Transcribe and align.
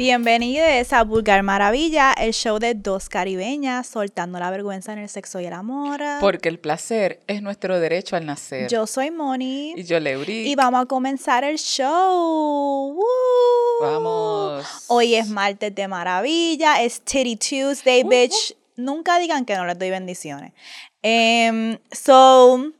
Bienvenidos 0.00 0.94
a 0.94 1.04
Vulgar 1.04 1.42
Maravilla, 1.42 2.14
el 2.14 2.32
show 2.32 2.58
de 2.58 2.72
dos 2.72 3.10
caribeñas 3.10 3.86
soltando 3.86 4.38
la 4.38 4.50
vergüenza 4.50 4.94
en 4.94 5.00
el 5.00 5.10
sexo 5.10 5.40
y 5.40 5.44
el 5.44 5.52
amor. 5.52 6.00
Porque 6.20 6.48
el 6.48 6.58
placer 6.58 7.20
es 7.26 7.42
nuestro 7.42 7.78
derecho 7.78 8.16
al 8.16 8.24
nacer. 8.24 8.70
Yo 8.70 8.86
soy 8.86 9.10
Moni. 9.10 9.74
Y 9.76 9.84
yo 9.84 10.00
Leuri. 10.00 10.50
Y 10.50 10.54
vamos 10.54 10.80
a 10.80 10.86
comenzar 10.86 11.44
el 11.44 11.58
show. 11.58 12.94
¡Woo! 12.94 13.82
Vamos. 13.82 14.64
Hoy 14.86 15.16
es 15.16 15.28
martes 15.28 15.74
de 15.74 15.86
maravilla, 15.86 16.82
es 16.82 17.02
Titty 17.02 17.36
Tuesday, 17.36 18.02
bitch. 18.02 18.56
Nunca 18.76 19.18
digan 19.18 19.44
que 19.44 19.54
no 19.54 19.66
les 19.66 19.78
doy 19.78 19.90
bendiciones. 19.90 20.54
Em, 21.02 21.76
so, 21.92 22.72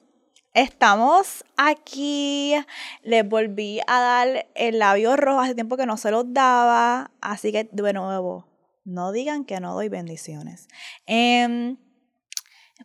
Estamos 0.53 1.45
aquí. 1.57 2.55
Les 3.03 3.29
volví 3.29 3.81
a 3.87 4.01
dar 4.01 4.47
el 4.55 4.81
labio 4.81 5.17
rojo 5.17 5.41
hace 5.41 5.55
tiempo 5.55 5.77
que 5.77 5.87
no 5.87 5.97
se 5.97 6.11
los 6.11 6.25
daba. 6.33 7.13
Así 7.21 7.53
que, 7.53 7.69
de 7.71 7.93
nuevo, 7.93 8.47
no 8.85 9.13
digan 9.13 9.45
que 9.45 9.61
no 9.61 9.75
doy 9.75 9.89
bendiciones. 9.89 10.67
Em, 11.07 11.77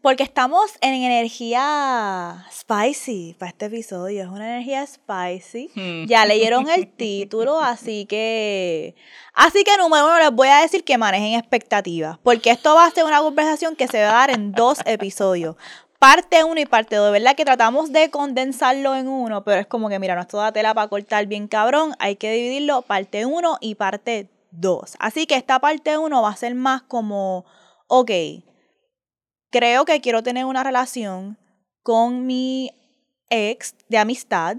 porque 0.03 0.21
estamos 0.21 0.73
en 0.81 0.93
energía 0.93 2.45
spicy 2.51 3.35
para 3.39 3.49
este 3.49 3.65
episodio. 3.65 4.21
Es 4.21 4.29
una 4.29 4.45
energía 4.45 4.85
spicy. 4.85 5.71
Hmm. 5.73 6.05
Ya 6.05 6.27
leyeron 6.27 6.69
el 6.69 6.87
título, 6.87 7.59
así 7.61 8.05
que. 8.05 8.93
Así 9.33 9.63
que, 9.63 9.75
número 9.77 10.05
uno, 10.05 10.19
les 10.19 10.31
voy 10.31 10.49
a 10.49 10.61
decir 10.61 10.83
que 10.83 10.99
manejen 10.99 11.39
expectativas. 11.39 12.19
Porque 12.21 12.51
esto 12.51 12.75
va 12.75 12.85
a 12.85 12.91
ser 12.91 13.05
una 13.05 13.21
conversación 13.21 13.75
que 13.75 13.87
se 13.87 14.03
va 14.03 14.09
a 14.09 14.27
dar 14.27 14.29
en 14.29 14.51
dos 14.51 14.81
episodios 14.85 15.55
parte 16.05 16.43
1 16.43 16.61
y 16.61 16.65
parte 16.67 16.97
2, 16.97 17.11
¿verdad? 17.11 17.35
Que 17.35 17.45
tratamos 17.45 17.91
de 17.91 18.11
condensarlo 18.11 18.95
en 18.95 19.07
uno, 19.07 19.43
pero 19.43 19.59
es 19.59 19.65
como 19.65 19.89
que, 19.89 19.97
mira, 19.97 20.13
no 20.13 20.21
es 20.21 20.27
toda 20.27 20.51
tela 20.51 20.71
para 20.75 20.87
cortar 20.87 21.25
bien 21.25 21.47
cabrón, 21.47 21.95
hay 21.97 22.15
que 22.15 22.31
dividirlo 22.31 22.83
parte 22.83 23.25
1 23.25 23.57
y 23.59 23.73
parte 23.73 24.29
2. 24.51 24.97
Así 24.99 25.25
que 25.25 25.33
esta 25.33 25.57
parte 25.57 25.97
1 25.97 26.21
va 26.21 26.29
a 26.29 26.35
ser 26.35 26.53
más 26.53 26.83
como, 26.83 27.45
ok, 27.87 28.11
creo 29.49 29.85
que 29.85 29.99
quiero 29.99 30.21
tener 30.21 30.45
una 30.45 30.63
relación 30.63 31.39
con 31.81 32.27
mi 32.27 32.69
ex 33.31 33.73
de 33.89 33.97
amistad, 33.97 34.57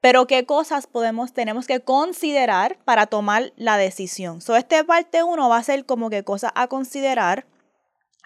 pero 0.00 0.28
qué 0.28 0.46
cosas 0.46 0.86
podemos, 0.86 1.32
tenemos 1.32 1.66
que 1.66 1.80
considerar 1.80 2.78
para 2.84 3.06
tomar 3.06 3.52
la 3.56 3.76
decisión. 3.76 4.40
So, 4.40 4.54
este 4.54 4.84
parte 4.84 5.24
1 5.24 5.48
va 5.48 5.56
a 5.56 5.64
ser 5.64 5.84
como 5.84 6.10
que 6.10 6.22
cosas 6.22 6.52
a 6.54 6.68
considerar 6.68 7.44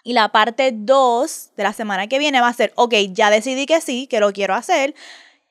y 0.03 0.13
la 0.13 0.29
parte 0.29 0.71
2 0.73 1.51
de 1.55 1.63
la 1.63 1.73
semana 1.73 2.07
que 2.07 2.19
viene 2.19 2.41
va 2.41 2.47
a 2.47 2.53
ser, 2.53 2.73
ok, 2.75 2.93
ya 3.11 3.29
decidí 3.29 3.65
que 3.65 3.81
sí, 3.81 4.07
que 4.07 4.19
lo 4.19 4.33
quiero 4.33 4.53
hacer, 4.53 4.95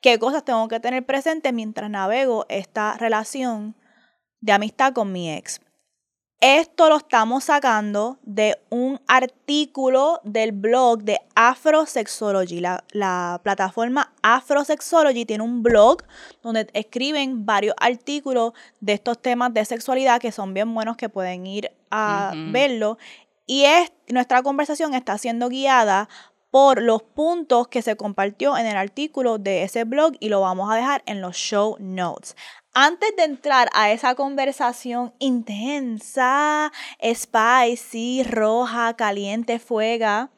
qué 0.01 0.19
cosas 0.19 0.43
tengo 0.43 0.67
que 0.67 0.79
tener 0.79 1.05
presente 1.05 1.51
mientras 1.51 1.89
navego 1.89 2.45
esta 2.49 2.97
relación 2.97 3.75
de 4.41 4.51
amistad 4.51 4.93
con 4.93 5.11
mi 5.11 5.31
ex. 5.31 5.61
Esto 6.43 6.89
lo 6.89 6.97
estamos 6.97 7.43
sacando 7.43 8.17
de 8.23 8.59
un 8.71 8.99
artículo 9.07 10.19
del 10.23 10.53
blog 10.53 11.03
de 11.03 11.19
Afrosexology. 11.35 12.59
La, 12.59 12.83
la 12.93 13.39
plataforma 13.43 14.11
Afrosexology 14.23 15.25
tiene 15.25 15.43
un 15.43 15.61
blog 15.61 16.01
donde 16.41 16.67
escriben 16.73 17.45
varios 17.45 17.75
artículos 17.79 18.53
de 18.79 18.93
estos 18.93 19.21
temas 19.21 19.53
de 19.53 19.63
sexualidad 19.65 20.19
que 20.19 20.31
son 20.31 20.55
bien 20.55 20.73
buenos 20.73 20.97
que 20.97 21.09
pueden 21.09 21.45
ir 21.45 21.71
a 21.91 22.31
Ujú. 22.33 22.51
verlo. 22.51 22.97
Y 23.45 23.65
es, 23.65 23.91
nuestra 24.07 24.43
conversación 24.43 24.93
está 24.93 25.17
siendo 25.17 25.49
guiada 25.49 26.07
por 26.51 26.81
los 26.81 27.01
puntos 27.01 27.69
que 27.69 27.81
se 27.81 27.95
compartió 27.95 28.57
en 28.57 28.65
el 28.65 28.75
artículo 28.75 29.37
de 29.37 29.63
ese 29.63 29.85
blog 29.85 30.13
y 30.19 30.29
lo 30.29 30.41
vamos 30.41 30.71
a 30.71 30.75
dejar 30.75 31.01
en 31.05 31.21
los 31.21 31.35
show 31.35 31.77
notes. 31.79 32.35
Antes 32.73 33.15
de 33.17 33.23
entrar 33.23 33.69
a 33.73 33.91
esa 33.91 34.15
conversación 34.15 35.13
intensa, 35.19 36.71
spicy, 37.01 38.23
roja, 38.23 38.95
caliente, 38.95 39.59
fuega, 39.59 40.29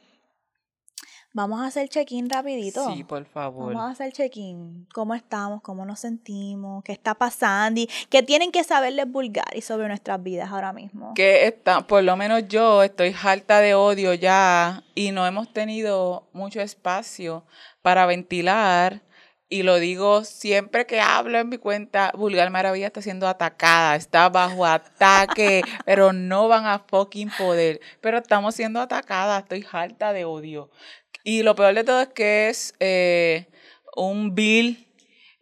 vamos 1.33 1.61
a 1.61 1.65
hacer 1.65 1.89
check-in 1.89 2.29
rapidito. 2.29 2.93
Sí, 2.93 3.03
por 3.03 3.25
favor. 3.25 3.73
Vamos 3.73 3.89
a 3.89 3.91
hacer 3.91 4.13
check-in. 4.13 4.87
¿Cómo 4.93 5.15
estamos? 5.15 5.61
¿Cómo 5.61 5.85
nos 5.85 5.99
sentimos? 5.99 6.83
¿Qué 6.83 6.91
está 6.91 7.15
pasando? 7.15 7.81
¿Y 7.81 7.89
qué 8.09 8.23
tienen 8.23 8.51
que 8.51 8.63
saberles 8.63 9.11
vulgar 9.11 9.49
y 9.55 9.61
sobre 9.61 9.87
nuestras 9.87 10.21
vidas 10.21 10.51
ahora 10.51 10.71
mismo? 10.71 11.13
Que 11.15 11.47
está, 11.47 11.85
por 11.85 12.03
lo 12.03 12.15
menos 12.15 12.47
yo 12.47 12.83
estoy 12.83 13.13
harta 13.21 13.59
de 13.59 13.73
odio 13.73 14.13
ya 14.13 14.83
y 14.95 15.11
no 15.11 15.25
hemos 15.27 15.51
tenido 15.51 16.27
mucho 16.31 16.61
espacio 16.61 17.43
para 17.81 18.05
ventilar. 18.05 19.01
Y 19.49 19.61
lo 19.61 19.75
digo 19.75 20.23
siempre 20.23 20.87
que 20.87 20.99
hablo 20.99 21.37
en 21.37 21.47
mi 21.47 21.59
cuenta, 21.59 22.11
Vulgar 22.15 22.49
Maravilla 22.49 22.87
está 22.87 23.03
siendo 23.03 23.27
atacada, 23.27 23.95
está 23.95 24.27
bajo 24.27 24.65
ataque, 24.65 25.61
pero 25.85 26.11
no 26.11 26.47
van 26.47 26.65
a 26.65 26.79
fucking 26.79 27.29
poder. 27.37 27.79
Pero 28.01 28.17
estamos 28.17 28.55
siendo 28.55 28.81
atacadas, 28.81 29.43
estoy 29.43 29.63
harta 29.71 30.11
de 30.11 30.25
odio. 30.25 30.71
Y 31.23 31.43
lo 31.43 31.55
peor 31.55 31.73
de 31.73 31.83
todo 31.83 32.01
es 32.01 32.09
que 32.09 32.49
es 32.49 32.73
eh, 32.79 33.47
un 33.95 34.35
bill 34.35 34.87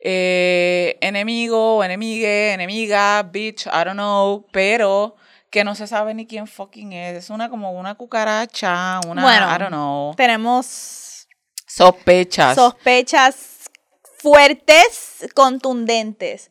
eh, 0.04 0.98
enemigo 1.00 1.84
enemigue, 1.84 2.54
enemiga, 2.54 3.22
bitch, 3.24 3.68
I 3.68 3.84
don't 3.86 3.94
know, 3.94 4.48
pero 4.52 5.16
que 5.52 5.64
no 5.64 5.76
se 5.76 5.86
sabe 5.86 6.14
ni 6.14 6.26
quién 6.26 6.48
fucking 6.48 6.94
es. 6.94 7.18
Es 7.18 7.30
una 7.30 7.50
como 7.50 7.72
una 7.72 7.96
cucaracha, 7.96 9.00
una, 9.08 9.22
Bueno, 9.22 9.56
I 9.56 9.60
don't 9.60 9.70
know, 9.70 10.16
Tenemos 10.16 11.28
sospechas. 11.68 12.56
sospechas 12.56 13.70
fuertes, 14.18 15.28
contundentes. 15.36 16.50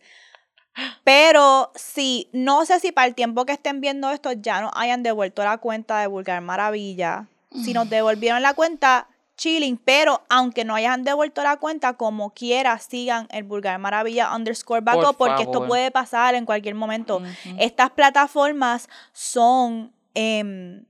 Pero 1.03 1.73
si, 1.75 2.29
no 2.33 2.65
sé 2.65 2.79
si 2.79 2.93
para 2.93 3.09
el 3.09 3.15
tiempo 3.15 3.45
que 3.45 3.53
estén 3.53 3.81
viendo 3.81 4.11
esto 4.11 4.33
ya 4.33 4.61
nos 4.61 4.71
hayan 4.77 5.03
devuelto 5.03 5.43
la 5.43 5.59
cuenta 5.59 6.01
de 6.01 6.07
Vulgar 6.07 6.41
Maravilla. 6.41 7.27
Si 7.65 7.75
nos 7.75 7.91
devolvieron 7.91 8.43
la 8.43 8.55
cuenta, 8.55 9.09
chilling. 9.41 9.77
Pero 9.79 10.23
aunque 10.29 10.65
no 10.65 10.75
hayan 10.75 11.03
devuelto 11.03 11.43
la 11.43 11.57
cuenta, 11.57 11.95
como 11.95 12.33
quiera, 12.35 12.79
sigan 12.79 13.27
el 13.31 13.43
Vulgar 13.45 13.79
Maravilla 13.79 14.35
underscore 14.37 14.83
Por 14.83 14.97
backup, 14.97 15.17
porque 15.17 15.43
esto 15.43 15.67
puede 15.67 15.91
pasar 15.91 16.35
en 16.35 16.45
cualquier 16.45 16.75
momento. 16.75 17.23
Estas 17.59 17.91
plataformas 17.91 18.89
son 19.13 19.93
em, 20.15 20.85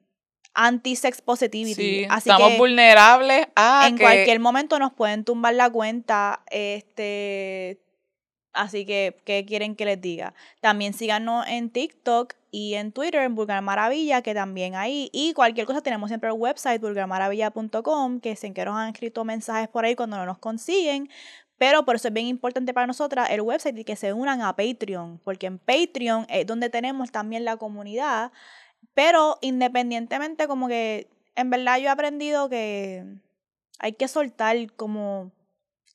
anti-sex 0.55 1.21
positivity. 1.23 1.75
Sí, 1.75 2.07
así 2.11 2.29
estamos 2.29 2.51
que 2.51 2.59
vulnerables 2.59 3.47
a 3.55 3.87
en 3.89 3.97
que- 3.97 4.03
cualquier 4.03 4.41
momento 4.41 4.79
nos 4.79 4.93
pueden 4.93 5.25
tumbar 5.25 5.55
la 5.55 5.71
cuenta. 5.71 6.43
Este, 6.51 7.81
así 8.53 8.85
que, 8.85 9.21
¿qué 9.25 9.45
quieren 9.47 9.77
que 9.77 9.85
les 9.85 10.01
diga? 10.01 10.35
También 10.61 10.93
síganos 10.93 11.47
en 11.47 11.71
TikTok 11.71 12.35
y 12.51 12.75
en 12.75 12.93
Twitter, 12.93 13.23
en 13.23 13.35
Vulgar 13.35 13.63
Maravilla, 13.63 14.23
que 14.23 14.35
también 14.35 14.75
ahí. 14.75 15.09
Y 15.13 15.33
cualquier 15.35 15.67
cosa 15.67 15.81
tenemos 15.81 16.09
siempre 16.09 16.29
el 16.31 16.37
website, 16.37 16.81
vulgarmaravilla.com, 16.81 18.21
que 18.21 18.37
sé 18.37 18.53
que 18.53 18.65
nos 18.65 18.77
han 18.77 18.89
escrito 18.89 19.25
mensajes 19.25 19.69
por 19.69 19.85
ahí 19.85 19.95
cuando 19.95 20.17
no 20.17 20.27
nos 20.27 20.39
consiguen. 20.39 21.09
Pero 21.59 21.85
por 21.85 21.97
eso 21.97 22.09
es 22.09 22.15
bien 22.15 22.27
importante 22.27 22.73
para 22.73 22.87
nosotras 22.87 23.29
el 23.31 23.43
website 23.43 23.77
y 23.79 23.85
que 23.85 23.95
se 23.95 24.13
unan 24.13 24.41
a 24.41 24.57
Patreon, 24.57 25.21
porque 25.23 25.47
en 25.47 25.59
Patreon 25.59 26.27
es 26.31 26.47
donde 26.47 26.71
tenemos 26.71 27.13
también 27.13 27.45
la 27.45 27.57
comunidad. 27.57 28.33
Pero 28.95 29.39
independientemente, 29.43 30.49
como 30.49 30.69
que 30.69 31.09
en 31.37 31.51
verdad 31.51 31.77
yo 31.79 31.85
he 31.85 31.89
aprendido 31.89 32.49
que 32.49 33.05
hay 33.79 33.93
que 33.93 34.09
soltar 34.09 34.57
como... 34.77 35.33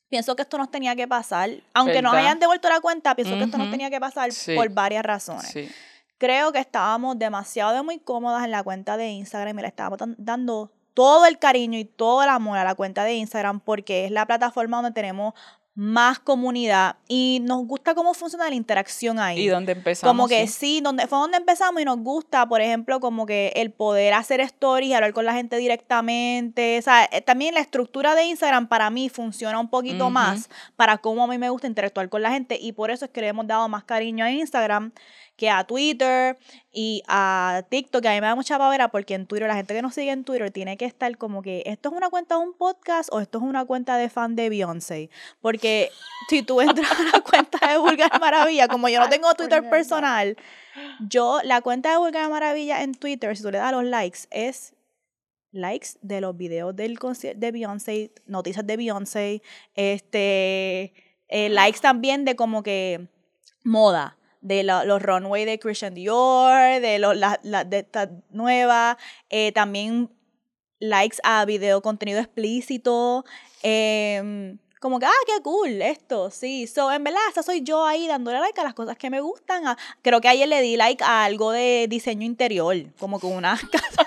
Pienso 0.08 0.36
que 0.36 0.42
esto 0.42 0.56
nos 0.56 0.70
tenía 0.70 0.94
que 0.94 1.08
pasar. 1.08 1.50
Aunque 1.74 2.00
nos 2.00 2.12
¿Verdad? 2.12 2.26
hayan 2.28 2.38
devuelto 2.38 2.68
la 2.68 2.80
cuenta, 2.80 3.16
pienso 3.16 3.34
que 3.36 3.42
esto 3.42 3.58
nos 3.58 3.70
tenía 3.72 3.90
que 3.90 3.98
pasar 3.98 4.30
Sí. 4.30 4.54
por 4.54 4.68
varias 4.70 5.04
razones. 5.04 5.48
Sí. 5.48 5.68
Creo 6.18 6.52
que 6.52 6.58
estábamos 6.58 7.18
demasiado 7.18 7.74
de 7.74 7.82
muy 7.82 7.98
cómodas 7.98 8.44
en 8.44 8.50
la 8.50 8.62
cuenta 8.62 8.96
de 8.96 9.08
Instagram 9.08 9.58
y 9.58 9.62
le 9.62 9.68
estábamos 9.68 9.98
dan- 9.98 10.14
dando 10.18 10.72
todo 10.94 11.26
el 11.26 11.38
cariño 11.38 11.78
y 11.78 11.84
todo 11.84 12.22
el 12.22 12.28
amor 12.30 12.56
a 12.56 12.64
la 12.64 12.74
cuenta 12.74 13.04
de 13.04 13.14
Instagram 13.14 13.60
porque 13.60 14.06
es 14.06 14.10
la 14.10 14.26
plataforma 14.26 14.78
donde 14.78 14.92
tenemos 14.92 15.34
más 15.78 16.18
comunidad 16.18 16.96
y 17.06 17.40
nos 17.42 17.66
gusta 17.66 17.94
cómo 17.94 18.14
funciona 18.14 18.48
la 18.48 18.54
interacción 18.54 19.18
ahí. 19.18 19.40
Y 19.40 19.48
donde 19.48 19.72
empezamos. 19.72 20.10
Como 20.10 20.26
que 20.26 20.46
sí. 20.46 20.54
sí, 20.54 20.80
donde 20.80 21.06
fue 21.06 21.18
donde 21.18 21.36
empezamos 21.36 21.82
y 21.82 21.84
nos 21.84 21.98
gusta, 21.98 22.48
por 22.48 22.62
ejemplo, 22.62 22.98
como 22.98 23.26
que 23.26 23.52
el 23.56 23.70
poder 23.72 24.14
hacer 24.14 24.40
stories, 24.40 24.94
hablar 24.94 25.12
con 25.12 25.26
la 25.26 25.34
gente 25.34 25.58
directamente. 25.58 26.78
O 26.78 26.82
sea, 26.82 27.06
eh, 27.12 27.20
también 27.20 27.52
la 27.52 27.60
estructura 27.60 28.14
de 28.14 28.24
Instagram 28.24 28.68
para 28.68 28.88
mí 28.88 29.10
funciona 29.10 29.58
un 29.60 29.68
poquito 29.68 30.08
más 30.08 30.48
para 30.76 30.96
cómo 30.96 31.24
a 31.24 31.26
mí 31.26 31.36
me 31.36 31.50
gusta 31.50 31.66
interactuar 31.66 32.08
con 32.08 32.22
la 32.22 32.30
gente 32.30 32.56
y 32.58 32.72
por 32.72 32.90
eso 32.90 33.04
es 33.04 33.10
que 33.10 33.20
le 33.20 33.28
hemos 33.28 33.46
dado 33.46 33.68
más 33.68 33.84
cariño 33.84 34.24
a 34.24 34.30
Instagram 34.30 34.92
que 35.36 35.50
a 35.50 35.64
Twitter 35.64 36.38
y 36.72 37.02
a 37.06 37.62
TikTok, 37.68 38.02
que 38.02 38.08
a 38.08 38.12
mí 38.12 38.20
me 38.20 38.26
da 38.26 38.34
mucha 38.34 38.58
pavera 38.58 38.88
porque 38.88 39.14
en 39.14 39.26
Twitter, 39.26 39.48
la 39.48 39.54
gente 39.54 39.74
que 39.74 39.82
nos 39.82 39.94
sigue 39.94 40.10
en 40.10 40.24
Twitter 40.24 40.50
tiene 40.50 40.76
que 40.76 40.86
estar 40.86 41.16
como 41.18 41.42
que 41.42 41.62
esto 41.66 41.90
es 41.90 41.94
una 41.94 42.08
cuenta 42.10 42.36
de 42.36 42.40
un 42.42 42.54
podcast 42.54 43.10
o 43.12 43.20
esto 43.20 43.38
es 43.38 43.44
una 43.44 43.64
cuenta 43.64 43.96
de 43.96 44.08
fan 44.08 44.34
de 44.34 44.48
Beyoncé. 44.48 45.10
Porque 45.40 45.90
si 46.28 46.42
tú 46.42 46.60
entras 46.60 46.90
a 46.90 47.16
la 47.16 47.20
cuenta 47.20 47.58
de 47.68 47.78
Vulgar 47.78 48.18
Maravilla, 48.18 48.68
como 48.68 48.88
yo 48.88 49.00
no 49.00 49.08
tengo 49.08 49.32
Twitter 49.34 49.68
personal, 49.68 50.36
yo, 51.00 51.40
la 51.44 51.60
cuenta 51.60 51.90
de 51.90 51.98
Vulgar 51.98 52.30
Maravilla 52.30 52.82
en 52.82 52.94
Twitter, 52.94 53.36
si 53.36 53.42
tú 53.42 53.50
le 53.50 53.58
das 53.58 53.72
los 53.72 53.84
likes, 53.84 54.20
es 54.30 54.74
likes 55.52 55.98
de 56.02 56.20
los 56.20 56.36
videos 56.36 56.74
del 56.76 56.98
concierto 56.98 57.40
de 57.40 57.52
Beyoncé, 57.52 58.12
noticias 58.26 58.66
de 58.66 58.76
Beyoncé, 58.76 59.42
este, 59.74 60.92
eh, 61.28 61.48
likes 61.48 61.80
también 61.80 62.24
de 62.24 62.36
como 62.36 62.62
que 62.62 63.08
moda, 63.64 64.16
de 64.46 64.62
la- 64.62 64.84
los 64.84 65.02
runway 65.02 65.44
de 65.44 65.58
Christian 65.58 65.94
Dior, 65.94 66.80
de, 66.80 66.98
los 66.98 67.16
la, 67.16 67.38
la- 67.42 67.64
de 67.64 67.78
esta 67.80 68.10
nueva, 68.30 68.96
eh, 69.30 69.52
también 69.52 70.10
likes 70.78 71.18
a 71.24 71.44
video 71.44 71.80
contenido 71.82 72.20
explícito, 72.20 73.24
em, 73.62 74.58
como 74.80 74.98
que, 75.00 75.06
ah, 75.06 75.22
qué 75.26 75.42
cool 75.42 75.80
esto, 75.82 76.30
sí. 76.30 76.66
So, 76.66 76.92
en 76.92 77.02
verdad, 77.02 77.20
esa 77.30 77.42
soy 77.42 77.62
yo 77.62 77.84
ahí 77.84 78.06
dándole 78.06 78.38
like 78.40 78.60
a 78.60 78.64
las 78.64 78.74
cosas 78.74 78.96
que 78.96 79.10
me 79.10 79.20
gustan. 79.20 79.64
creo 80.02 80.20
que 80.20 80.28
ayer 80.28 80.46
le 80.48 80.60
di 80.60 80.76
like 80.76 81.02
a 81.02 81.24
algo 81.24 81.50
de 81.50 81.86
diseño 81.88 82.24
interior, 82.26 82.76
como 82.98 83.18
que 83.18 83.26
una 83.26 83.58
casa, 83.72 84.06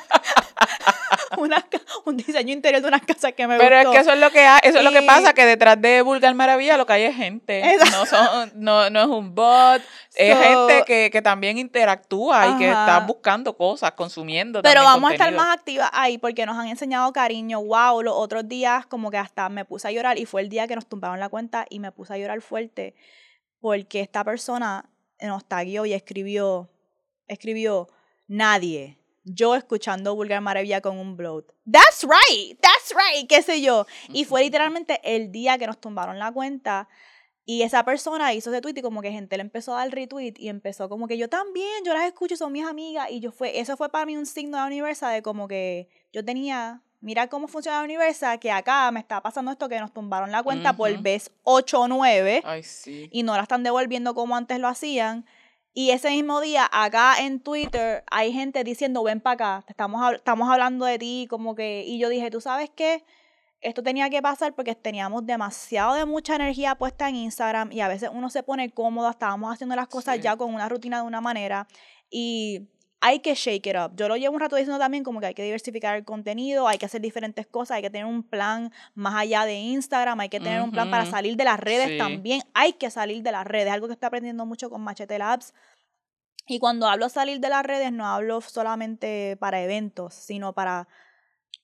una 1.38 1.66
un 2.06 2.18
diseño 2.18 2.54
interior 2.54 2.82
de 2.82 2.88
unas 2.88 3.02
casas 3.02 3.34
que 3.34 3.48
me 3.48 3.58
Pero 3.58 3.76
es 3.76 3.88
que 3.88 3.98
eso 3.98 4.14
es 4.14 4.20
lo 4.20 4.30
que 4.32 4.42
hay, 4.42 4.60
eso 4.64 4.80
es 4.80 4.84
lo 4.84 4.92
que 4.92 5.02
pasa, 5.04 5.34
que 5.34 5.46
detrás 5.46 5.82
de 5.82 6.02
Vulgar 6.02 6.34
Maravilla 6.36 6.78
lo 6.78 6.86
que 6.86 6.94
hay 6.94 7.04
es 7.04 7.16
gente. 7.16 7.60
Exacto. 7.60 7.98
No, 7.98 8.06
son, 8.06 8.52
no, 8.56 8.90
no 8.90 9.02
es 9.02 9.08
un 9.08 9.36
bot, 9.36 9.82
es 10.16 10.38
gente 10.38 10.84
que, 10.86 11.10
que 11.12 11.22
también 11.22 11.58
interactúa 11.58 12.48
y 12.48 12.58
que 12.58 12.68
está 12.70 13.00
buscando 13.02 13.56
cosas, 13.56 13.92
consumiendo. 13.92 14.62
Pero 14.62 14.84
vamos 14.84 15.12
a 15.12 15.14
estar 15.14 15.34
más 15.34 15.58
activas 15.58 15.90
ahí 15.94 16.18
porque 16.18 16.46
nos 16.46 16.58
han 16.58 16.68
enseñado 16.68 17.12
cariño. 17.14 17.62
Wow, 17.62 18.02
los 18.02 18.14
otros 18.16 18.48
días 18.48 18.86
como 18.86 19.12
que 19.12 19.18
hasta 19.18 19.50
me 19.50 19.66
puse 19.66 19.88
a 19.88 19.92
llorar 19.92 20.18
y 20.18 20.26
fue 20.26 20.42
el 20.42 20.50
día 20.50 20.68
que 20.68 20.76
nos 20.76 20.88
tumbaron 20.88 21.20
la 21.20 21.30
cuenta 21.30 21.66
y 21.70 21.80
me 21.80 21.92
puse 21.92 22.14
a 22.14 22.18
llorar 22.18 22.42
fuerte 22.42 22.96
porque 23.60 24.02
esta 24.02 24.24
persona 24.24 24.90
nos 25.22 25.46
taguió 25.46 25.86
y 25.86 25.94
escribió, 25.94 26.70
escribió, 27.28 27.90
nadie. 28.28 28.99
Yo 29.34 29.56
escuchando 29.56 30.16
Vulgar 30.16 30.42
Maravilla 30.42 30.82
con 30.82 30.98
un 30.98 31.16
bloat. 31.16 31.46
That's 31.72 32.04
right, 32.04 32.60
that's 32.60 32.94
right, 32.94 33.30
qué 33.30 33.42
sé 33.42 33.62
yo. 33.62 33.86
Y 34.12 34.26
fue 34.26 34.42
literalmente 34.42 35.00
el 35.04 35.32
día 35.32 35.58
que 35.58 35.68
nos 35.68 35.80
tumbaron 35.80 36.18
la 36.20 36.32
cuenta. 36.32 36.88
Y 37.46 37.64
esa 37.64 37.84
persona 37.84 38.32
hizo 38.34 38.52
ese 38.52 38.62
tweet 38.62 38.76
y 38.78 38.82
como 38.84 39.02
que 39.02 39.12
gente 39.12 39.36
le 39.36 39.42
empezó 39.42 39.74
a 39.74 39.80
dar 39.80 39.90
retweet 39.90 40.34
y 40.38 40.50
empezó 40.50 40.88
como 40.88 41.08
que 41.08 41.18
yo 41.18 41.30
también, 41.30 41.84
yo 41.84 41.96
las 41.96 42.04
escucho, 42.06 42.36
son 42.38 42.52
mis 42.52 42.64
amigas. 42.64 43.08
Y 43.10 43.22
yo 43.22 43.32
fue, 43.32 43.60
eso 43.60 43.76
fue 43.76 43.90
para 43.90 44.06
mí 44.06 44.16
un 44.16 44.28
signo 44.28 44.58
de 44.58 44.62
la 44.62 44.68
Universa 44.68 45.10
de 45.10 45.24
como 45.24 45.48
que 45.48 45.88
yo 46.14 46.24
tenía, 46.24 46.84
mira 47.02 47.28
cómo 47.28 47.48
funciona 47.48 47.80
la 47.80 47.86
Universa, 47.86 48.38
que 48.38 48.52
acá 48.52 48.92
me 48.92 49.00
está 49.00 49.22
pasando 49.22 49.50
esto 49.52 49.68
que 49.68 49.80
nos 49.80 49.92
tumbaron 49.92 50.32
la 50.32 50.44
cuenta 50.44 50.74
por 50.74 50.96
vez 51.02 51.32
8 51.42 51.80
o 51.82 51.88
9 51.88 52.44
Ay, 52.46 52.62
sí. 52.62 53.10
y 53.12 53.24
no 53.24 53.36
la 53.36 53.42
están 53.42 53.64
devolviendo 53.64 54.14
como 54.14 54.36
antes 54.36 54.60
lo 54.60 54.68
hacían. 54.68 55.26
Y 55.74 55.92
ese 55.92 56.10
mismo 56.10 56.42
día, 56.42 56.68
acá 56.72 57.16
en 57.20 57.40
Twitter, 57.40 58.04
hay 58.12 58.34
gente 58.34 58.64
diciendo, 58.64 59.04
ven 59.04 59.22
para 59.22 59.34
acá, 59.58 59.64
te 59.66 59.74
estamos, 59.74 60.02
hab- 60.02 60.16
estamos 60.16 60.50
hablando 60.50 60.86
de 60.86 60.98
ti, 60.98 61.28
como 61.30 61.56
que... 61.56 61.84
Y 61.86 62.00
yo 62.00 62.10
dije, 62.10 62.30
¿tú 62.32 62.42
sabes 62.42 62.70
qué? 62.76 63.04
Esto 63.62 63.84
tenía 63.84 64.10
que 64.10 64.22
pasar 64.22 64.56
porque 64.56 64.74
teníamos 64.74 65.26
demasiado 65.26 65.94
de 65.94 66.06
mucha 66.06 66.36
energía 66.36 66.76
puesta 66.76 67.08
en 67.10 67.16
Instagram 67.18 67.72
y 67.72 67.82
a 67.82 67.88
veces 67.88 68.10
uno 68.12 68.30
se 68.30 68.42
pone 68.42 68.72
cómodo, 68.72 69.10
estábamos 69.10 69.54
haciendo 69.54 69.76
las 69.76 69.88
cosas 69.88 70.16
Sí. 70.16 70.22
ya 70.22 70.36
con 70.38 70.54
una 70.54 70.70
rutina 70.70 71.02
de 71.02 71.04
una 71.04 71.20
manera 71.22 71.68
y 72.10 72.70
hay 73.02 73.20
que 73.20 73.34
shake 73.34 73.68
it 73.68 73.76
up. 73.78 73.96
Yo 73.96 74.08
lo 74.08 74.18
llevo 74.18 74.34
un 74.36 74.42
rato 74.42 74.56
diciendo 74.56 74.78
también 74.80 75.04
como 75.04 75.20
que 75.20 75.28
hay 75.28 75.34
que 75.34 75.44
diversificar 75.44 75.96
el 75.96 76.04
contenido, 76.04 76.68
hay 76.68 76.78
que 76.78 76.86
hacer 76.86 77.00
diferentes 77.02 77.48
cosas, 77.48 77.76
hay 77.78 77.82
que 77.82 77.90
tener 77.90 78.06
un 78.06 78.24
plan 78.24 78.72
más 78.94 79.16
allá 79.16 79.46
de 79.46 79.56
Instagram, 79.56 80.20
hay 80.20 80.30
que 80.30 80.40
tener 80.40 80.62
un 80.62 80.72
plan 80.72 80.90
para 80.92 81.06
salir 81.06 81.36
de 81.38 81.44
las 81.46 81.60
redes 81.60 81.88
Sí. 81.90 81.98
también, 81.98 82.42
hay 82.54 82.74
que 82.74 82.90
salir 82.92 83.24
de 83.24 83.32
las 83.32 83.46
redes, 83.48 83.72
algo 83.72 83.88
que 83.88 83.94
estoy 83.94 84.08
aprendiendo 84.08 84.46
mucho 84.46 84.70
con 84.70 84.82
Machete 84.82 85.18
Labs. 85.18 85.54
Y 86.46 86.60
cuando 86.60 86.88
hablo 86.88 87.10
salir 87.10 87.40
de 87.40 87.50
las 87.50 87.64
redes, 87.64 87.92
no 87.92 88.08
hablo 88.08 88.42
solamente 88.42 89.38
para 89.40 89.62
eventos, 89.62 90.16
sino 90.16 90.52
para, 90.54 90.88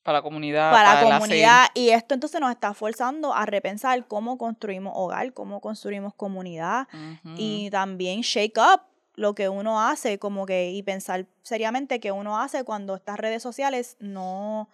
Para 0.04 0.20
la 0.20 0.22
comunidad. 0.22 0.72
para 0.72 1.04
la 1.04 1.18
comunidad. 1.18 1.66
Y 1.74 1.90
esto 1.90 2.14
entonces 2.14 2.40
nos 2.40 2.52
está 2.52 2.74
forzando 2.76 3.34
a 3.34 3.46
repensar 3.48 4.08
cómo 4.08 4.38
construimos 4.38 4.94
hogar, 4.96 5.34
cómo 5.34 5.60
construimos 5.60 6.14
comunidad 6.14 6.88
y 7.36 7.70
también 7.72 8.22
shake 8.22 8.58
up 8.60 8.82
lo 9.16 9.34
que 9.36 9.50
uno 9.50 9.82
hace, 9.82 10.20
como 10.20 10.46
que, 10.46 10.72
y 10.72 10.84
pensar 10.84 11.26
seriamente 11.44 12.00
que 12.00 12.12
uno 12.12 12.40
hace 12.40 12.64
cuando 12.64 12.96
estas 12.96 13.18
redes 13.18 13.42
sociales 13.44 13.98
no 14.00 14.70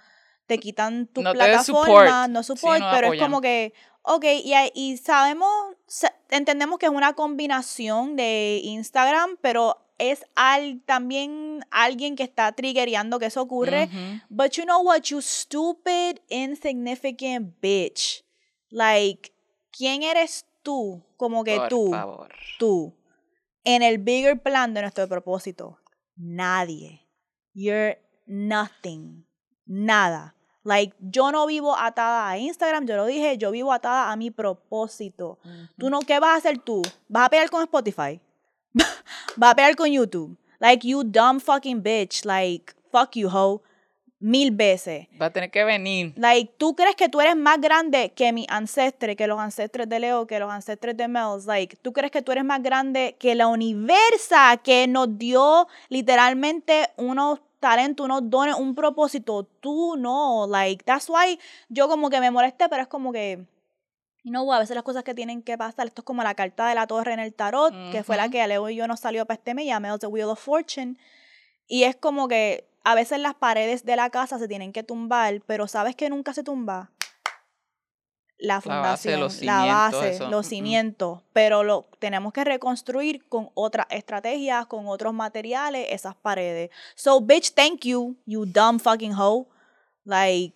te 0.48 0.58
quitan 0.58 1.08
tu 1.08 1.22
No 1.22 1.32
plataforma, 1.34 2.24
support, 2.24 2.30
no 2.30 2.44
sí, 2.44 2.48
support, 2.48 2.80
no 2.82 2.92
pero 2.92 3.14
es 3.14 3.20
como 3.22 3.40
que, 3.42 3.74
ok, 4.02 4.26
y, 4.44 4.54
y 4.74 4.98
sabemos, 4.98 5.50
sa- 5.88 6.14
entendemos 6.30 6.78
que 6.78 6.88
es 6.88 6.92
una 6.92 7.14
combinación 7.14 8.16
de 8.16 8.60
Instagram, 8.64 9.38
pero 9.42 9.78
es 9.98 10.26
al, 10.36 10.82
también 10.86 11.64
alguien 11.70 12.16
que 12.16 12.24
está 12.24 12.52
triggereando 12.54 13.20
que 13.20 13.28
eso 13.28 13.42
ocurre. 13.44 13.88
But 14.30 14.54
you 14.54 14.64
know 14.64 14.82
what, 14.82 15.02
you 15.04 15.22
stupid, 15.22 16.18
insignificant 16.72 17.54
bitch. 17.62 18.24
Like, 18.70 19.32
¿quién 19.72 20.04
eres 20.04 20.46
tú? 20.64 21.04
Como 21.18 21.44
que 21.44 21.60
Por 21.60 21.70
tú, 21.70 21.90
favor. 21.92 22.34
tú, 22.58 22.94
en 23.64 23.82
el 23.82 23.98
bigger 23.98 24.42
plan 24.42 24.74
de 24.74 24.82
nuestro 24.82 25.08
propósito. 25.08 25.80
Nadie. 26.16 27.08
You're 27.54 27.98
nothing. 28.26 29.26
Nada. 29.66 30.36
Like, 30.64 30.96
yo 31.00 31.32
no 31.32 31.48
vivo 31.48 31.76
atada 31.76 32.30
a 32.30 32.38
Instagram, 32.38 32.86
yo 32.86 32.96
lo 32.96 33.06
dije, 33.08 33.38
yo 33.38 33.50
vivo 33.52 33.74
atada 33.74 34.12
a 34.12 34.16
mi 34.16 34.30
propósito. 34.30 35.40
¿Tú 35.78 35.90
no 35.90 36.02
qué 36.02 36.20
vas 36.20 36.32
a 36.32 36.38
hacer 36.38 36.60
tú? 36.60 36.84
¿Vas 37.08 37.26
a 37.26 37.30
pelear 37.30 37.50
con 37.50 37.64
Spotify? 37.64 38.22
¿Vas 39.36 39.52
a 39.52 39.56
pelear 39.56 39.76
con 39.76 39.92
YouTube? 39.92 40.38
Like, 40.60 40.88
you 40.88 41.04
dumb 41.04 41.40
fucking 41.40 41.82
bitch. 41.82 42.24
Like, 42.26 42.76
fuck 42.92 43.16
you, 43.16 43.28
ho. 43.28 43.64
Mil 44.24 44.52
veces. 44.52 45.08
Va 45.20 45.26
a 45.26 45.30
tener 45.32 45.50
que 45.50 45.64
venir. 45.64 46.14
Like, 46.16 46.54
tú 46.58 46.76
crees 46.76 46.96
que 46.96 47.10
tú 47.10 47.20
eres 47.20 47.36
más 47.36 47.60
grande 47.60 48.14
que 48.16 48.32
mi 48.32 48.46
ancestre, 48.50 49.16
que 49.16 49.26
los 49.26 49.40
ancestres 49.40 49.90
de 49.90 50.00
Leo, 50.00 50.28
que 50.28 50.38
los 50.38 50.52
ancestres 50.52 50.96
de 50.96 51.08
Mels. 51.08 51.48
Like, 51.48 51.76
tú 51.78 51.92
crees 51.92 52.12
que 52.12 52.22
tú 52.22 52.32
eres 52.32 52.46
más 52.46 52.62
grande 52.62 53.16
que 53.18 53.34
la 53.34 53.48
universa 53.48 54.58
que 54.64 54.88
nos 54.88 55.18
dio 55.18 55.68
literalmente 55.90 56.90
unos 56.98 57.40
talentos, 57.60 58.06
unos 58.06 58.30
dones, 58.30 58.54
un 58.54 58.76
propósito. 58.76 59.44
Tú 59.60 59.96
no. 59.98 60.46
Like, 60.48 60.84
that's 60.84 61.10
why 61.10 61.40
yo 61.70 61.88
como 61.88 62.12
que 62.12 62.20
me 62.20 62.30
molesté, 62.30 62.70
pero 62.70 62.84
es 62.84 62.88
como 62.88 63.12
que. 63.12 63.48
You 64.24 64.30
know, 64.30 64.44
what, 64.44 64.58
a 64.58 64.60
veces 64.60 64.76
las 64.76 64.84
cosas 64.84 65.04
que 65.04 65.16
tienen 65.16 65.42
que 65.42 65.58
pasar, 65.58 65.88
esto 65.88 66.02
es 66.02 66.06
como 66.06 66.22
la 66.22 66.36
carta 66.36 66.68
de 66.68 66.76
la 66.76 66.86
torre 66.86 67.14
en 67.14 67.20
el 67.20 67.34
tarot, 67.34 67.74
que 67.92 68.04
fue 68.04 68.18
la 68.18 68.30
que 68.30 68.40
a 68.40 68.46
Leo 68.46 68.70
y 68.70 68.76
yo 68.76 68.86
nos 68.86 69.00
salió 69.00 69.26
para 69.26 69.40
este 69.40 69.56
mes, 69.56 69.66
y 69.66 69.72
a 69.72 69.80
Mel 69.80 69.98
The 69.98 70.06
Wheel 70.06 70.26
of 70.26 70.40
Fortune. 70.40 70.96
Y 71.66 71.86
es 71.86 71.96
como 71.96 72.28
que 72.28 72.71
a 72.84 72.96
veces 72.96 73.20
las 73.20 73.36
paredes 73.36 73.86
de 73.86 73.96
la 73.96 74.10
casa 74.10 74.40
se 74.40 74.48
tienen 74.48 74.74
que 74.74 74.84
tumbar, 74.84 75.42
pero 75.46 75.68
¿sabes 75.68 75.96
que 75.96 76.10
nunca 76.10 76.34
se 76.34 76.44
tumba? 76.44 76.92
La 78.38 78.56
base, 78.56 78.70
fundación, 78.70 79.20
los 79.20 79.42
la 79.44 79.66
base, 79.66 80.20
los 80.28 80.48
cimientos, 80.48 81.22
pero 81.32 81.64
lo 81.64 81.88
tenemos 82.00 82.34
que 82.34 82.44
reconstruir 82.44 83.24
con 83.30 83.52
otras 83.54 83.86
estrategias, 83.92 84.66
con 84.66 84.88
otros 84.88 85.14
materiales, 85.14 85.86
esas 85.92 86.16
paredes. 86.16 86.72
So, 86.96 87.22
bitch, 87.22 87.54
thank 87.54 87.82
you, 87.82 88.16
you 88.26 88.48
dumb 88.48 88.80
fucking 88.80 89.14
hoe. 89.14 89.46
Like, 90.06 90.56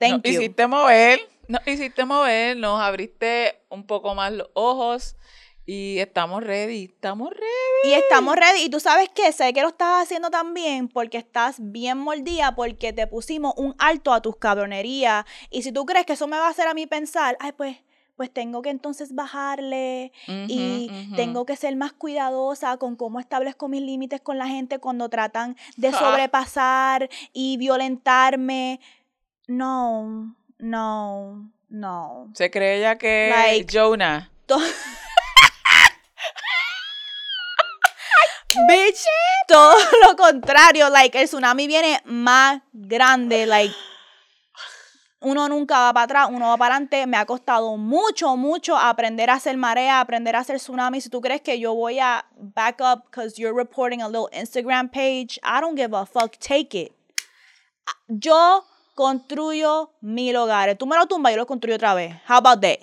thank 0.00 0.24
nos 0.24 0.34
you. 0.34 0.40
hiciste 0.40 0.66
mover, 0.66 1.20
nos 1.46 1.64
hiciste 1.68 2.04
mover, 2.04 2.56
nos 2.56 2.80
abriste 2.80 3.62
un 3.68 3.86
poco 3.86 4.16
más 4.16 4.32
los 4.32 4.48
ojos 4.54 5.14
y 5.66 5.98
estamos 5.98 6.44
ready, 6.44 6.84
estamos 6.84 7.30
ready. 7.30 7.90
Y 7.90 7.92
estamos 7.94 8.36
ready. 8.36 8.62
Y 8.62 8.70
tú 8.70 8.78
sabes 8.78 9.08
que 9.08 9.32
sé 9.32 9.52
que 9.52 9.62
lo 9.62 9.68
estás 9.68 10.04
haciendo 10.04 10.30
también 10.30 10.86
porque 10.88 11.18
estás 11.18 11.56
bien 11.58 11.98
mordida, 11.98 12.54
porque 12.54 12.92
te 12.92 13.06
pusimos 13.08 13.52
un 13.56 13.74
alto 13.78 14.12
a 14.12 14.22
tus 14.22 14.36
cabronerías. 14.36 15.24
Y 15.50 15.62
si 15.62 15.72
tú 15.72 15.84
crees 15.84 16.06
que 16.06 16.12
eso 16.12 16.28
me 16.28 16.38
va 16.38 16.46
a 16.46 16.50
hacer 16.50 16.68
a 16.68 16.74
mí 16.74 16.86
pensar, 16.86 17.36
ay, 17.40 17.50
pues, 17.50 17.76
pues 18.14 18.32
tengo 18.32 18.62
que 18.62 18.70
entonces 18.70 19.14
bajarle 19.14 20.10
y 20.26 20.88
tengo 21.16 21.44
que 21.44 21.54
ser 21.56 21.76
más 21.76 21.92
cuidadosa 21.92 22.76
con 22.78 22.96
cómo 22.96 23.20
establezco 23.20 23.68
mis 23.68 23.82
límites 23.82 24.20
con 24.22 24.38
la 24.38 24.46
gente 24.46 24.78
cuando 24.78 25.08
tratan 25.10 25.56
de 25.76 25.92
sobrepasar 25.92 27.10
y 27.34 27.56
violentarme. 27.58 28.80
No, 29.48 30.34
no, 30.58 31.50
no. 31.68 32.30
Se 32.34 32.50
cree 32.50 32.78
ella 32.78 32.96
que 32.96 33.30
Like- 33.34 33.66
Jonah. 33.70 34.30
Bitch, 38.68 39.04
todo 39.46 39.74
lo 40.06 40.16
contrario, 40.16 40.88
like 40.88 41.20
el 41.20 41.26
tsunami 41.28 41.66
viene 41.66 42.00
más 42.06 42.62
grande, 42.72 43.46
like 43.46 43.74
uno 45.20 45.48
nunca 45.48 45.78
va 45.78 45.92
para 45.92 46.04
atrás, 46.04 46.28
uno 46.30 46.48
va 46.48 46.56
para 46.56 46.76
adelante. 46.76 47.06
Me 47.06 47.16
ha 47.16 47.26
costado 47.26 47.76
mucho, 47.76 48.36
mucho 48.36 48.76
aprender 48.76 49.28
a 49.28 49.34
hacer 49.34 49.56
marea, 49.56 50.00
aprender 50.00 50.36
a 50.36 50.40
hacer 50.40 50.56
tsunami. 50.56 51.00
Si 51.00 51.10
tú 51.10 51.20
crees 51.20 51.42
que 51.42 51.58
yo 51.58 51.74
voy 51.74 51.98
a 51.98 52.24
back 52.36 52.80
up 52.80 53.04
because 53.06 53.38
you're 53.38 53.54
reporting 53.56 54.00
a 54.02 54.08
little 54.08 54.28
Instagram 54.32 54.90
page, 54.90 55.38
I 55.42 55.60
don't 55.60 55.76
give 55.76 55.94
a 55.94 56.06
fuck, 56.06 56.36
take 56.38 56.74
it. 56.74 56.92
Yo 58.08 58.64
construyo 58.94 59.90
mil 60.00 60.36
hogares. 60.36 60.78
Tú 60.78 60.86
me 60.86 60.96
lo 60.96 61.06
tumbas, 61.06 61.32
yo 61.32 61.38
lo 61.38 61.46
construyo 61.46 61.76
otra 61.76 61.94
vez. 61.94 62.14
How 62.28 62.38
about 62.38 62.60
that? 62.62 62.78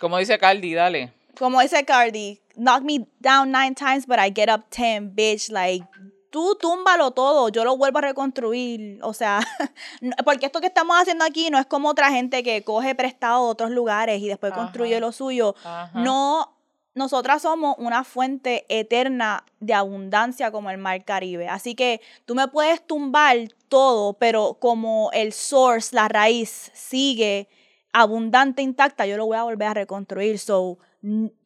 Como 0.00 0.18
dice 0.18 0.38
Cardi, 0.38 0.74
dale. 0.74 1.12
como 1.38 1.60
dice 1.60 1.84
Cardi, 1.84 2.40
knock 2.56 2.82
me 2.82 3.06
down 3.20 3.50
nine 3.50 3.74
times, 3.74 4.06
but 4.06 4.18
I 4.18 4.30
get 4.30 4.48
up 4.48 4.64
ten, 4.70 5.14
bitch. 5.14 5.50
Like, 5.50 5.84
tú 6.30 6.56
túmbalo 6.60 7.12
todo, 7.12 7.50
yo 7.50 7.64
lo 7.64 7.76
vuelvo 7.76 7.98
a 7.98 8.02
reconstruir. 8.02 8.98
O 9.02 9.12
sea, 9.12 9.40
porque 10.24 10.46
esto 10.46 10.60
que 10.60 10.66
estamos 10.66 10.96
haciendo 11.00 11.24
aquí 11.24 11.50
no 11.50 11.58
es 11.58 11.66
como 11.66 11.90
otra 11.90 12.10
gente 12.10 12.42
que 12.42 12.64
coge 12.64 12.94
prestado 12.94 13.44
de 13.44 13.50
otros 13.50 13.70
lugares 13.70 14.20
y 14.20 14.28
después 14.28 14.52
construye 14.52 14.98
lo 15.00 15.12
suyo. 15.12 15.54
Ajá. 15.64 15.90
No, 15.94 16.56
nosotras 16.94 17.42
somos 17.42 17.74
una 17.78 18.04
fuente 18.04 18.66
eterna 18.68 19.44
de 19.60 19.74
abundancia 19.74 20.50
como 20.50 20.70
el 20.70 20.78
mar 20.78 21.04
Caribe. 21.04 21.48
Así 21.48 21.74
que 21.74 22.00
tú 22.26 22.34
me 22.34 22.48
puedes 22.48 22.86
tumbar 22.86 23.36
todo, 23.68 24.14
pero 24.14 24.58
como 24.60 25.10
el 25.12 25.32
source, 25.32 25.94
la 25.94 26.08
raíz, 26.08 26.70
sigue 26.74 27.48
abundante, 27.92 28.62
intacta, 28.62 29.06
yo 29.06 29.16
lo 29.16 29.26
voy 29.26 29.36
a 29.36 29.42
volver 29.42 29.68
a 29.68 29.74
reconstruir. 29.74 30.38
So, 30.38 30.78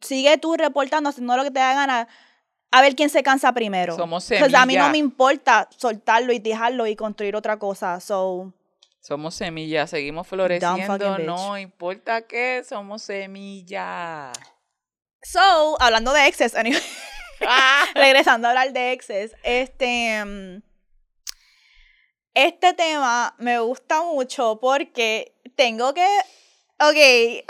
sigue 0.01 0.37
tú 0.37 0.55
reportando, 0.55 1.09
haciendo 1.09 1.35
lo 1.35 1.43
que 1.43 1.51
te 1.51 1.59
da 1.59 1.73
gana, 1.73 2.07
a 2.71 2.81
ver 2.81 2.95
quién 2.95 3.09
se 3.09 3.23
cansa 3.23 3.53
primero. 3.53 3.95
Somos 3.95 4.23
semillas. 4.23 4.53
a 4.53 4.65
mí 4.65 4.75
no 4.75 4.89
me 4.89 4.97
importa 4.97 5.69
soltarlo 5.77 6.33
y 6.33 6.39
dejarlo 6.39 6.85
y 6.87 6.95
construir 6.95 7.35
otra 7.35 7.57
cosa. 7.57 7.99
So, 7.99 8.53
somos 8.99 9.35
semillas, 9.35 9.89
seguimos 9.89 10.27
floreciendo, 10.27 11.17
no 11.19 11.57
importa 11.57 12.23
qué, 12.23 12.63
somos 12.67 13.01
semillas. 13.01 14.37
So, 15.21 15.81
hablando 15.81 16.13
de 16.13 16.27
exes, 16.27 16.55
ah. 16.55 17.85
regresando 17.95 18.47
a 18.47 18.51
hablar 18.51 18.73
de 18.73 18.91
exes, 18.91 19.33
este, 19.43 20.23
mm, 20.25 20.61
este 22.33 22.73
tema 22.73 23.33
me 23.39 23.59
gusta 23.59 24.03
mucho 24.03 24.59
porque 24.59 25.33
tengo 25.55 25.93
que 25.93 26.07
Ok, 26.79 26.95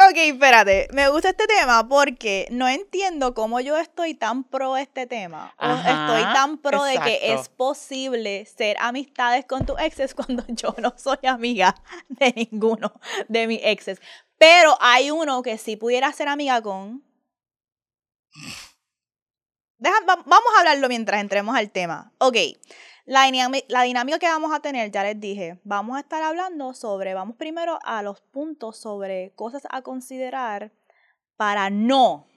ok, 0.09 0.17
espérate. 0.17 0.87
Me 0.93 1.09
gusta 1.09 1.29
este 1.29 1.47
tema 1.47 1.85
porque 1.89 2.47
no 2.49 2.65
entiendo 2.69 3.33
cómo 3.33 3.59
yo 3.59 3.77
estoy 3.77 4.13
tan 4.13 4.45
pro 4.45 4.77
este 4.77 5.05
tema. 5.05 5.53
estoy 5.59 6.23
tan 6.33 6.57
pro 6.59 6.81
de 6.83 6.97
que 6.97 7.33
es 7.33 7.49
posible 7.49 8.45
ser 8.45 8.77
amistades 8.79 9.45
con 9.45 9.65
tus 9.65 9.77
exes 9.81 10.15
cuando 10.15 10.45
yo 10.47 10.73
no 10.77 10.93
soy 10.95 11.17
amiga 11.23 11.75
de 12.07 12.31
ninguno 12.49 12.93
de 13.27 13.47
mis 13.47 13.59
exes. 13.63 13.99
Pero 14.37 14.77
hay 14.79 15.11
uno 15.11 15.41
que 15.41 15.57
sí 15.57 15.75
pudiera 15.75 16.09
ser 16.13 16.29
amiga 16.29 16.61
con. 16.61 17.03
vamos 19.79 20.53
a 20.55 20.59
hablarlo 20.59 20.87
mientras 20.87 21.19
entremos 21.19 21.53
al 21.57 21.69
tema. 21.69 22.13
Ok. 22.19 22.37
La, 23.07 23.23
dinámica 23.23 24.19
que 24.19 24.27
vamos 24.27 24.53
a 24.53 24.59
tener, 24.59 24.91
ya 24.91 25.01
les 25.01 25.17
dije, 25.17 25.61
vamos 25.63 25.95
a 25.95 26.01
estar 26.01 26.21
hablando 26.21 26.73
sobre, 26.73 27.13
vamos 27.13 27.37
primero 27.37 27.79
a 27.85 28.03
los 28.03 28.19
puntos 28.19 28.75
sobre 28.75 29.31
cosas 29.33 29.63
a 29.69 29.81
considerar 29.81 30.73
para 31.37 31.69
no, 31.69 32.27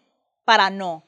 para 0.45 0.71
no, 0.71 1.03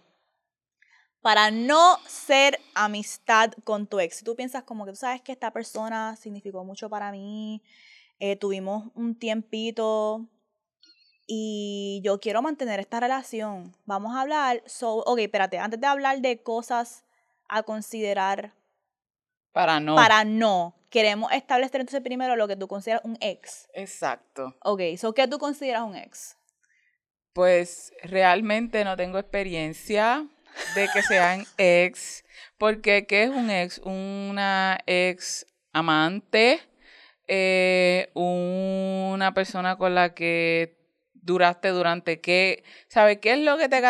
para 1.20 1.52
no 1.52 1.96
ser 2.08 2.58
amistad 2.74 3.52
con 3.62 3.86
tu 3.86 4.00
ex. 4.00 4.16
Si 4.16 4.24
tú 4.24 4.34
piensas 4.34 4.64
como 4.64 4.84
que 4.84 4.90
tú 4.90 4.96
sabes 4.96 5.22
que 5.22 5.30
esta 5.30 5.52
persona 5.52 6.16
significó 6.16 6.64
mucho 6.64 6.90
para 6.90 7.12
mí, 7.12 7.62
eh, 8.18 8.34
tuvimos 8.34 8.90
un 8.96 9.14
tiempito 9.14 10.26
y 11.24 12.00
yo 12.02 12.18
quiero 12.18 12.42
mantener 12.42 12.80
esta 12.80 12.98
relación. 12.98 13.76
Vamos 13.84 14.16
a 14.16 14.22
hablar, 14.22 14.60
so, 14.66 15.04
ok, 15.04 15.20
espérate, 15.20 15.60
antes 15.60 15.80
de 15.80 15.86
hablar 15.86 16.20
de 16.20 16.42
cosas 16.42 17.04
a 17.48 17.62
considerar 17.62 18.60
para 19.52 19.80
no. 19.80 19.94
Para 19.94 20.24
no. 20.24 20.74
Queremos 20.90 21.32
establecer 21.32 21.80
entonces 21.80 22.02
primero 22.02 22.36
lo 22.36 22.48
que 22.48 22.56
tú 22.56 22.68
consideras 22.68 23.02
un 23.04 23.16
ex. 23.20 23.68
Exacto. 23.74 24.54
Ok, 24.62 24.80
so, 24.98 25.14
¿qué 25.14 25.26
tú 25.26 25.38
consideras 25.38 25.82
un 25.82 25.96
ex? 25.96 26.36
Pues 27.32 27.92
realmente 28.02 28.84
no 28.84 28.96
tengo 28.96 29.18
experiencia 29.18 30.26
de 30.74 30.88
que 30.92 31.02
sean 31.02 31.46
ex. 31.58 32.24
Porque, 32.58 33.06
¿qué 33.06 33.24
es 33.24 33.30
un 33.30 33.50
ex? 33.50 33.78
Una 33.78 34.78
ex 34.86 35.46
amante, 35.72 36.60
eh, 37.26 38.10
una 38.14 39.32
persona 39.32 39.76
con 39.76 39.94
la 39.94 40.14
que 40.14 40.76
duraste 41.14 41.68
durante 41.68 42.20
qué, 42.20 42.64
¿sabe 42.88 43.20
qué 43.20 43.32
es 43.32 43.38
lo 43.38 43.56
que 43.56 43.68
te 43.68 43.80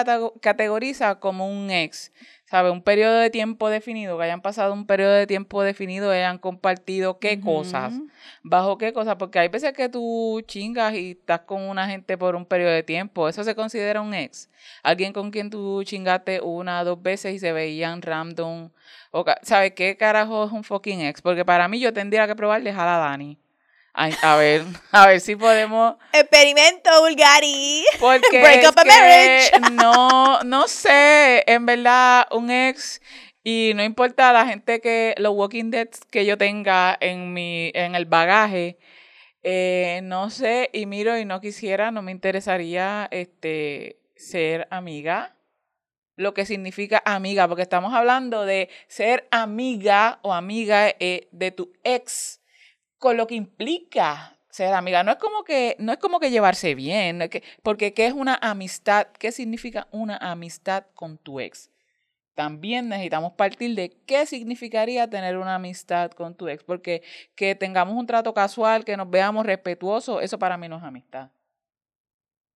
categoriza 0.40 1.19
como 1.19 1.49
un 1.49 1.71
ex? 1.71 2.12
¿Sabe? 2.52 2.68
Un 2.68 2.82
periodo 2.82 3.16
de 3.16 3.30
tiempo 3.30 3.71
definido, 3.71 4.18
que 4.18 4.25
hayan 4.25 4.42
pasado 4.42 4.75
un 4.75 4.87
periodo 4.87 5.14
de 5.14 5.26
tiempo 5.26 5.62
definido, 5.62 6.11
hayan 6.11 6.37
compartido 6.37 7.18
qué 7.18 7.40
cosas, 7.40 7.94
bajo 8.42 8.76
qué 8.76 8.92
cosas, 8.92 9.16
porque 9.16 9.38
hay 9.38 9.49
veces 9.49 9.73
que 9.73 9.88
tú 9.88 10.42
chingas 10.47 10.92
y 10.92 11.12
estás 11.12 11.40
con 11.40 11.62
una 11.62 11.88
gente 11.88 12.18
por 12.18 12.37
un 12.37 12.44
periodo 12.44 12.73
de 12.73 12.82
tiempo, 12.82 13.26
eso 13.26 13.42
se 13.42 13.54
considera 13.54 14.02
un 14.02 14.12
ex. 14.12 14.50
Alguien 14.82 15.14
con 15.14 15.30
quien 15.30 15.49
tú 15.49 15.82
chingaste 15.82 16.42
una, 16.42 16.85
dos 16.85 17.02
veces 17.02 17.35
y 17.35 17.38
se 17.38 17.52
veían 17.52 18.02
random, 18.02 18.68
o, 19.12 19.25
¿sabe 19.40 19.73
qué 19.73 19.97
carajo 19.97 20.44
es 20.44 20.52
un 20.52 20.62
fucking 20.62 21.00
ex? 21.00 21.23
Porque 21.23 21.47
para 21.47 21.68
mí 21.68 21.80
yo 21.80 21.94
tendría 21.94 22.26
que 22.26 22.37
probar 22.37 22.62
dejar 22.62 22.87
a 22.87 22.99
Dani 22.99 23.38
a 23.94 24.37
ver, 24.37 24.64
a 24.92 25.06
ver 25.06 25.20
si 25.20 25.37
podemos. 25.37 25.96
Experimento 26.12 26.90
Bulgari. 27.02 27.84
Porque 28.00 28.40
Break 28.40 28.68
up 28.68 28.78
a 28.78 28.84
marriage. 28.84 29.50
No, 29.72 30.42
no 30.44 30.68
sé, 30.68 31.44
en 31.46 31.66
verdad, 31.66 32.26
un 32.30 32.50
ex. 32.50 33.00
Y 33.44 33.72
no 33.75 33.82
importa 33.82 34.32
la 34.32 34.46
gente 34.46 34.80
que, 34.80 35.14
los 35.18 35.34
Walking 35.34 35.70
Dead 35.70 35.88
que 36.11 36.25
yo 36.25 36.38
tenga 36.38 36.96
en 37.00 37.32
mi, 37.32 37.72
en 37.75 37.96
el 37.96 38.06
bagaje, 38.06 38.78
eh, 39.42 40.00
no 40.04 40.30
sé, 40.30 40.70
y 40.72 40.87
miro 40.87 41.18
y 41.18 41.25
no 41.25 41.40
quisiera, 41.40 41.90
no 41.90 42.02
me 42.02 42.12
interesaría 42.12 43.08
este 43.11 43.99
ser 44.14 44.68
amiga. 44.70 45.34
Lo 46.14 46.34
que 46.34 46.46
significa 46.46 47.02
amiga, 47.04 47.49
porque 47.49 47.62
estamos 47.62 47.94
hablando 47.94 48.44
de 48.44 48.68
ser 48.87 49.26
amiga 49.32 50.20
o 50.22 50.32
amiga 50.32 50.88
eh, 51.00 51.28
de 51.32 51.50
tu 51.50 51.72
ex 51.82 52.41
con 53.02 53.16
lo 53.16 53.26
que 53.26 53.35
implica 53.35 54.38
ser 54.49 54.73
amiga. 54.75 55.02
No 55.02 55.11
es 55.11 55.16
como 55.18 55.42
que, 55.42 55.75
no 55.80 55.90
es 55.90 55.99
como 55.99 56.21
que 56.21 56.30
llevarse 56.30 56.76
bien, 56.76 57.28
porque 57.64 57.92
¿qué 57.94 58.06
es 58.06 58.12
una 58.12 58.38
amistad? 58.40 59.09
¿Qué 59.18 59.32
significa 59.32 59.88
una 59.90 60.16
amistad 60.18 60.85
con 60.94 61.18
tu 61.18 61.40
ex? 61.40 61.73
También 62.35 62.88
necesitamos 62.88 63.32
partir 63.32 63.75
de 63.75 63.90
qué 64.06 64.25
significaría 64.25 65.11
tener 65.11 65.37
una 65.37 65.56
amistad 65.56 66.12
con 66.12 66.37
tu 66.37 66.47
ex, 66.47 66.62
porque 66.62 67.02
que 67.35 67.56
tengamos 67.56 67.97
un 67.97 68.06
trato 68.06 68.32
casual, 68.35 68.85
que 68.85 68.97
nos 68.97 69.11
veamos 69.11 69.44
respetuosos, 69.44 70.23
eso 70.23 70.38
para 70.38 70.56
mí 70.56 70.68
no 70.68 70.76
es 70.76 70.85
amistad. 70.85 71.30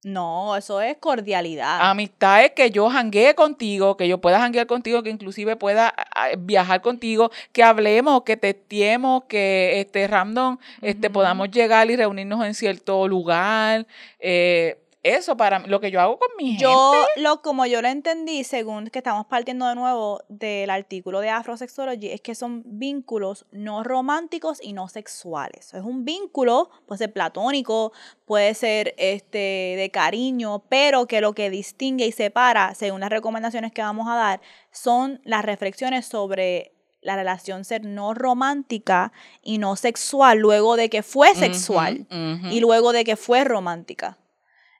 No, 0.07 0.57
eso 0.57 0.81
es 0.81 0.99
cordialidad. 0.99 1.81
Amistad 1.81 2.45
es 2.45 2.53
que 2.53 2.71
yo 2.71 2.89
janguee 2.89 3.35
contigo, 3.35 3.97
que 3.97 4.07
yo 4.07 4.19
pueda 4.19 4.39
janguear 4.39 4.69
contigo, 4.69 5.03
que 5.03 5.11
inclusive 5.11 5.57
pueda 5.57 5.93
viajar 6.39 6.81
contigo, 6.81 7.33
que 7.51 7.65
hablemos, 7.65 8.23
que 8.23 8.37
testiemos, 8.37 9.25
que 9.25 9.81
este 9.81 10.07
random 10.07 10.59
este, 10.81 11.11
podamos 11.11 11.51
llegar 11.51 11.91
y 11.91 11.97
reunirnos 11.97 12.47
en 12.47 12.55
cierto 12.55 13.09
lugar. 13.09 13.89
Eh, 14.21 14.79
eso 15.15 15.37
para 15.37 15.61
lo 15.61 15.81
que 15.81 15.91
yo 15.91 16.01
hago 16.01 16.19
con 16.19 16.29
mi 16.39 16.57
yo, 16.57 16.93
Lo, 17.17 17.43
como 17.43 17.67
yo 17.67 17.83
lo 17.83 17.89
entendí, 17.89 18.45
según 18.45 18.89
que 18.89 18.99
estamos 18.99 19.27
partiendo 19.27 19.67
de 19.67 19.75
nuevo 19.75 20.23
del 20.29 20.71
artículo 20.71 21.21
de 21.21 21.31
Afrosexology, 21.31 22.09
es 22.09 22.21
que 22.21 22.35
son 22.35 22.63
vínculos 22.65 23.47
no 23.53 23.83
románticos 23.83 24.59
y 24.63 24.73
no 24.73 24.89
sexuales. 24.89 25.75
Es 25.75 25.83
un 25.83 26.05
vínculo, 26.05 26.71
puede 26.87 26.99
ser 26.99 27.13
platónico, 27.13 27.93
puede 28.25 28.55
ser 28.55 28.95
este 28.99 29.75
de 29.77 29.91
cariño, 29.93 30.65
pero 30.69 31.07
que 31.07 31.21
lo 31.21 31.35
que 31.35 31.51
distingue 31.51 32.07
y 32.07 32.13
separa, 32.13 32.75
según 32.75 33.01
las 33.01 33.11
recomendaciones 33.11 33.73
que 33.73 33.83
vamos 33.83 34.09
a 34.09 34.17
dar, 34.17 34.41
son 34.71 35.21
las 35.25 35.45
reflexiones 35.45 36.07
sobre 36.07 36.73
la 37.07 37.17
relación 37.17 37.65
ser 37.65 37.85
no 37.85 38.15
romántica 38.15 39.13
y 39.43 39.59
no 39.59 39.77
sexual 39.77 40.39
luego 40.39 40.77
de 40.77 40.91
que 40.91 41.03
fue 41.03 41.35
sexual 41.35 42.07
y 42.51 42.61
luego 42.61 42.93
de 42.93 43.05
que 43.05 43.17
fue 43.17 43.45
romántica. 43.45 44.19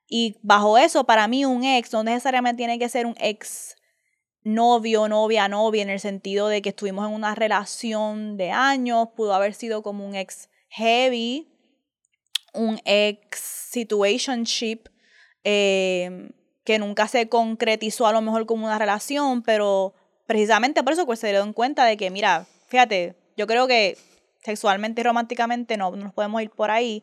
Y 0.09 0.37
bajo 0.43 0.79
eso, 0.79 1.05
para 1.05 1.29
mí, 1.29 1.45
un 1.45 1.65
ex 1.65 1.93
no 1.93 2.05
necesariamente 2.05 2.59
tiene 2.59 2.79
que 2.79 2.89
ser 2.89 3.07
un 3.07 3.17
ex 3.19 3.77
novio, 4.45 5.09
novia, 5.09 5.49
novia, 5.49 5.83
en 5.83 5.91
el 5.91 5.99
sentido 5.99 6.49
de 6.49 6.63
que 6.63 6.69
estuvimos 6.69 7.09
en 7.09 7.15
una 7.15 7.35
relación 7.35 8.37
de 8.37 8.53
años, 8.53 9.09
pudo 9.17 9.35
haber 9.35 9.55
sido 9.55 9.83
como 9.83 10.07
un 10.07 10.15
ex 10.15 10.49
heavy, 10.69 11.49
un 12.55 12.81
ex 12.85 13.41
situationship, 13.41 14.85
eh, 15.43 16.31
que 16.65 16.79
nunca 16.79 17.09
se 17.09 17.29
concretizó 17.29 18.07
a 18.07 18.13
lo 18.13 18.21
mejor 18.21 18.47
como 18.47 18.67
una 18.67 18.79
relación, 18.79 19.43
pero 19.43 19.95
precisamente 20.27 20.83
por 20.83 20.93
eso 20.93 21.07
pues, 21.07 21.21
se 21.21 21.29
dieron 21.29 21.53
cuenta 21.53 21.85
de 21.85 21.97
que, 21.97 22.11
mira, 22.11 22.47
fíjate, 22.69 23.17
yo 23.37 23.47
creo 23.47 23.67
que 23.67 23.97
sexualmente 24.43 25.01
y 25.01 25.05
románticamente 25.05 25.77
no, 25.77 25.91
no 25.91 26.05
nos 26.05 26.15
podemos 26.15 26.41
ir 26.43 26.51
por 26.51 26.71
ahí. 26.71 27.03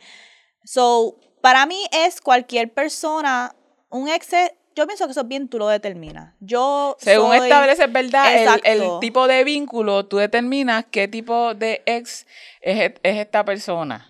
So, 0.63 1.17
para 1.43 1.65
mí 1.65 1.77
es 1.91 2.21
cualquier 2.21 2.71
persona, 2.71 3.53
un 3.89 4.07
ex, 4.07 4.29
yo 4.77 4.87
pienso 4.87 5.03
que 5.03 5.11
eso 5.11 5.25
bien 5.25 5.49
tú 5.49 5.59
lo 5.59 5.67
determinas. 5.67 6.33
Yo 6.39 6.95
Según 6.99 7.35
estableces, 7.35 7.91
¿verdad? 7.91 8.61
El, 8.63 8.81
tipo 9.01 9.27
de 9.27 9.43
vínculo, 9.43 10.05
tú 10.05 10.15
determinas 10.15 10.85
qué 10.89 11.09
tipo 11.09 11.53
de 11.53 11.83
ex 11.85 12.25
es, 12.61 12.93
esta 13.03 13.43
persona. 13.43 14.07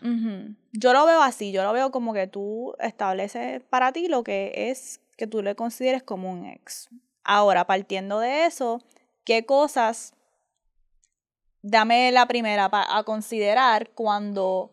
Yo 0.73 0.93
lo 0.93 1.07
veo 1.07 1.23
así, 1.23 1.51
yo 1.51 1.63
lo 1.63 1.73
veo 1.73 1.89
como 1.89 2.13
que 2.13 2.27
tú 2.27 2.75
estableces 2.79 3.63
para 3.67 3.91
ti 3.91 4.07
lo 4.09 4.23
que 4.23 4.69
es 4.69 5.01
que 5.17 5.25
tú 5.25 5.41
le 5.41 5.55
consideres 5.55 6.03
como 6.03 6.31
un 6.31 6.45
ex. 6.45 6.87
Ahora, 7.23 7.65
partiendo 7.65 8.19
de 8.19 8.45
eso, 8.45 8.79
¿qué 9.23 9.43
cosas, 9.43 10.13
dame 11.63 12.11
la 12.11 12.27
primera 12.27 12.69
a 12.71 13.03
considerar 13.03 13.89
cuando 13.89 14.69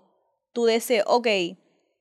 tú 0.53 0.67
dices, 0.67 1.05
ok, 1.07 1.27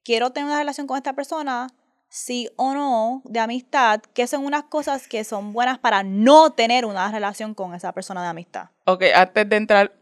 quiero 0.10 0.32
tener 0.32 0.48
una 0.48 0.58
relación 0.58 0.88
con 0.88 0.98
esta 0.98 1.14
persona, 1.14 1.68
sí 2.08 2.50
o 2.56 2.74
no 2.74 3.22
de 3.26 3.40
amistad, 3.40 4.02
que 4.16 4.26
son 4.26 4.44
unas 4.44 4.64
cosas 4.64 5.08
que 5.08 5.24
son 5.24 5.54
buenas 5.54 5.78
para 5.78 6.02
no 6.02 6.50
tener 6.54 6.86
una 6.86 7.12
relación 7.12 7.54
con 7.54 7.76
esa 7.76 7.92
persona 7.94 8.24
de 8.24 8.30
amistad. 8.30 8.70
Ok, 8.86 9.04
antes 9.14 9.48
de 9.48 9.56
entrar, 9.56 9.94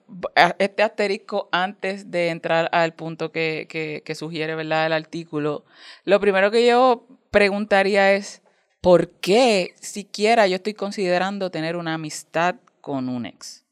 este 0.59 0.83
asterisco, 0.83 1.49
antes 1.51 2.09
de 2.09 2.29
entrar 2.29 2.69
al 2.71 2.93
punto 2.93 3.33
que, 3.33 3.67
que, 3.69 4.01
que 4.05 4.15
sugiere, 4.15 4.55
¿verdad? 4.55 4.85
El 4.85 4.93
artículo, 4.93 5.65
lo 6.05 6.21
primero 6.21 6.51
que 6.51 6.65
yo 6.65 7.05
preguntaría 7.29 8.13
es, 8.13 8.41
¿por 8.79 9.09
qué 9.09 9.73
siquiera 9.81 10.47
yo 10.47 10.55
estoy 10.55 10.73
considerando 10.73 11.51
tener 11.51 11.75
una 11.75 11.95
amistad 11.95 12.55
con 12.79 13.09
un 13.09 13.25
ex? 13.25 13.65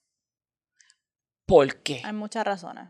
¿Por 1.46 1.78
qué? 1.78 2.02
Hay 2.04 2.12
muchas 2.12 2.44
razones. 2.44 2.90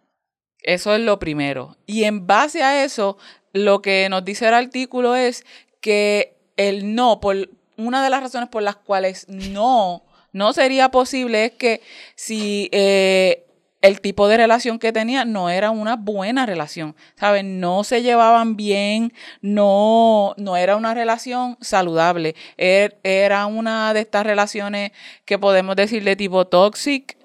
Eso 0.66 0.96
es 0.96 1.02
lo 1.02 1.20
primero. 1.20 1.78
Y 1.86 2.06
en 2.06 2.26
base 2.26 2.64
a 2.64 2.84
eso, 2.84 3.18
lo 3.54 3.84
que 3.84 4.10
nos 4.10 4.26
dice 4.26 4.48
el 4.48 4.56
artículo 4.56 5.16
es 5.16 5.46
que 5.80 6.36
el 6.58 6.96
no, 6.96 7.20
por 7.20 7.50
una 7.78 8.04
de 8.04 8.10
las 8.10 8.22
razones 8.22 8.50
por 8.50 8.64
las 8.64 8.76
cuales 8.76 9.28
no, 9.30 10.04
no 10.32 10.54
sería 10.54 10.90
posible 10.90 11.46
es 11.46 11.52
que 11.52 11.82
si 12.16 12.70
eh, 12.72 13.46
el 13.82 14.02
tipo 14.02 14.28
de 14.28 14.38
relación 14.38 14.80
que 14.80 14.92
tenía 14.92 15.24
no 15.24 15.52
era 15.52 15.70
una 15.70 15.98
buena 15.98 16.48
relación, 16.48 16.96
¿saben? 17.16 17.60
No 17.60 17.84
se 17.84 18.02
llevaban 18.02 18.56
bien, 18.56 19.14
no, 19.42 20.34
no 20.38 20.58
era 20.58 20.78
una 20.78 20.96
relación 20.96 21.60
saludable, 21.62 22.36
er, 22.58 22.98
era 23.04 23.46
una 23.46 23.94
de 23.94 24.00
estas 24.00 24.26
relaciones 24.26 24.94
que 25.26 25.38
podemos 25.38 25.76
decir 25.76 26.04
de 26.04 26.16
tipo 26.16 26.46
toxic, 26.48 27.16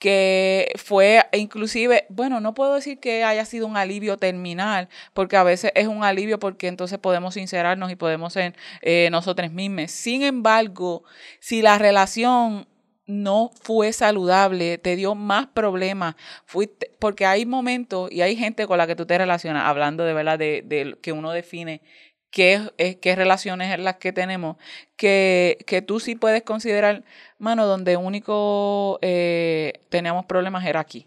que 0.00 0.72
fue 0.76 1.22
inclusive, 1.32 2.06
bueno, 2.08 2.40
no 2.40 2.54
puedo 2.54 2.74
decir 2.74 2.98
que 2.98 3.22
haya 3.22 3.44
sido 3.44 3.66
un 3.66 3.76
alivio 3.76 4.16
terminal, 4.16 4.88
porque 5.12 5.36
a 5.36 5.44
veces 5.44 5.72
es 5.74 5.86
un 5.86 6.02
alivio 6.02 6.40
porque 6.40 6.68
entonces 6.68 6.98
podemos 6.98 7.34
sincerarnos 7.34 7.92
y 7.92 7.96
podemos 7.96 8.32
ser 8.32 8.56
eh, 8.80 9.10
nosotros 9.12 9.52
mismos. 9.52 9.90
Sin 9.90 10.22
embargo, 10.22 11.04
si 11.38 11.60
la 11.60 11.78
relación 11.78 12.66
no 13.06 13.50
fue 13.62 13.92
saludable, 13.92 14.78
te 14.78 14.96
dio 14.96 15.14
más 15.14 15.48
problemas, 15.48 16.14
fuiste, 16.46 16.90
porque 16.98 17.26
hay 17.26 17.44
momentos 17.44 18.10
y 18.10 18.22
hay 18.22 18.36
gente 18.36 18.66
con 18.66 18.78
la 18.78 18.86
que 18.86 18.96
tú 18.96 19.04
te 19.04 19.18
relacionas, 19.18 19.66
hablando 19.66 20.04
de 20.04 20.14
verdad 20.14 20.38
de, 20.38 20.62
de 20.64 20.96
que 21.02 21.12
uno 21.12 21.30
define 21.30 21.82
qué, 22.30 22.98
qué 23.00 23.16
relaciones 23.16 23.72
es 23.72 23.80
las 23.80 23.96
que 23.96 24.12
tenemos, 24.12 24.56
que, 24.96 25.58
que 25.66 25.82
tú 25.82 26.00
sí 26.00 26.14
puedes 26.14 26.42
considerar, 26.42 27.04
mano, 27.38 27.66
donde 27.66 27.96
único 27.96 28.98
eh, 29.02 29.72
teníamos 29.88 30.26
problemas 30.26 30.64
era 30.64 30.80
aquí. 30.80 31.06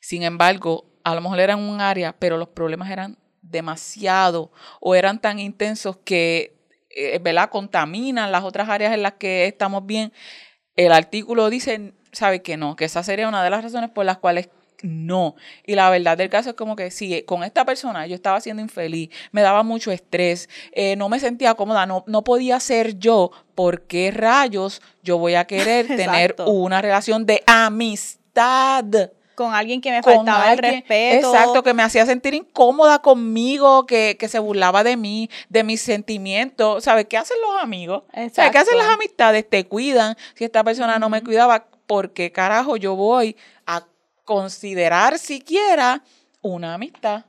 Sin 0.00 0.22
embargo, 0.22 0.84
a 1.02 1.14
lo 1.14 1.22
mejor 1.22 1.40
era 1.40 1.54
en 1.54 1.60
un 1.60 1.80
área, 1.80 2.14
pero 2.18 2.36
los 2.36 2.48
problemas 2.48 2.90
eran 2.90 3.16
demasiado 3.40 4.52
o 4.80 4.94
eran 4.94 5.18
tan 5.18 5.38
intensos 5.38 5.96
que, 6.04 6.56
eh, 6.90 7.18
¿verdad?, 7.22 7.50
contaminan 7.50 8.32
las 8.32 8.44
otras 8.44 8.68
áreas 8.68 8.92
en 8.92 9.02
las 9.02 9.14
que 9.14 9.46
estamos 9.46 9.86
bien. 9.86 10.12
El 10.76 10.92
artículo 10.92 11.48
dice, 11.48 11.94
sabe 12.12 12.42
que 12.42 12.56
no, 12.56 12.76
que 12.76 12.84
esa 12.84 13.02
sería 13.02 13.28
una 13.28 13.42
de 13.42 13.50
las 13.50 13.62
razones 13.62 13.90
por 13.90 14.04
las 14.04 14.18
cuales 14.18 14.48
no. 14.84 15.34
Y 15.66 15.74
la 15.74 15.90
verdad 15.90 16.16
del 16.16 16.28
caso 16.28 16.50
es 16.50 16.56
como 16.56 16.76
que 16.76 16.90
si 16.90 17.22
con 17.22 17.42
esta 17.42 17.64
persona 17.64 18.06
yo 18.06 18.14
estaba 18.14 18.40
siendo 18.40 18.62
infeliz, 18.62 19.10
me 19.32 19.40
daba 19.40 19.62
mucho 19.62 19.90
estrés, 19.90 20.48
eh, 20.72 20.94
no 20.96 21.08
me 21.08 21.18
sentía 21.18 21.54
cómoda, 21.54 21.86
no, 21.86 22.04
no 22.06 22.22
podía 22.22 22.60
ser 22.60 22.98
yo, 22.98 23.30
¿por 23.54 23.82
qué 23.82 24.10
rayos 24.10 24.82
yo 25.02 25.18
voy 25.18 25.34
a 25.34 25.46
querer 25.46 25.86
tener 25.96 26.36
una 26.46 26.82
relación 26.82 27.24
de 27.24 27.42
amistad? 27.46 28.84
Con 29.34 29.52
alguien 29.52 29.80
que 29.80 29.90
me 29.90 30.00
faltaba 30.00 30.52
el 30.52 30.58
respeto. 30.58 31.32
Exacto, 31.32 31.62
que 31.64 31.74
me 31.74 31.82
hacía 31.82 32.06
sentir 32.06 32.34
incómoda 32.34 33.00
conmigo, 33.00 33.84
que, 33.84 34.16
que 34.16 34.28
se 34.28 34.38
burlaba 34.38 34.84
de 34.84 34.96
mí, 34.96 35.28
de 35.48 35.64
mis 35.64 35.80
sentimientos. 35.80 36.84
¿Sabes 36.84 37.06
qué 37.06 37.16
hacen 37.16 37.38
los 37.40 37.60
amigos? 37.60 38.04
¿Sabes 38.32 38.52
qué 38.52 38.58
hacen 38.58 38.78
las 38.78 38.90
amistades? 38.90 39.48
Te 39.48 39.66
cuidan. 39.66 40.16
Si 40.36 40.44
esta 40.44 40.62
persona 40.62 41.00
no 41.00 41.08
me 41.08 41.20
cuidaba, 41.20 41.66
¿por 41.88 42.12
qué 42.12 42.30
carajo 42.30 42.76
yo 42.76 42.94
voy 42.94 43.36
a 43.66 43.84
considerar 44.24 45.18
siquiera 45.18 46.02
una 46.42 46.74
amistad. 46.74 47.24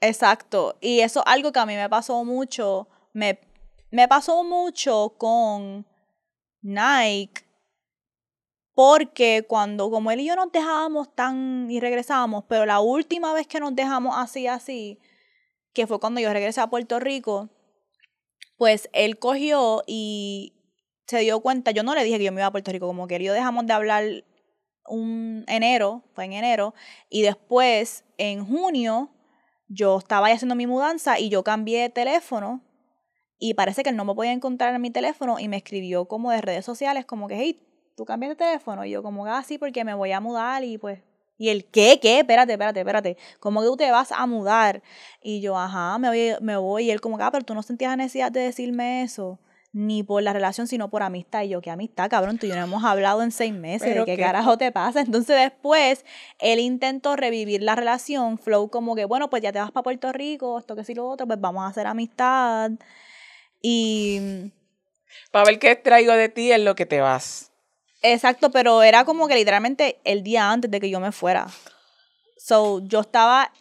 Exacto. 0.00 0.76
Y 0.80 1.00
eso 1.00 1.20
es 1.20 1.26
algo 1.26 1.52
que 1.52 1.58
a 1.58 1.66
mí 1.66 1.74
me 1.74 1.88
pasó 1.88 2.24
mucho. 2.24 2.88
Me, 3.12 3.40
me 3.90 4.08
pasó 4.08 4.44
mucho 4.44 5.14
con 5.18 5.86
Nike. 6.62 7.44
Porque 8.74 9.44
cuando, 9.46 9.90
como 9.90 10.10
él 10.10 10.20
y 10.20 10.26
yo 10.26 10.36
nos 10.36 10.52
dejábamos 10.52 11.14
tan 11.14 11.70
y 11.70 11.80
regresábamos, 11.80 12.44
pero 12.48 12.64
la 12.64 12.80
última 12.80 13.34
vez 13.34 13.46
que 13.46 13.60
nos 13.60 13.74
dejamos 13.74 14.14
así, 14.16 14.46
así, 14.46 14.98
que 15.74 15.86
fue 15.86 16.00
cuando 16.00 16.20
yo 16.20 16.32
regresé 16.32 16.60
a 16.60 16.70
Puerto 16.70 16.98
Rico, 16.98 17.50
pues 18.56 18.88
él 18.92 19.18
cogió 19.18 19.82
y 19.86 20.54
se 21.06 21.18
dio 21.18 21.40
cuenta, 21.40 21.72
yo 21.72 21.82
no 21.82 21.94
le 21.94 22.04
dije 22.04 22.18
que 22.18 22.24
yo 22.24 22.32
me 22.32 22.40
iba 22.40 22.46
a 22.46 22.52
Puerto 22.52 22.70
Rico, 22.70 22.86
como 22.86 23.06
que 23.06 23.16
él 23.16 23.22
yo 23.22 23.32
dejamos 23.34 23.66
de 23.66 23.72
hablar 23.72 24.04
un 24.86 25.44
enero, 25.48 26.02
fue 26.14 26.24
en 26.24 26.32
enero, 26.32 26.74
y 27.08 27.22
después 27.22 28.04
en 28.18 28.44
junio 28.44 29.10
yo 29.68 29.98
estaba 29.98 30.28
haciendo 30.28 30.54
mi 30.54 30.66
mudanza 30.66 31.18
y 31.18 31.28
yo 31.28 31.44
cambié 31.44 31.82
de 31.82 31.88
teléfono 31.90 32.62
y 33.38 33.54
parece 33.54 33.82
que 33.82 33.90
él 33.90 33.96
no 33.96 34.04
me 34.04 34.14
podía 34.14 34.32
encontrar 34.32 34.74
en 34.74 34.82
mi 34.82 34.90
teléfono 34.90 35.38
y 35.38 35.48
me 35.48 35.56
escribió 35.56 36.06
como 36.06 36.30
de 36.30 36.40
redes 36.40 36.64
sociales 36.64 37.06
como 37.06 37.28
que, 37.28 37.36
hey, 37.36 37.66
¿tú 37.96 38.04
cambias 38.04 38.30
de 38.30 38.36
teléfono? 38.36 38.84
Y 38.84 38.90
yo 38.90 39.02
como, 39.02 39.26
ah, 39.26 39.42
sí, 39.42 39.56
porque 39.56 39.84
me 39.84 39.94
voy 39.94 40.12
a 40.12 40.20
mudar 40.20 40.62
y 40.64 40.76
pues... 40.76 41.00
Y 41.38 41.48
el, 41.48 41.64
¿qué? 41.64 41.98
¿Qué? 42.02 42.18
Espérate, 42.18 42.52
espérate, 42.52 42.80
espérate. 42.80 43.16
¿Cómo 43.38 43.62
que 43.62 43.66
tú 43.68 43.76
te 43.78 43.90
vas 43.90 44.12
a 44.12 44.26
mudar? 44.26 44.82
Y 45.22 45.40
yo, 45.40 45.56
ajá, 45.56 45.96
me 45.96 46.08
voy, 46.08 46.34
me 46.42 46.58
voy. 46.58 46.84
Y 46.84 46.90
él 46.90 47.00
como, 47.00 47.16
ah, 47.18 47.30
pero 47.30 47.46
tú 47.46 47.54
no 47.54 47.62
sentías 47.62 47.96
necesidad 47.96 48.30
de 48.30 48.40
decirme 48.40 49.02
eso 49.04 49.38
ni 49.72 50.02
por 50.02 50.22
la 50.22 50.32
relación, 50.32 50.66
sino 50.66 50.90
por 50.90 51.02
amistad. 51.02 51.42
Y 51.42 51.50
yo, 51.50 51.60
¿qué 51.60 51.70
amistad, 51.70 52.10
cabrón? 52.10 52.38
Tú 52.38 52.46
y 52.46 52.48
yo 52.48 52.56
no 52.56 52.62
hemos 52.62 52.84
hablado 52.84 53.22
en 53.22 53.30
seis 53.30 53.52
meses. 53.52 53.94
¿De 53.94 54.04
qué, 54.04 54.16
carajo 54.16 54.58
te 54.58 54.72
pasa? 54.72 55.00
Entonces 55.00 55.36
después, 55.36 56.04
él 56.38 56.58
intentó 56.58 57.16
revivir 57.16 57.62
la 57.62 57.76
relación. 57.76 58.38
Flow 58.38 58.68
como 58.68 58.96
que, 58.96 59.04
bueno, 59.04 59.30
pues 59.30 59.42
ya 59.42 59.52
te 59.52 59.60
vas 59.60 59.70
para 59.70 59.84
Puerto 59.84 60.12
Rico, 60.12 60.58
esto 60.58 60.74
que 60.74 60.84
sí 60.84 60.94
lo 60.94 61.08
otro, 61.08 61.26
pues 61.26 61.40
vamos 61.40 61.64
a 61.64 61.68
hacer 61.68 61.86
amistad. 61.86 62.72
Y... 63.62 64.50
Para 65.30 65.44
ver 65.44 65.58
qué 65.58 65.76
traigo 65.76 66.12
de 66.12 66.28
ti 66.28 66.50
es 66.50 66.60
lo 66.60 66.74
que 66.74 66.86
te 66.86 67.00
vas. 67.00 67.52
Exacto, 68.02 68.50
pero 68.50 68.82
era 68.82 69.04
como 69.04 69.28
que 69.28 69.34
literalmente 69.34 70.00
el 70.04 70.22
día 70.22 70.50
antes 70.50 70.70
de 70.70 70.80
que 70.80 70.90
yo 70.90 71.00
me 71.00 71.12
fuera. 71.12 71.46
So, 72.36 72.80
yo 72.80 73.00
estaba... 73.00 73.52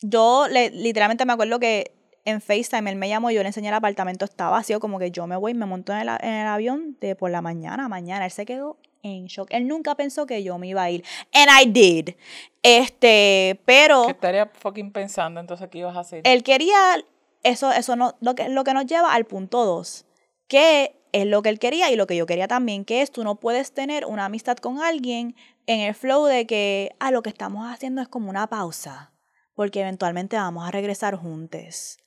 Yo 0.00 0.46
le, 0.50 0.70
literalmente 0.70 1.24
me 1.24 1.32
acuerdo 1.32 1.58
que 1.58 1.92
en 2.24 2.40
FaceTime, 2.40 2.90
él 2.90 2.96
me 2.96 3.08
llamó, 3.08 3.30
yo 3.30 3.42
le 3.42 3.48
enseñé 3.48 3.68
el 3.68 3.74
apartamento, 3.74 4.24
estaba 4.24 4.52
vacío, 4.52 4.80
como 4.80 4.98
que 4.98 5.10
yo 5.10 5.26
me 5.26 5.36
voy, 5.36 5.54
me 5.54 5.66
monto 5.66 5.92
en 5.92 6.00
el, 6.00 6.08
en 6.20 6.32
el 6.32 6.46
avión 6.46 6.96
de 7.00 7.16
por 7.16 7.30
la 7.30 7.42
mañana, 7.42 7.88
mañana. 7.88 8.24
Él 8.24 8.30
se 8.30 8.46
quedó 8.46 8.78
en 9.02 9.26
shock. 9.26 9.48
Él 9.50 9.68
nunca 9.68 9.94
pensó 9.94 10.26
que 10.26 10.42
yo 10.42 10.58
me 10.58 10.68
iba 10.68 10.82
a 10.82 10.90
ir. 10.90 11.04
And 11.32 11.50
I 11.62 11.70
did. 11.70 12.14
Este, 12.62 13.60
pero. 13.64 14.06
¿Qué 14.06 14.12
estaría 14.12 14.46
fucking 14.46 14.90
pensando 14.90 15.40
entonces 15.40 15.68
qué 15.68 15.78
ibas 15.78 15.96
a 15.96 16.00
hacer? 16.00 16.22
Él 16.24 16.42
quería. 16.42 17.04
Eso, 17.42 17.70
eso 17.72 17.94
no, 17.94 18.16
lo 18.20 18.34
que, 18.34 18.48
lo 18.48 18.64
que 18.64 18.72
nos 18.72 18.86
lleva 18.86 19.12
al 19.12 19.26
punto 19.26 19.64
2. 19.66 20.06
Que 20.48 20.96
es 21.12 21.26
lo 21.26 21.42
que 21.42 21.50
él 21.50 21.58
quería 21.58 21.90
y 21.90 21.96
lo 21.96 22.06
que 22.06 22.16
yo 22.16 22.26
quería 22.26 22.48
también, 22.48 22.84
que 22.84 23.02
es 23.02 23.12
tú 23.12 23.22
no 23.22 23.36
puedes 23.36 23.72
tener 23.72 24.06
una 24.06 24.24
amistad 24.24 24.56
con 24.56 24.80
alguien 24.80 25.36
en 25.66 25.80
el 25.80 25.94
flow 25.94 26.24
de 26.24 26.46
que, 26.46 26.96
ah, 26.98 27.10
lo 27.10 27.22
que 27.22 27.30
estamos 27.30 27.72
haciendo 27.72 28.02
es 28.02 28.08
como 28.08 28.30
una 28.30 28.48
pausa, 28.48 29.12
porque 29.54 29.80
eventualmente 29.82 30.36
vamos 30.36 30.66
a 30.66 30.70
regresar 30.72 31.14
juntos. 31.14 31.98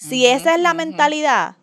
Si 0.00 0.26
esa 0.26 0.54
es 0.54 0.60
la 0.60 0.72
mentalidad, 0.72 1.56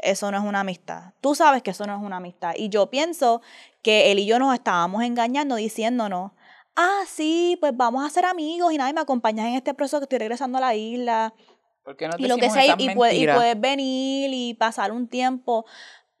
eso 0.00 0.30
no 0.30 0.38
es 0.38 0.44
una 0.44 0.60
amistad. 0.60 1.12
Tú 1.20 1.34
sabes 1.34 1.62
que 1.62 1.72
eso 1.72 1.84
no 1.86 1.96
es 1.96 2.00
una 2.00 2.18
amistad. 2.18 2.54
Y 2.56 2.68
yo 2.68 2.88
pienso 2.88 3.42
que 3.82 4.12
él 4.12 4.20
y 4.20 4.26
yo 4.26 4.38
nos 4.38 4.54
estábamos 4.54 5.02
engañando 5.02 5.56
diciéndonos, 5.56 6.30
ah, 6.76 7.02
sí, 7.08 7.56
pues 7.60 7.76
vamos 7.76 8.06
a 8.06 8.10
ser 8.10 8.26
amigos 8.26 8.72
y 8.72 8.78
nadie 8.78 8.92
me 8.92 9.00
acompañas 9.00 9.46
en 9.48 9.54
este 9.54 9.74
proceso 9.74 9.98
que 9.98 10.04
estoy 10.04 10.18
regresando 10.18 10.58
a 10.58 10.60
la 10.60 10.74
isla. 10.76 11.34
porque 11.82 12.06
no 12.06 12.16
te 12.16 12.22
y 12.22 12.28
lo 12.28 12.36
que 12.36 12.48
sea, 12.48 12.76
y, 12.78 12.94
puedes 12.94 13.60
venir 13.60 14.30
y 14.32 14.54
pasar 14.54 14.92
un 14.92 15.08
tiempo. 15.08 15.66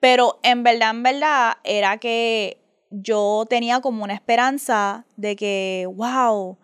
Pero 0.00 0.40
en 0.42 0.64
verdad, 0.64 0.90
en 0.90 1.02
verdad, 1.04 1.52
era 1.62 1.98
que 1.98 2.60
yo 2.90 3.44
tenía 3.48 3.80
como 3.80 4.02
una 4.02 4.14
esperanza 4.14 5.04
de 5.16 5.36
que, 5.36 5.86
wow, 5.94 6.58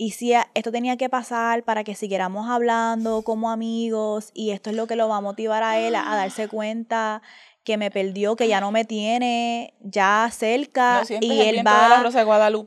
y 0.00 0.12
si 0.12 0.32
esto 0.54 0.72
tenía 0.72 0.96
que 0.96 1.10
pasar 1.10 1.62
para 1.62 1.84
que 1.84 1.94
siguiéramos 1.94 2.48
hablando 2.48 3.20
como 3.20 3.50
amigos 3.50 4.30
y 4.32 4.52
esto 4.52 4.70
es 4.70 4.76
lo 4.76 4.86
que 4.86 4.96
lo 4.96 5.10
va 5.10 5.18
a 5.18 5.20
motivar 5.20 5.62
a 5.62 5.78
él 5.78 5.94
a, 5.94 6.16
darse 6.16 6.48
cuenta 6.48 7.20
que 7.64 7.76
me 7.76 7.90
perdió, 7.90 8.34
que 8.34 8.48
ya 8.48 8.62
no 8.62 8.72
me 8.72 8.86
tiene 8.86 9.74
ya 9.82 10.30
cerca 10.32 11.02
y 11.20 11.40
él 11.42 11.66
va 11.66 12.02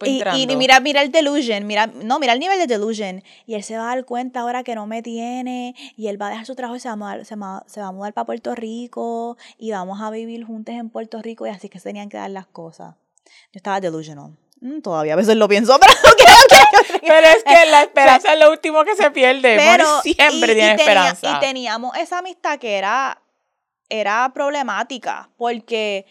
y, 0.04 0.44
y, 0.44 0.56
mira, 0.56 0.80
mira 0.80 1.02
el 1.02 1.12
delusion, 1.12 1.66
mira, 1.66 1.88
no, 1.88 2.20
mira 2.20 2.34
el 2.34 2.40
nivel 2.40 2.60
de 2.60 2.68
delusion 2.68 3.24
y 3.48 3.56
él 3.56 3.64
se 3.64 3.78
va 3.78 3.92
a 3.92 3.96
dar 3.96 4.06
cuenta 4.06 4.42
ahora 4.42 4.64
que 4.64 4.76
no 4.76 4.86
me 4.86 5.02
tiene 5.02 5.74
y 5.98 6.10
él 6.10 6.22
va 6.22 6.28
a 6.28 6.30
dejar 6.30 6.46
su 6.46 6.54
trabajo 6.54 6.76
y 6.76 6.82
se 6.82 6.88
va 6.88 6.94
a 6.94 6.98
mudar, 6.98 7.26
se 7.26 7.36
va, 7.36 7.64
se 7.66 7.82
va 7.82 7.88
a 7.88 7.92
mudar 7.92 8.14
para 8.14 8.26
Puerto 8.26 8.54
Rico 8.54 9.38
y 9.58 9.72
vamos 9.72 10.00
a 10.02 10.12
vivir 10.12 10.46
juntos 10.46 10.76
en 10.76 10.92
Puerto 10.92 11.20
Rico 11.20 11.48
y 11.48 11.50
así 11.50 11.68
que 11.68 11.80
se 11.80 11.90
tenían 11.90 12.10
que 12.10 12.18
dar 12.18 12.30
las 12.30 12.46
cosas. 12.46 12.94
Yo 13.26 13.58
estaba 13.58 13.82
delusional. 13.82 14.38
Mm, 14.62 14.82
todavía 14.82 15.14
a 15.14 15.16
veces 15.18 15.36
lo 15.36 15.48
pienso, 15.48 15.80
pero 15.82 15.94
Pero 17.08 17.28
es 17.28 17.44
que 17.44 17.72
la 17.72 17.82
esperanza 17.84 18.34
es 18.34 18.40
lo 18.40 18.52
último 18.52 18.84
que 18.84 18.96
se 18.96 19.12
pierde. 19.12 19.58
Pero, 19.58 20.02
siempre 20.04 20.56
tiene 20.56 20.74
esperanza. 20.74 21.38
Y 21.38 21.40
teníamos 21.40 21.96
esa 21.98 22.20
amistad 22.20 22.60
que 22.60 22.78
era, 22.78 23.22
era 23.90 24.32
problemática, 24.34 25.30
porque 25.38 26.06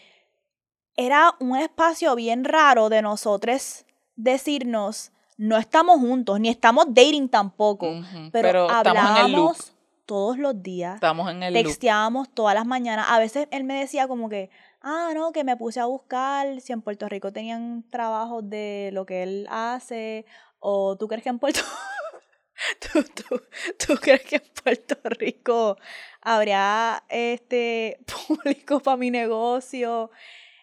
era 0.95 1.35
un 1.39 1.57
espacio 1.57 2.15
bien 2.15 2.43
raro 2.43 2.89
de 2.89 3.01
nosotros 3.01 3.85
decirnos, 4.15 5.11
no 5.37 5.57
estamos 5.57 5.99
juntos, 5.99 6.39
ni 6.39 6.49
estamos 6.49 6.85
dating 6.89 7.29
tampoco, 7.29 7.89
pero, 8.31 8.69
hablábamos 8.69 9.73
todos 10.05 10.37
los 10.37 10.61
días, 10.61 10.95
estamos 10.95 11.31
en 11.31 11.41
el 11.43 11.53
texteábamos 11.53 12.29
todas 12.29 12.53
las 12.53 12.65
mañanas. 12.65 13.07
A 13.09 13.19
veces 13.19 13.47
él 13.51 13.63
me 13.63 13.79
decía 13.79 14.07
como 14.07 14.29
que, 14.29 14.49
ah, 14.81 15.11
no, 15.15 15.31
que 15.31 15.43
me 15.43 15.57
puse 15.57 15.79
a 15.79 15.85
buscar 15.85 16.59
si 16.61 16.73
en 16.73 16.81
Puerto 16.81 17.09
Rico 17.09 17.31
tenían 17.31 17.83
trabajos 17.89 18.47
de 18.47 18.91
lo 18.93 19.05
que 19.05 19.23
él 19.23 19.47
hace, 19.49 20.25
o 20.65 20.95
tú 20.97 21.07
crees 21.07 21.23
que 21.23 21.29
en 21.29 21.39
Puerto 21.39 21.59
¿Tú, 22.79 23.03
tú, 23.03 23.41
tú 23.77 23.95
crees 23.95 24.21
que 24.21 24.37
en 24.37 24.43
Puerto 24.63 24.95
Rico 25.03 25.77
habría 26.21 27.03
este 27.09 27.99
público 28.27 28.79
para 28.79 28.97
mi 28.97 29.11
negocio? 29.11 30.09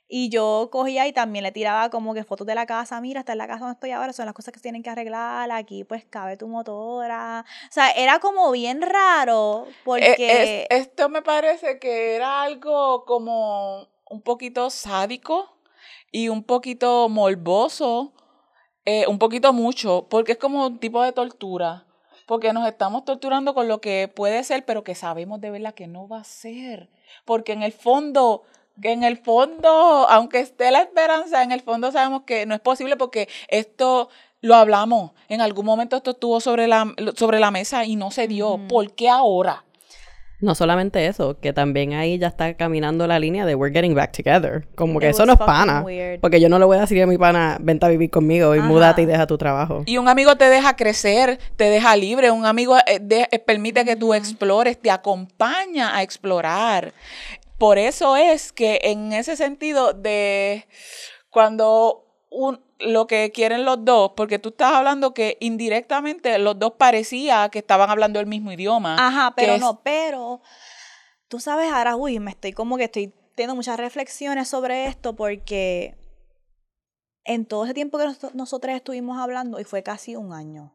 Y 0.08 0.28
yo 0.30 0.70
cogía 0.72 1.06
y 1.06 1.12
también 1.12 1.44
le 1.44 1.52
tiraba 1.52 1.90
como 1.90 2.14
que 2.14 2.24
fotos 2.24 2.46
de 2.46 2.54
la 2.56 2.66
casa, 2.66 3.00
mira, 3.00 3.20
está 3.20 3.32
en 3.32 3.38
la 3.38 3.46
casa 3.46 3.60
donde 3.60 3.74
estoy 3.74 3.90
ahora, 3.92 4.12
son 4.12 4.26
las 4.26 4.34
cosas 4.34 4.52
que 4.52 4.58
tienen 4.58 4.82
que 4.82 4.90
arreglar, 4.90 5.50
aquí 5.52 5.84
pues 5.84 6.04
cabe 6.04 6.36
tu 6.36 6.48
motora. 6.48 7.44
O 7.68 7.72
sea, 7.72 7.90
era 7.90 8.18
como 8.18 8.50
bien 8.50 8.82
raro 8.82 9.66
e, 9.68 9.74
porque... 9.84 10.66
esto 10.70 11.08
me 11.10 11.22
parece 11.22 11.78
que 11.78 12.16
era 12.16 12.42
algo 12.42 13.04
como 13.04 13.88
un 14.06 14.22
poquito 14.22 14.70
sádico 14.70 15.56
y 16.10 16.28
un 16.28 16.42
poquito 16.42 17.08
morboso, 17.08 18.12
eh, 18.90 19.07
un 19.07 19.18
poquito 19.18 19.53
mucho, 19.53 20.07
porque 20.09 20.33
es 20.33 20.38
como 20.38 20.66
un 20.66 20.79
tipo 20.79 21.03
de 21.03 21.12
tortura. 21.12 21.85
Porque 22.26 22.53
nos 22.53 22.66
estamos 22.66 23.05
torturando 23.05 23.55
con 23.55 23.66
lo 23.68 23.81
que 23.81 24.11
puede 24.12 24.42
ser, 24.44 24.64
pero 24.64 24.85
que 24.85 24.94
sabemos 24.94 25.40
de 25.40 25.50
verdad 25.50 25.74
que 25.74 25.87
no 25.87 26.09
va 26.09 26.18
a 26.18 26.24
ser. 26.24 26.88
Porque 27.24 27.53
en 27.53 27.62
el 27.62 27.72
fondo 27.72 28.44
que 28.81 28.92
en 28.92 29.03
el 29.03 29.18
fondo, 29.18 29.68
aunque 30.09 30.40
esté 30.40 30.70
la 30.70 30.81
esperanza, 30.81 31.42
en 31.42 31.53
el 31.53 31.61
fondo 31.61 31.92
sabemos 31.92 32.22
que 32.22 32.46
no 32.46 32.55
es 32.55 32.61
posible 32.61 32.96
porque 32.96 33.29
esto 33.48 34.09
lo 34.40 34.55
hablamos. 34.55 35.12
En 35.29 35.40
algún 35.40 35.66
momento 35.66 35.96
esto 35.96 36.12
estuvo 36.12 36.40
sobre 36.40 36.66
la, 36.66 36.94
sobre 37.14 37.40
la 37.40 37.50
mesa 37.50 37.85
y 37.85 37.96
no 37.96 38.11
se 38.11 38.26
dio. 38.26 38.59
¿Por 38.68 38.92
qué 38.92 39.09
ahora? 39.09 39.64
No 40.40 40.55
solamente 40.55 41.07
eso, 41.07 41.38
que 41.38 41.53
también 41.53 41.92
ahí 41.92 42.18
ya 42.18 42.29
está 42.29 42.55
caminando 42.55 43.07
la 43.07 43.18
línea 43.18 43.44
de 43.44 43.55
we're 43.55 43.74
getting 43.74 43.94
back 43.94 44.12
together. 44.12 44.66
Como 44.74 44.98
que 44.98 45.11
eso 45.11 45.26
no 45.26 45.35
es 45.35 45.38
pana. 45.38 45.85
Porque 46.20 46.40
yo 46.40 46.48
no 46.48 46.59
le 46.59 46.64
voy 46.64 46.79
a 46.79 46.83
decir 46.83 47.03
a 47.03 47.07
mi 47.07 47.18
pana, 47.18 47.59
vente 47.61 47.85
a 47.85 47.88
vivir 47.90 48.11
conmigo 48.11 48.55
y 48.55 48.61
múdate 48.61 49.03
y 49.03 49.07
deja 49.07 49.26
tu 49.26 49.37
trabajo. 49.37 49.83
Y 49.87 49.98
un 49.98 50.09
amigo 50.09 50.37
te 50.37 50.46
deja 50.46 50.76
crecer, 50.76 51.38
te 51.57 51.64
deja 51.64 51.94
libre. 51.96 52.31
Un 52.31 52.46
amigo 52.46 52.76
eh, 52.79 53.00
eh, 53.11 53.38
permite 53.38 53.85
que 53.85 53.96
tú 53.96 54.14
explores, 54.14 54.81
te 54.81 54.90
acompaña 54.90 55.94
a 55.94 56.03
explorar. 56.03 56.94
Por 57.59 57.76
eso 57.76 58.16
es 58.16 58.53
que 58.53 58.81
en 58.85 59.12
ese 59.12 59.37
sentido 59.37 59.92
de 59.92 60.66
cuando 61.29 62.07
un, 62.31 62.61
lo 62.80 63.06
que 63.06 63.30
quieren 63.32 63.64
los 63.64 63.84
dos, 63.84 64.12
porque 64.16 64.38
tú 64.38 64.50
estás 64.50 64.72
hablando 64.72 65.14
que 65.14 65.36
indirectamente 65.40 66.38
los 66.38 66.58
dos 66.58 66.72
parecía 66.78 67.48
que 67.50 67.58
estaban 67.58 67.90
hablando 67.90 68.20
el 68.20 68.26
mismo 68.26 68.52
idioma. 68.52 68.96
Ajá, 68.98 69.34
pero 69.36 69.58
no, 69.58 69.80
pero 69.82 70.40
tú 71.28 71.40
sabes, 71.40 71.72
ahora, 71.72 71.96
uy, 71.96 72.20
me 72.20 72.32
estoy 72.32 72.52
como 72.52 72.76
que 72.76 72.84
estoy 72.84 73.14
teniendo 73.34 73.54
muchas 73.54 73.78
reflexiones 73.78 74.48
sobre 74.48 74.86
esto 74.86 75.14
porque 75.14 75.96
en 77.24 77.46
todo 77.46 77.64
ese 77.64 77.74
tiempo 77.74 77.98
que 77.98 78.06
nosotros 78.34 78.74
estuvimos 78.74 79.18
hablando, 79.18 79.60
y 79.60 79.64
fue 79.64 79.82
casi 79.82 80.16
un 80.16 80.32
año. 80.32 80.74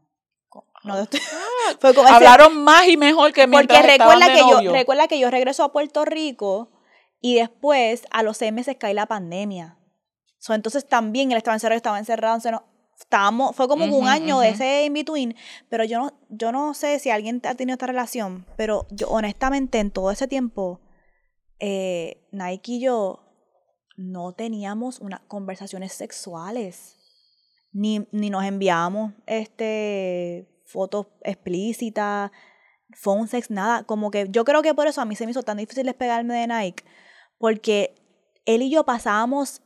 No, 0.84 0.94
ah, 0.94 1.08
fue 1.80 1.94
Hablaron 2.08 2.64
más 2.64 2.88
y 2.88 2.96
mejor 2.96 3.34
que 3.34 3.48
Porque 3.48 3.82
recuerda 3.82 4.34
que 4.34 4.40
yo 4.40 4.72
recuerda 4.72 5.08
que 5.08 5.20
yo 5.20 5.30
regreso 5.30 5.64
a 5.64 5.72
Puerto 5.72 6.06
Rico 6.06 6.70
y 7.20 7.36
después, 7.36 8.04
a 8.12 8.24
los 8.24 8.38
seis 8.38 8.54
meses, 8.54 8.78
cae 8.80 8.94
la 8.94 9.08
pandemia. 9.08 9.78
So, 10.46 10.54
entonces 10.54 10.86
también 10.86 11.32
él 11.32 11.38
estaba 11.38 11.56
encerrado, 11.56 11.78
estaba 11.78 11.98
encerrado. 11.98 12.38
estábamos, 13.00 13.56
fue 13.56 13.68
como 13.68 13.86
un 13.86 14.08
año 14.08 14.40
de 14.42 14.50
ese 14.50 14.86
in-between. 14.86 15.36
Pero 15.70 15.86
yo 15.86 15.98
no, 15.98 16.14
yo 16.30 16.52
no 16.52 16.76
sé 16.76 17.00
si 17.00 17.10
alguien 17.10 17.42
ha 17.46 17.56
tenido 17.56 17.74
esta 17.74 17.88
relación. 17.88 18.46
Pero 18.56 18.86
yo, 18.92 19.10
honestamente, 19.10 19.80
en 19.80 19.90
todo 19.90 20.12
ese 20.12 20.28
tiempo, 20.28 20.82
eh, 21.58 22.28
Nike 22.32 22.74
y 22.74 22.82
yo 22.82 23.24
no 23.98 24.34
teníamos 24.34 25.00
unas 25.00 25.22
conversaciones 25.22 25.94
sexuales. 25.94 26.96
Ni, 27.72 28.08
ni 28.12 28.30
nos 28.30 28.46
enviábamos 28.46 29.14
este, 29.26 30.48
fotos 30.64 31.08
explícitas, 31.24 32.30
phone 32.94 33.28
sex, 33.28 33.50
nada. 33.50 33.84
Como 33.84 34.12
que 34.12 34.28
yo 34.30 34.46
creo 34.46 34.62
que 34.62 34.76
por 34.76 34.86
eso 34.86 35.02
a 35.02 35.06
mí 35.06 35.16
se 35.16 35.26
me 35.26 35.32
hizo 35.32 35.42
tan 35.42 35.58
difícil 35.58 35.88
despegarme 35.88 36.36
de 36.36 36.46
Nike 36.46 36.84
porque 37.40 37.96
él 38.46 38.62
y 38.62 38.70
yo 38.70 38.86
pasábamos, 38.86 39.62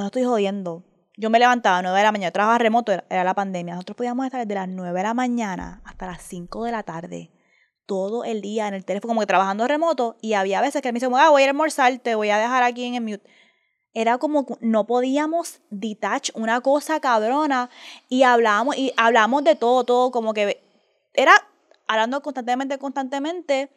no 0.00 0.06
estoy 0.06 0.24
jodiendo, 0.24 0.84
yo 1.16 1.28
me 1.28 1.38
levantaba 1.38 1.78
a 1.78 1.82
9 1.82 1.98
de 1.98 2.04
la 2.04 2.12
mañana, 2.12 2.30
trabajaba 2.32 2.58
remoto, 2.58 2.92
era 2.92 3.24
la 3.24 3.34
pandemia, 3.34 3.74
nosotros 3.74 3.96
podíamos 3.96 4.24
estar 4.24 4.40
desde 4.40 4.54
las 4.54 4.68
9 4.68 4.96
de 4.96 5.02
la 5.02 5.14
mañana 5.14 5.82
hasta 5.84 6.06
las 6.06 6.22
5 6.22 6.64
de 6.64 6.72
la 6.72 6.82
tarde, 6.82 7.30
todo 7.84 8.24
el 8.24 8.40
día 8.40 8.68
en 8.68 8.74
el 8.74 8.84
teléfono, 8.84 9.10
como 9.10 9.20
que 9.20 9.26
trabajando 9.26 9.68
remoto, 9.68 10.16
y 10.22 10.32
había 10.32 10.60
veces 10.62 10.80
que 10.80 10.88
él 10.88 10.94
me 10.94 11.00
decía, 11.00 11.14
ah, 11.18 11.30
voy 11.30 11.42
a 11.42 11.44
ir 11.44 11.48
a 11.48 11.50
almorzar, 11.50 11.98
te 11.98 12.14
voy 12.14 12.30
a 12.30 12.38
dejar 12.38 12.62
aquí 12.62 12.84
en 12.84 12.94
el 12.94 13.02
mute. 13.02 13.28
Era 13.92 14.16
como 14.16 14.46
no 14.60 14.86
podíamos 14.86 15.60
detach 15.68 16.30
una 16.34 16.62
cosa 16.62 16.98
cabrona 17.00 17.68
y 18.08 18.22
hablábamos, 18.22 18.78
y 18.78 18.94
hablábamos 18.96 19.44
de 19.44 19.56
todo, 19.56 19.84
todo, 19.84 20.10
como 20.10 20.32
que 20.32 20.62
era 21.12 21.32
hablando 21.86 22.22
constantemente, 22.22 22.78
constantemente, 22.78 23.68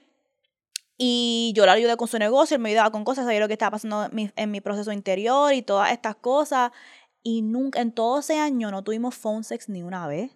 y 0.98 1.52
yo 1.56 1.66
la 1.66 1.74
ayudé 1.74 1.98
con 1.98 2.08
su 2.08 2.18
negocio, 2.18 2.56
él 2.56 2.62
me 2.62 2.70
ayudaba 2.70 2.92
con 2.92 3.04
cosas, 3.04 3.26
sabía 3.26 3.40
lo 3.40 3.48
que 3.48 3.54
estaba 3.54 3.72
pasando 3.72 4.10
en 4.14 4.52
mi, 4.52 4.62
proceso 4.62 4.92
interior 4.92 5.54
y 5.54 5.62
todas 5.62 5.92
estas 5.92 6.16
cosas. 6.16 6.72
Y 7.22 7.42
nunca, 7.42 7.82
en 7.82 7.92
todo 7.92 8.20
ese 8.20 8.40
año 8.40 8.72
no 8.72 8.84
tuvimos 8.84 9.16
phone 9.16 9.44
sex 9.44 9.68
ni 9.68 9.84
una 9.84 10.08
vez. 10.08 10.32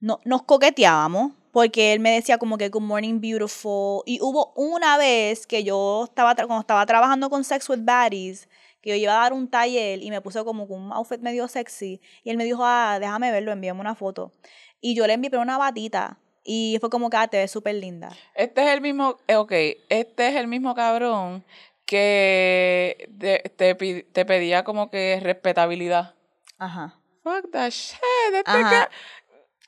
No, 0.00 0.18
nos 0.24 0.42
coqueteábamos, 0.42 1.32
porque 1.52 1.92
él 1.92 2.00
me 2.00 2.10
decía 2.10 2.38
como 2.38 2.58
que 2.58 2.68
good 2.68 2.82
morning 2.82 3.20
beautiful. 3.20 4.02
Y 4.04 4.20
hubo 4.20 4.52
una 4.56 4.98
vez 4.98 5.46
que 5.46 5.64
yo 5.64 6.04
estaba, 6.04 6.34
cuando 6.34 6.60
estaba 6.60 6.84
trabajando 6.84 7.30
con 7.30 7.44
Sex 7.44 7.68
with 7.70 7.80
Baddies, 7.82 8.48
que 8.82 8.90
yo 8.90 8.96
iba 8.96 9.14
a 9.14 9.22
dar 9.22 9.32
un 9.32 9.48
taller 9.48 10.02
y 10.02 10.10
me 10.10 10.20
puse 10.20 10.42
como 10.44 10.64
un 10.64 10.92
outfit 10.92 11.20
medio 11.20 11.48
sexy. 11.48 12.00
Y 12.24 12.30
él 12.30 12.36
me 12.36 12.44
dijo, 12.44 12.62
ah, 12.64 12.98
déjame 13.00 13.30
verlo, 13.30 13.52
envíame 13.52 13.80
una 13.80 13.94
foto. 13.94 14.32
Y 14.80 14.94
yo 14.94 15.06
le 15.06 15.14
envié 15.14 15.38
una 15.38 15.56
batita 15.56 16.18
y 16.44 16.78
fue 16.80 16.90
como 16.90 17.10
que, 17.10 17.16
ah, 17.16 17.28
te 17.28 17.38
ves 17.38 17.50
súper 17.50 17.74
linda. 17.76 18.10
Este 18.34 18.62
es 18.62 18.70
el 18.70 18.80
mismo, 18.80 19.16
eh, 19.26 19.36
ok, 19.36 19.52
este 19.88 20.28
es 20.28 20.36
el 20.36 20.46
mismo 20.46 20.74
cabrón 20.74 21.44
que 21.86 23.08
te, 23.18 23.74
te, 24.12 24.24
pedía 24.24 24.64
como 24.64 24.90
que 24.90 25.20
respetabilidad. 25.22 26.14
Ajá. 26.58 26.98
Fuck 27.22 27.50
that 27.52 27.70
shit. 27.70 27.98
Este 28.34 28.50
Ajá. 28.50 28.88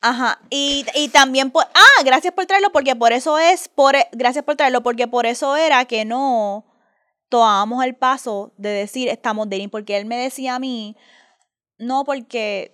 Ajá. 0.00 0.40
Y, 0.50 0.84
y 0.94 1.08
también 1.08 1.50
por, 1.50 1.64
ah, 1.64 2.02
gracias 2.04 2.34
por 2.34 2.46
traerlo 2.46 2.70
porque 2.72 2.94
por 2.94 3.12
eso 3.12 3.38
es, 3.38 3.68
por, 3.68 3.94
gracias 4.12 4.44
por 4.44 4.56
traerlo 4.56 4.82
porque 4.82 5.08
por 5.08 5.26
eso 5.26 5.56
era 5.56 5.84
que 5.86 6.04
no 6.04 6.66
tomábamos 7.28 7.84
el 7.84 7.94
paso 7.94 8.52
de 8.58 8.68
decir 8.68 9.08
estamos 9.08 9.48
dating 9.48 9.70
porque 9.70 9.96
él 9.96 10.04
me 10.04 10.16
decía 10.16 10.56
a 10.56 10.58
mí, 10.58 10.96
no 11.78 12.04
porque 12.04 12.72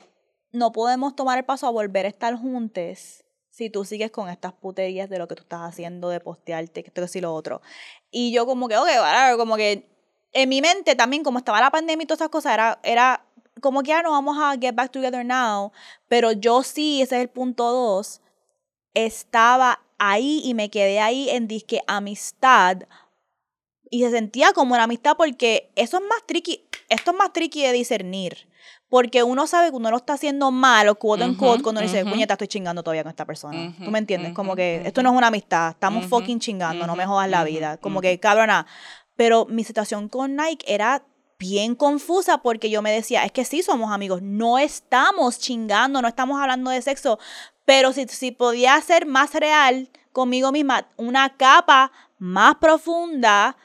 no 0.52 0.72
podemos 0.72 1.14
tomar 1.14 1.38
el 1.38 1.44
paso 1.44 1.66
a 1.66 1.70
volver 1.70 2.06
a 2.06 2.08
estar 2.08 2.34
juntos 2.34 3.24
si 3.50 3.68
tú 3.68 3.84
sigues 3.84 4.10
con 4.10 4.28
estas 4.28 4.52
puterías 4.52 5.10
de 5.10 5.18
lo 5.18 5.28
que 5.28 5.34
tú 5.34 5.42
estás 5.42 5.60
haciendo, 5.60 6.08
de 6.08 6.20
postearte, 6.20 6.82
que 6.82 6.88
esto, 6.88 7.06
que 7.12 7.20
lo 7.20 7.34
otro. 7.34 7.60
Y 8.10 8.32
yo 8.32 8.46
como 8.46 8.68
que, 8.68 8.76
ok, 8.76 8.88
como 9.36 9.56
que 9.56 9.88
en 10.32 10.48
mi 10.48 10.62
mente 10.62 10.94
también, 10.94 11.22
como 11.22 11.38
estaba 11.38 11.60
la 11.60 11.70
pandemia 11.70 12.04
y 12.04 12.06
todas 12.06 12.20
esas 12.20 12.30
cosas, 12.30 12.54
era, 12.54 12.80
era 12.82 13.26
como 13.60 13.82
que 13.82 13.88
ya 13.88 14.02
no 14.02 14.12
vamos 14.12 14.38
a 14.40 14.56
get 14.58 14.74
back 14.74 14.90
together 14.92 15.24
now, 15.24 15.72
pero 16.08 16.32
yo 16.32 16.62
sí, 16.62 17.02
ese 17.02 17.16
es 17.16 17.22
el 17.22 17.28
punto 17.28 17.70
dos, 17.70 18.20
estaba 18.94 19.82
ahí 19.98 20.40
y 20.44 20.54
me 20.54 20.70
quedé 20.70 21.00
ahí 21.00 21.28
en 21.30 21.46
disque 21.46 21.82
amistad 21.86 22.78
y 23.90 24.02
se 24.02 24.10
sentía 24.10 24.52
como 24.52 24.74
una 24.74 24.84
amistad 24.84 25.16
porque 25.16 25.70
eso 25.74 25.98
es 25.98 26.04
más 26.04 26.26
tricky, 26.26 26.64
esto 26.88 27.10
es 27.10 27.16
más 27.16 27.32
tricky 27.32 27.62
de 27.62 27.72
discernir. 27.72 28.49
Porque 28.90 29.22
uno 29.22 29.46
sabe 29.46 29.70
que 29.70 29.76
uno 29.76 29.90
lo 29.90 29.96
está 29.98 30.14
haciendo 30.14 30.50
mal, 30.50 30.88
o 30.88 30.96
quote 30.96 31.22
en 31.22 31.36
quote, 31.36 31.62
cuando 31.62 31.80
uno 31.80 31.88
dice, 31.88 32.04
puñeta, 32.04 32.34
estoy 32.34 32.48
chingando 32.48 32.82
todavía 32.82 33.04
con 33.04 33.10
esta 33.10 33.24
persona. 33.24 33.72
¿Tú 33.82 33.88
me 33.90 34.00
entiendes? 34.00 34.34
Como 34.34 34.56
que 34.56 34.82
esto 34.84 35.02
no 35.02 35.10
es 35.10 35.16
una 35.16 35.28
amistad, 35.28 35.70
estamos 35.70 36.06
fucking 36.06 36.40
chingando, 36.40 36.86
no 36.88 36.96
me 36.96 37.06
jodas 37.06 37.30
la 37.30 37.44
vida. 37.44 37.76
Como 37.76 38.00
que, 38.00 38.18
cabrona. 38.18 38.66
Pero 39.14 39.46
mi 39.46 39.62
situación 39.62 40.08
con 40.08 40.34
Nike 40.34 40.64
era 40.66 41.04
bien 41.38 41.76
confusa 41.76 42.38
porque 42.38 42.68
yo 42.68 42.82
me 42.82 42.90
decía, 42.90 43.24
es 43.24 43.32
que 43.32 43.44
sí 43.44 43.62
somos 43.62 43.92
amigos, 43.92 44.22
no 44.22 44.58
estamos 44.58 45.38
chingando, 45.38 46.02
no 46.02 46.08
estamos 46.08 46.40
hablando 46.40 46.70
de 46.70 46.82
sexo, 46.82 47.18
pero 47.64 47.92
si, 47.92 48.08
si 48.08 48.32
podía 48.32 48.80
ser 48.80 49.06
más 49.06 49.32
real 49.34 49.88
conmigo 50.12 50.50
misma, 50.50 50.88
una 50.96 51.36
capa 51.36 51.92
más 52.18 52.56
profunda 52.56 53.56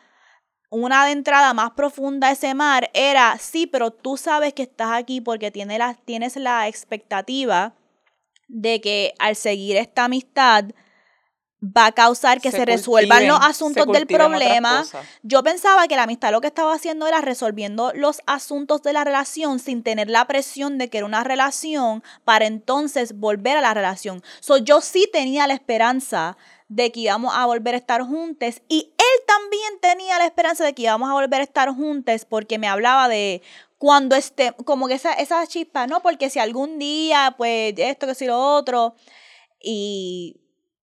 una 0.83 1.05
de 1.05 1.11
entrada 1.11 1.53
más 1.53 1.71
profunda 1.71 2.27
a 2.27 2.31
ese 2.31 2.53
mar 2.53 2.89
era, 2.93 3.37
sí, 3.39 3.67
pero 3.67 3.91
tú 3.91 4.17
sabes 4.17 4.53
que 4.53 4.63
estás 4.63 4.91
aquí 4.91 5.21
porque 5.21 5.51
tienes 5.51 5.79
la, 5.79 5.93
tienes 5.93 6.35
la 6.35 6.67
expectativa 6.67 7.73
de 8.47 8.81
que 8.81 9.13
al 9.19 9.35
seguir 9.35 9.77
esta 9.77 10.05
amistad 10.05 10.65
va 11.65 11.87
a 11.87 11.91
causar 11.91 12.41
que 12.41 12.51
se, 12.51 12.65
resuelvan 12.65 13.27
los 13.27 13.39
asuntos 13.41 13.87
del 13.87 14.05
problema. 14.05 14.85
Yo 15.23 15.43
pensaba 15.43 15.87
que 15.87 15.95
la 15.95 16.03
amistad 16.03 16.31
lo 16.31 16.41
que 16.41 16.47
estaba 16.47 16.73
haciendo 16.73 17.07
era 17.07 17.21
resolviendo 17.21 17.91
los 17.95 18.21
asuntos 18.27 18.83
de 18.83 18.93
la 18.93 19.03
relación 19.03 19.59
sin 19.59 19.83
tener 19.83 20.09
la 20.09 20.25
presión 20.25 20.77
de 20.77 20.89
que 20.89 20.99
era 20.99 21.07
una 21.07 21.23
relación 21.23 22.03
para 22.23 22.45
entonces 22.45 23.17
volver 23.17 23.57
a 23.57 23.61
la 23.61 23.73
relación. 23.73 24.21
So, 24.39 24.57
yo 24.57 24.81
sí 24.81 25.09
tenía 25.11 25.47
la 25.47 25.53
esperanza 25.53 26.37
de 26.67 26.91
que 26.91 27.01
íbamos 27.01 27.33
a 27.35 27.45
volver 27.45 27.75
a 27.75 27.77
estar 27.77 28.01
juntos 28.01 28.61
y 28.67 28.93
él 28.97 29.25
también 29.27 29.79
tenía 29.81 30.17
la 30.17 30.25
esperanza 30.25 30.65
de 30.65 30.73
que 30.73 30.83
íbamos 30.83 31.09
a 31.09 31.13
volver 31.13 31.41
a 31.41 31.43
estar 31.43 31.69
juntos 31.69 32.25
porque 32.25 32.57
me 32.57 32.67
hablaba 32.67 33.07
de 33.07 33.41
cuando 33.77 34.15
esté, 34.15 34.51
como 34.65 34.87
que 34.87 34.95
esa, 34.95 35.13
esa 35.13 35.45
chispa, 35.47 35.85
¿no? 35.85 36.01
Porque 36.01 36.29
si 36.29 36.39
algún 36.39 36.79
día, 36.79 37.35
pues 37.37 37.73
esto, 37.77 38.07
que 38.07 38.15
si 38.15 38.25
lo 38.25 38.39
otro, 38.39 38.95
y 39.61 40.37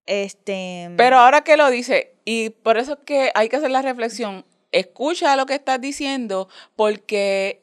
este... 0.07 0.91
Pero 0.97 1.19
ahora 1.19 1.43
que 1.43 1.57
lo 1.57 1.71
dice, 1.71 2.15
y 2.25 2.51
por 2.51 2.77
eso 2.77 2.95
es 2.95 2.99
que 3.05 3.33
hay 3.35 3.49
que 3.49 3.57
hacer 3.57 3.71
la 3.71 3.83
reflexión, 3.83 4.45
escucha 4.71 5.37
lo 5.37 5.47
que 5.47 5.55
estás 5.55 5.81
diciendo, 5.81 6.49
porque 6.77 7.63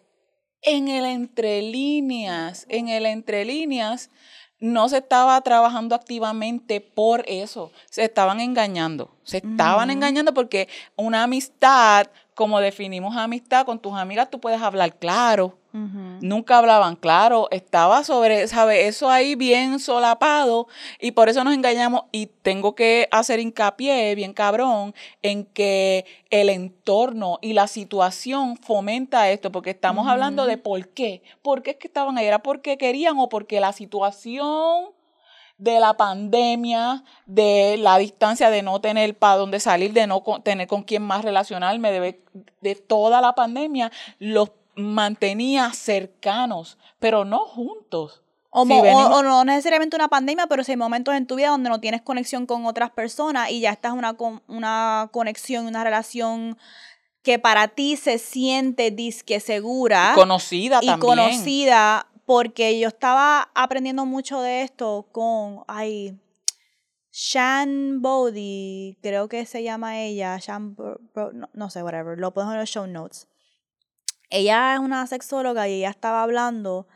en 0.62 0.88
el 0.88 1.06
entre 1.06 1.62
líneas, 1.62 2.66
en 2.70 2.90
el 2.90 3.06
entre 3.06 3.46
líneas, 3.46 4.10
no 4.60 4.90
se 4.90 4.98
estaba 4.98 5.40
trabajando 5.42 5.96
activamente 5.96 6.82
por 6.82 7.24
eso, 7.28 7.72
se 7.90 8.04
estaban 8.04 8.40
engañando, 8.42 9.10
se 9.24 9.38
estaban 9.38 9.90
engañando 9.90 10.34
porque 10.34 10.68
una 10.96 11.24
amistad, 11.24 12.08
como 12.40 12.62
definimos 12.62 13.18
amistad 13.18 13.66
con 13.66 13.80
tus 13.80 13.96
amigas, 13.96 14.30
tú 14.30 14.40
puedes 14.40 14.62
hablar 14.62 14.96
claro, 14.96 15.58
nunca 15.74 16.58
hablaban 16.58 16.96
claro, 16.96 17.50
estaba 17.52 18.06
sobre, 18.06 18.48
¿sabes? 18.48 18.88
Eso 18.88 19.10
ahí 19.10 19.36
bien 19.36 19.78
solapado 19.78 20.70
y 21.02 21.12
por 21.12 21.28
eso 21.28 21.44
nos 21.44 21.54
engañamos 21.54 22.04
y 22.14 22.28
tengo 22.28 22.76
que 22.76 23.10
hacer 23.12 23.42
hincapié, 23.42 24.16
bien 24.16 24.32
cabrón, 24.32 24.96
en 25.22 25.44
que 25.44 26.06
el 26.30 26.48
entorno 26.48 27.40
y 27.42 27.52
la 27.52 27.68
situación 27.68 28.56
fomenta 28.56 29.30
esto, 29.30 29.52
porque 29.52 29.72
estamos 29.72 30.08
hablando 30.08 30.46
de 30.46 30.58
por 30.58 30.88
qué, 30.88 31.22
por 31.42 31.62
qué 31.62 31.72
es 31.72 31.76
que 31.76 31.88
estaban 31.88 32.18
ahí, 32.18 32.26
era 32.26 32.40
porque 32.42 32.78
querían 32.78 33.20
o 33.20 33.28
porque 33.28 33.60
la 33.60 33.74
situación 33.74 34.92
de 35.60 35.80
la 35.80 35.96
pandemia, 35.96 37.04
de 37.28 37.78
la 37.78 37.98
distancia, 37.98 38.50
de 38.50 38.64
no 38.64 38.82
tener 38.82 39.16
para 39.16 39.36
dónde 39.36 39.60
salir, 39.60 39.94
de 39.94 40.08
no 40.08 40.24
tener 40.44 40.68
con 40.68 40.84
quién 40.84 41.04
más 41.04 41.24
relacionarme, 41.24 41.92
de, 41.92 42.24
de 42.62 42.76
toda 42.76 43.22
la 43.22 43.36
pandemia, 43.36 43.92
los 44.18 44.52
mantenía 44.76 45.72
cercanos, 45.74 46.78
pero 47.00 47.26
no 47.26 47.40
juntos. 47.40 48.24
O, 48.52 48.66
no 48.66 49.46
necesariamente 49.46 49.96
una 49.96 50.08
pandemia, 50.08 50.48
pero 50.48 50.64
si 50.64 50.72
hay 50.72 50.78
momentos 50.78 51.14
en 51.14 51.28
tu 51.28 51.36
vida 51.36 51.50
donde 51.50 51.70
no 51.70 51.80
tienes 51.80 52.02
conexión 52.02 52.48
con 52.48 52.66
otras 52.66 52.90
personas 52.90 53.52
y 53.52 53.60
ya 53.60 53.70
estás 53.70 53.94
una, 53.94 54.16
una 54.48 55.10
conexión, 55.12 55.68
una 55.68 55.84
relación 55.84 56.58
que 57.22 57.38
para 57.38 57.68
ti 57.68 57.96
se 57.96 58.18
siente 58.18 58.90
disque 58.90 59.40
segura. 59.40 60.14
conocida 60.16 60.80
y 60.82 60.98
conocida, 60.98 62.08
porque 62.30 62.80
yo 62.80 62.90
estaba 62.90 63.50
aprendiendo 63.56 64.06
mucho 64.06 64.40
de 64.40 64.62
esto 64.62 65.10
con, 65.12 65.64
ay, 65.68 66.16
Shan 67.12 68.04
Bodhi, 68.04 69.00
creo 69.02 69.28
que 69.28 69.48
se 69.48 69.64
llama 69.64 70.00
ella, 70.00 70.38
Shan, 70.38 70.78
no, 71.54 71.70
sé, 71.72 71.82
whatever, 71.82 72.20
lo 72.20 72.32
pongo 72.32 72.52
en 72.52 72.60
los 72.60 72.70
show 72.70 72.86
notes 72.86 73.28
ella 74.30 74.76
es 74.76 74.80
una 74.80 75.08
sexóloga 75.08 75.68
y 75.68 75.80
ella 75.80 75.90
estaba 75.90 76.22
hablando 76.22 76.88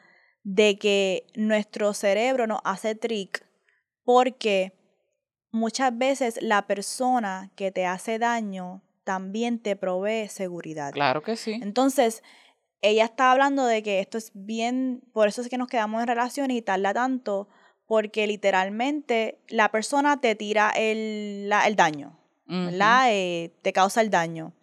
de 0.44 0.78
que 0.78 1.26
nuestro 1.34 1.96
cerebro 1.96 2.46
nos 2.46 2.60
hace 2.64 2.94
trick 2.94 3.44
porque 4.04 4.74
muchas 5.50 5.98
veces 5.98 6.38
la 6.44 6.68
persona 6.68 7.50
que 7.56 7.72
te 7.72 7.88
hace 7.88 8.20
daño 8.20 8.84
también 9.04 9.58
te 9.58 9.76
provee 9.76 10.28
seguridad. 10.28 10.94
Claro 10.94 11.24
que 11.24 11.36
sí. 11.38 11.60
Entonces, 11.62 12.22
ella 12.84 13.06
estaba 13.06 13.32
hablando 13.32 13.66
de 13.66 13.82
que 13.82 14.00
esto 14.00 14.20
es 14.20 14.32
bien, 14.36 15.02
por 15.12 15.28
eso 15.28 15.42
es 15.42 15.50
que 15.50 15.58
nos 15.58 15.68
quedamos 15.68 16.02
en 16.02 16.08
relación 16.08 16.52
y 16.52 16.62
tarda 16.62 16.94
tanto, 16.94 17.48
porque 17.88 18.28
literalmente 18.28 19.40
la 19.50 19.72
persona 19.72 20.22
te 20.22 20.36
tira 20.36 20.70
el, 20.70 21.52
el 21.66 21.76
daño, 21.76 22.20
¿verdad? 22.46 23.08
Eh, 23.10 23.52
te 23.64 23.74
causa 23.74 24.02
el 24.02 24.12
daño 24.12 24.54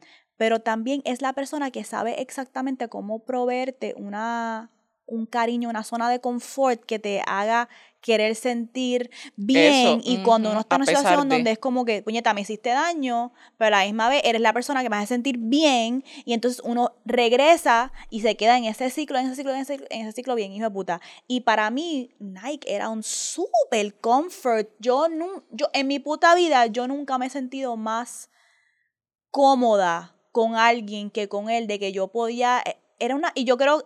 pero 0.41 0.61
también 0.61 1.03
es 1.05 1.21
la 1.21 1.35
persona 1.35 1.71
que 1.71 1.85
sabe 1.85 2.23
exactamente 2.23 2.89
cómo 2.89 3.27
proveerte 3.27 3.93
una, 3.99 4.71
un 5.11 5.27
cariño, 5.27 5.69
una 5.69 5.85
zona 5.85 6.09
de 6.09 6.21
confort 6.21 6.83
que 6.85 6.99
te 6.99 7.23
haga 7.27 7.69
querer 8.01 8.35
sentir 8.35 9.11
bien 9.37 10.01
y 10.03 10.23
cuando 10.23 10.51
uno 10.51 10.61
está 10.61 10.77
en 10.77 10.83
una 10.83 10.87
situación 10.87 11.29
donde 11.29 11.51
es 11.51 11.59
como 11.59 11.85
que, 11.85 12.03
puñeta, 12.03 12.33
me 12.33 12.41
hiciste 12.41 12.71
daño, 12.71 13.33
pero 13.59 13.77
a 13.77 13.81
la 13.81 13.85
misma 13.85 14.09
vez 14.09 14.23
eres 14.25 14.41
la 14.41 14.53
persona 14.53 14.83
que 14.83 14.89
me 14.89 14.97
hace 14.97 15.09
sentir 15.09 15.37
bien 15.39 16.03
y 16.25 16.33
entonces 16.33 16.63
uno 16.65 16.93
regresa 17.05 17.93
y 18.09 18.23
se 18.23 18.37
queda 18.37 18.57
en 18.57 18.65
ese 18.65 18.91
ciclo, 18.91 19.19
en 19.19 19.27
ese 19.27 19.37
ciclo, 19.37 19.53
en 19.53 19.61
ese, 19.61 20.13
ciclo 20.13 20.35
bien, 20.35 20.53
hijo 20.53 20.65
de 20.65 20.71
puta. 20.71 21.01
Y 21.27 21.41
para 21.41 21.71
mí 21.71 22.11
Nike 22.19 22.73
era 22.75 22.89
un 22.89 23.03
super 23.03 23.95
comfort. 24.01 24.71
Yo, 24.79 25.09
no, 25.09 25.45
yo 25.51 25.69
en 25.75 25.87
mi 25.87 25.99
puta 25.99 26.35
vida 26.35 26.67
yo 26.67 26.89
nunca 26.89 27.19
me 27.19 27.27
he 27.27 27.31
sentido 27.31 27.77
más 27.77 28.31
cómoda 29.31 30.17
con 30.33 30.57
alguien 30.57 31.11
que 31.11 31.29
con 31.29 31.51
él, 31.51 31.67
de 31.67 31.79
que 31.79 31.93
yo 31.93 32.09
podía, 32.09 32.63
eh, 32.65 32.77
era 32.99 33.15
una, 33.15 33.33
y 33.35 33.45
yo 33.45 33.57
creo, 33.57 33.85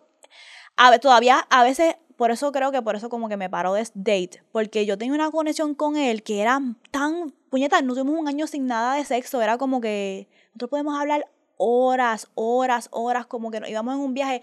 a, 0.77 0.99
todavía 0.99 1.47
a 1.51 1.63
veces, 1.63 1.97
por 2.17 2.31
eso 2.31 2.53
creo 2.53 2.73
que 2.73 2.83
por 2.83 2.97
eso 2.97 3.09
como 3.09 3.29
que 3.29 3.37
me 3.37 3.51
paró 3.51 3.75
de 3.75 3.87
date, 3.95 4.43
porque 4.53 4.87
yo 4.87 4.99
tenía 4.99 5.15
una 5.15 5.31
conexión 5.31 5.75
con 5.75 5.97
él 5.97 6.23
que 6.23 6.41
era 6.41 6.61
tan, 6.91 7.33
puñeta, 7.51 7.81
no 7.83 7.95
tuvimos 7.95 8.19
un 8.19 8.29
año 8.29 8.47
sin 8.47 8.67
nada 8.67 8.95
de 8.97 9.05
sexo, 9.05 9.43
era 9.43 9.59
como 9.59 9.81
que 9.81 10.29
nosotros 10.49 10.71
podemos 10.71 10.99
hablar 10.99 11.27
horas, 11.57 12.29
horas, 12.35 12.89
horas, 12.91 13.27
como 13.27 13.51
que 13.51 13.61
nos 13.61 13.69
íbamos 13.69 13.95
en 13.95 14.01
un 14.01 14.15
viaje, 14.15 14.43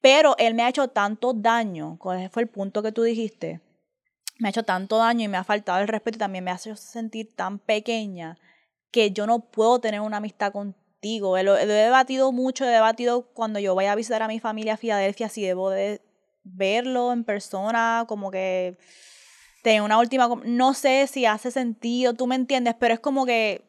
pero 0.00 0.36
él 0.38 0.54
me 0.54 0.62
ha 0.62 0.68
hecho 0.68 0.88
tanto 0.88 1.32
daño, 1.32 1.98
ese 2.14 2.28
fue 2.28 2.42
el 2.42 2.48
punto 2.48 2.82
que 2.82 2.92
tú 2.92 3.02
dijiste, 3.02 3.60
me 4.38 4.48
ha 4.48 4.50
hecho 4.50 4.64
tanto 4.64 4.98
daño 4.98 5.24
y 5.24 5.28
me 5.28 5.38
ha 5.38 5.44
faltado 5.44 5.80
el 5.80 5.88
respeto 5.88 6.16
y 6.16 6.20
también 6.20 6.44
me 6.44 6.50
ha 6.50 6.56
hecho 6.56 6.76
sentir 6.76 7.34
tan 7.34 7.58
pequeña 7.58 8.38
que 8.90 9.10
yo 9.10 9.26
no 9.26 9.40
puedo 9.40 9.80
tener 9.80 10.00
una 10.00 10.18
amistad 10.18 10.52
con 10.52 10.76
lo, 11.02 11.42
lo, 11.42 11.56
he 11.56 11.66
debatido 11.66 12.32
mucho, 12.32 12.64
he 12.64 12.68
debatido 12.68 13.22
cuando 13.32 13.58
yo 13.58 13.74
vaya 13.74 13.92
a 13.92 13.96
visitar 13.96 14.22
a 14.22 14.28
mi 14.28 14.40
familia 14.40 14.74
a 14.74 14.76
Filadelfia 14.76 15.28
si 15.28 15.42
debo 15.42 15.70
de 15.70 16.00
verlo 16.42 17.12
en 17.12 17.24
persona, 17.24 18.04
como 18.08 18.30
que 18.30 18.76
tener 19.62 19.82
una 19.82 19.98
última... 19.98 20.28
No 20.44 20.74
sé 20.74 21.06
si 21.06 21.26
hace 21.26 21.50
sentido, 21.50 22.14
tú 22.14 22.26
me 22.26 22.36
entiendes, 22.36 22.74
pero 22.78 22.94
es 22.94 23.00
como 23.00 23.26
que 23.26 23.64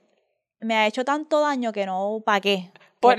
me 0.59 0.75
ha 0.75 0.87
hecho 0.87 1.05
tanto 1.05 1.41
daño 1.41 1.71
que 1.71 1.85
no, 1.85 2.21
¿para 2.25 2.41
qué? 2.41 2.71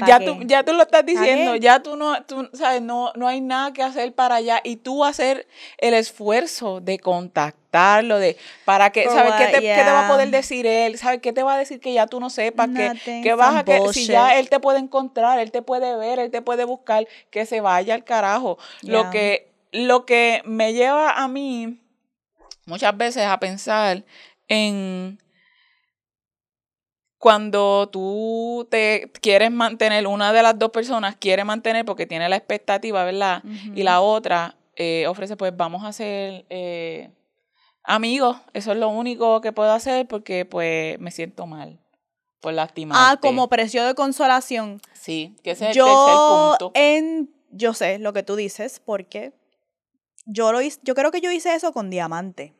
Ya, 0.07 0.21
tú, 0.21 0.39
ya 0.43 0.63
tú 0.65 0.73
lo 0.73 0.83
estás 0.83 1.05
diciendo, 1.05 1.57
ya 1.57 1.81
tú 1.81 1.97
no, 1.97 2.23
tú, 2.25 2.49
sabes, 2.53 2.83
no, 2.83 3.13
no 3.15 3.29
hay 3.29 3.41
nada 3.41 3.73
que 3.73 3.83
hacer 3.83 4.13
para 4.15 4.37
allá 4.37 4.61
y 4.65 4.77
tú 4.77 5.05
hacer 5.05 5.47
el 5.79 5.95
esfuerzo 5.95 6.81
de 6.81 6.99
contactarlo, 6.99 8.19
de 8.19 8.37
para 8.65 8.91
que, 8.91 9.05
¿sabes 9.05 9.35
qué 9.35 9.47
te, 9.47 9.61
qué 9.61 9.83
te, 9.85 9.91
va 9.91 10.07
a 10.07 10.09
poder 10.09 10.31
decir 10.31 10.67
él? 10.67 10.99
¿Sabes 10.99 11.21
qué 11.21 11.33
te 11.33 11.43
va 11.43 11.55
a 11.55 11.59
decir 11.59 11.81
que 11.81 11.93
ya 11.93 12.07
tú 12.07 12.21
no 12.21 12.31
sepas? 12.31 12.69
que, 12.69 13.21
que 13.23 13.35
vas 13.35 13.57
a 13.57 13.65
que 13.65 13.81
si 13.93 14.07
ya 14.07 14.39
él 14.39 14.49
te 14.49 14.61
puede 14.61 14.79
encontrar, 14.79 15.39
él 15.39 15.51
te 15.51 15.63
puede 15.63 15.97
ver, 15.97 16.19
él 16.19 16.31
te 16.31 16.43
puede 16.43 16.65
buscar, 16.65 17.07
que 17.31 17.47
se 17.47 17.61
vaya 17.61 17.95
al 17.95 18.05
carajo. 18.05 18.59
Lo 18.83 19.11
que 19.11 19.49
lo 19.71 20.07
que 20.07 20.43
me 20.45 20.73
lleva 20.73 21.11
a 21.11 21.29
mí 21.29 21.79
muchas 22.67 22.97
veces 22.97 23.25
a 23.25 23.39
pensar 23.39 24.05
en 24.49 25.19
cuando 27.19 27.89
tú 27.89 28.67
te 28.71 29.11
quieres 29.21 29.51
mantener, 29.51 30.07
una 30.07 30.33
de 30.33 30.43
las 30.43 30.59
dos 30.59 30.71
personas 30.71 31.17
quiere 31.17 31.45
mantener 31.45 31.85
porque 31.85 32.07
tiene 32.07 32.29
la 32.29 32.37
expectativa, 32.37 33.05
¿verdad? 33.05 33.43
Y 33.75 33.83
la 33.83 34.01
otra 34.01 34.57
eh, 34.77 35.07
ofrece, 35.09 35.37
pues 35.37 35.57
vamos 35.57 35.85
a 35.85 35.93
ser 35.93 36.47
eh, 36.49 37.11
amigos, 37.83 38.37
eso 38.53 38.71
es 38.71 38.79
lo 38.79 38.89
único 38.89 39.41
que 39.41 39.53
puedo 39.53 39.73
hacer 39.73 40.07
porque 40.07 40.45
pues 40.45 40.99
me 41.01 41.11
siento 41.11 41.47
mal 41.47 41.81
por 42.41 42.53
lastimar. 42.53 42.97
Ah, 43.01 43.17
como 43.21 43.49
precio 43.49 43.85
de 43.85 43.97
consolación. 43.97 44.81
Sí, 44.93 45.37
que 45.43 45.53
ese 45.53 45.71
es 45.71 45.77
el 45.77 45.85
tercer 45.85 46.17
punto. 46.17 46.71
En, 46.75 47.35
yo 47.51 47.75
sé 47.75 47.99
lo 47.99 48.13
que 48.13 48.23
tú 48.23 48.37
dices 48.37 48.81
porque 48.85 49.33
yo, 50.25 50.53
lo 50.53 50.61
hice, 50.61 50.79
yo 50.85 50.95
creo 50.95 51.11
que 51.11 51.21
yo 51.21 51.33
hice 51.33 51.53
eso 51.55 51.73
con 51.73 51.91
Diamante. 51.91 52.55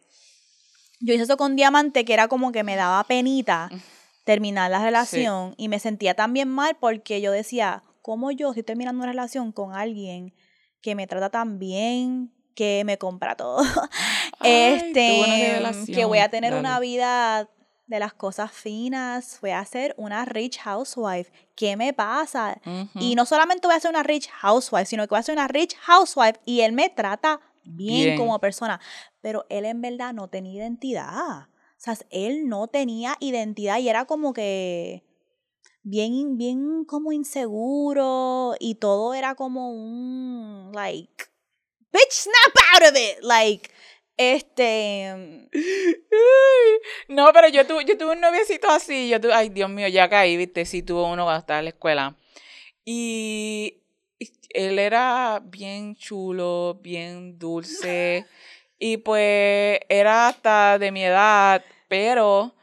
Yo 0.99 1.15
hice 1.15 1.23
eso 1.23 1.37
con 1.37 1.55
Diamante 1.55 2.05
que 2.05 2.13
era 2.13 2.27
como 2.27 2.51
que 2.51 2.65
me 2.65 2.75
daba 2.75 3.05
penita 3.05 3.71
terminar 4.29 4.71
la 4.71 4.85
relación 4.85 5.55
y 5.57 5.69
me 5.69 5.79
sentía 5.79 6.13
también 6.13 6.51
mal 6.51 6.77
porque 6.79 7.23
yo 7.23 7.33
decía, 7.33 7.83
¿cómo 8.03 8.31
yo 8.31 8.51
estoy 8.51 8.63
terminando 8.63 8.99
una 8.99 9.11
relación 9.11 9.53
con 9.53 9.73
alguien 9.73 10.35
que 10.83 10.95
me 10.95 11.07
trata 11.07 11.31
tan 11.31 11.59
bien, 11.59 12.31
que 12.55 12.83
me 12.85 12.99
compra 12.99 13.37
todo? 13.37 13.63
este, 14.45 15.63
que 15.87 16.05
voy 16.05 16.19
a 16.19 16.29
tener 16.29 16.53
una 16.53 16.79
vida 16.79 17.49
de 17.87 17.99
las 17.99 18.13
cosas 18.13 18.53
finas, 18.53 19.39
voy 19.41 19.53
a 19.53 19.65
ser 19.65 19.95
una 19.97 20.27
rich 20.27 20.59
housewife. 20.59 21.33
¿Qué 21.55 21.79
me 21.79 21.95
pasa? 21.95 22.61
Y 22.97 23.15
no 23.15 23.25
solamente 23.25 23.67
voy 23.67 23.77
a 23.77 23.81
ser 23.81 23.93
una 23.93 24.03
rich 24.03 24.29
housewife, 24.29 24.85
sino 24.85 25.05
que 25.05 25.15
voy 25.15 25.21
a 25.21 25.23
ser 25.23 25.37
una 25.37 25.49
rich 25.49 25.75
housewife 25.87 26.39
y 26.45 26.61
él 26.61 26.73
me 26.73 26.91
trata 26.91 27.41
bien, 27.65 28.19
como 28.19 28.39
persona, 28.39 28.79
pero 29.23 29.47
él 29.49 29.65
en 29.65 29.81
verdad 29.81 30.13
no 30.13 30.29
tenía 30.29 30.53
identidad. 30.53 31.47
O 31.79 31.81
sea, 31.81 31.97
él 32.11 32.49
no 32.49 32.67
tenía 32.67 33.17
identidad 33.21 33.79
y 33.79 33.89
era 33.89 34.05
como 34.05 34.33
que 34.33 35.05
bien, 35.83 36.37
bien 36.37 36.85
como 36.85 37.13
inseguro 37.13 38.57
y 38.59 38.75
todo 38.75 39.15
era 39.15 39.37
como 39.37 39.71
un, 39.71 40.73
like, 40.75 41.27
bitch, 41.93 42.11
snap 42.11 42.57
out 42.75 42.91
of 42.91 42.97
it, 42.97 43.23
like, 43.23 43.71
este... 44.17 45.49
No, 47.09 47.33
pero 47.33 47.49
yo 47.49 47.67
tuve, 47.67 47.85
yo 47.85 47.97
tuve 47.97 48.13
un 48.13 48.21
noviecito 48.21 48.69
así, 48.69 49.09
yo 49.09 49.21
tuve, 49.21 49.33
ay, 49.33 49.49
Dios 49.49 49.71
mío, 49.71 49.89
ya 49.89 50.09
caí, 50.09 50.37
viste, 50.37 50.67
sí 50.67 50.83
tuvo 50.83 51.07
uno 51.07 51.25
cuando 51.25 51.41
estaba 51.41 51.61
en 51.61 51.65
la 51.67 51.71
escuela. 51.71 52.17
Y 52.85 53.83
él 54.51 54.79
era 54.79 55.41
bien 55.45 55.95
chulo, 55.95 56.81
bien 56.83 57.39
dulce, 57.39 58.27
y 58.79 58.99
pues 58.99 59.81
era 59.89 60.29
hasta 60.29 60.79
de 60.79 60.93
mi 60.93 61.05
edad, 61.05 61.65
pero 61.89 62.55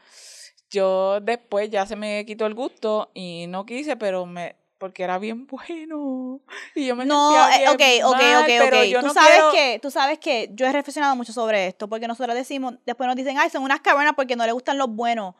yo 0.70 1.20
después 1.20 1.70
ya 1.70 1.86
se 1.86 1.96
me 1.96 2.24
quitó 2.26 2.46
el 2.46 2.54
gusto 2.54 3.10
y 3.14 3.46
no 3.48 3.66
quise, 3.66 3.96
pero 3.96 4.26
me 4.26 4.56
porque 4.78 5.02
era 5.02 5.18
bien 5.18 5.46
bueno. 5.46 6.40
Y 6.74 6.86
yo 6.86 6.96
me 6.96 7.06
no, 7.06 7.32
sentía 7.32 7.58
bien 7.58 7.70
okay, 7.70 8.02
ok, 8.02 8.14
ok, 8.14 8.66
ok, 8.66 9.02
tú 9.02 9.14
sabes 9.14 9.42
que 9.52 9.78
tú 9.80 9.90
sabes 9.90 10.18
que 10.18 10.50
yo 10.52 10.66
he 10.66 10.72
reflexionado 10.72 11.16
mucho 11.16 11.32
sobre 11.32 11.66
esto 11.66 11.88
porque 11.88 12.06
nosotros 12.06 12.34
decimos 12.34 12.74
después 12.84 13.06
nos 13.06 13.16
dicen 13.16 13.38
ay 13.38 13.50
son 13.50 13.62
unas 13.62 13.80
cavernas 13.80 14.14
porque 14.14 14.36
no 14.36 14.44
le 14.44 14.52
gustan 14.52 14.76
los 14.78 14.88
buenos 14.88 15.34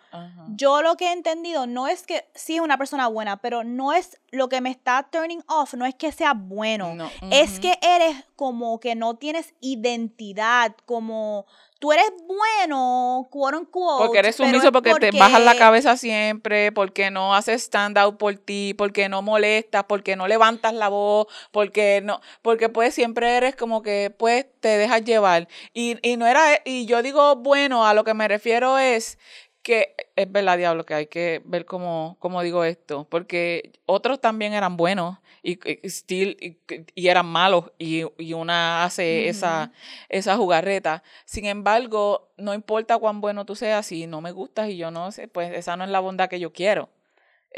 yo 0.48 0.82
lo 0.82 0.96
que 0.96 1.08
he 1.08 1.12
entendido 1.12 1.66
no 1.66 1.88
es 1.88 2.04
que 2.04 2.26
sí 2.34 2.56
es 2.56 2.60
una 2.60 2.78
persona 2.78 3.06
buena 3.08 3.36
pero 3.36 3.64
no 3.64 3.92
es 3.92 4.18
lo 4.30 4.48
que 4.48 4.60
me 4.60 4.70
está 4.70 5.06
turning 5.10 5.42
off 5.46 5.74
no 5.74 5.84
es 5.84 5.94
que 5.94 6.12
sea 6.12 6.34
bueno. 6.34 6.96
Es 7.30 7.60
que 7.60 7.78
eres 7.82 8.24
como 8.34 8.80
que 8.80 8.94
no 8.94 9.16
tienes 9.16 9.54
identidad 9.60 10.74
como 10.84 11.46
tú 11.78 11.92
eres 11.92 12.10
bueno, 12.26 13.28
quote 13.30 13.56
unquote. 13.56 14.04
Porque 14.04 14.18
eres 14.18 14.36
sumiso, 14.36 14.72
porque, 14.72 14.90
porque, 14.90 15.10
te 15.10 15.18
bajas 15.18 15.42
la 15.42 15.56
cabeza 15.56 15.96
siempre, 15.96 16.72
porque 16.72 17.10
no 17.10 17.34
haces 17.34 17.62
stand 17.62 17.98
out 17.98 18.16
por 18.16 18.36
ti, 18.36 18.74
porque 18.74 19.08
no 19.08 19.22
molestas, 19.22 19.84
porque 19.84 20.16
no 20.16 20.26
levantas 20.26 20.72
la 20.74 20.88
voz, 20.88 21.26
porque 21.50 22.00
no, 22.02 22.20
porque 22.42 22.68
pues 22.68 22.94
siempre 22.94 23.36
eres 23.36 23.56
como 23.56 23.82
que 23.82 24.14
pues 24.16 24.46
te 24.60 24.78
dejas 24.78 25.04
llevar. 25.04 25.48
Y, 25.72 25.96
y 26.08 26.16
no 26.16 26.26
era, 26.26 26.60
y 26.64 26.86
yo 26.86 27.02
digo 27.02 27.36
bueno, 27.36 27.86
a 27.86 27.94
lo 27.94 28.04
que 28.04 28.14
me 28.14 28.28
refiero 28.28 28.78
es 28.78 29.18
que 29.62 29.96
es 30.14 30.30
verdad, 30.30 30.56
diablo, 30.56 30.86
que 30.86 30.94
hay 30.94 31.06
que 31.06 31.42
ver 31.44 31.64
cómo, 31.64 32.16
cómo 32.20 32.42
digo 32.42 32.62
esto, 32.62 33.06
porque 33.10 33.72
otros 33.84 34.20
también 34.20 34.52
eran 34.52 34.76
buenos 34.76 35.18
y, 35.46 35.60
y, 35.64 36.58
y, 36.96 37.08
eran 37.08 37.26
malos 37.26 37.70
y, 37.78 38.02
una 38.34 38.82
hace 38.82 39.28
esa, 39.28 39.70
esa 40.08 40.36
jugarreta. 40.36 41.04
Sin 41.24 41.44
embargo, 41.44 42.32
no 42.36 42.52
importa 42.52 42.98
cuán 42.98 43.20
bueno 43.20 43.46
tú 43.46 43.54
seas, 43.54 43.86
si 43.86 44.08
no 44.08 44.20
me 44.20 44.32
gustas 44.32 44.68
y 44.70 44.76
yo 44.76 44.90
no 44.90 45.12
sé, 45.12 45.28
pues 45.28 45.54
esa 45.54 45.76
no 45.76 45.84
es 45.84 45.90
la 45.90 46.00
bondad 46.00 46.28
que 46.28 46.40
yo 46.40 46.52
quiero. 46.52 46.88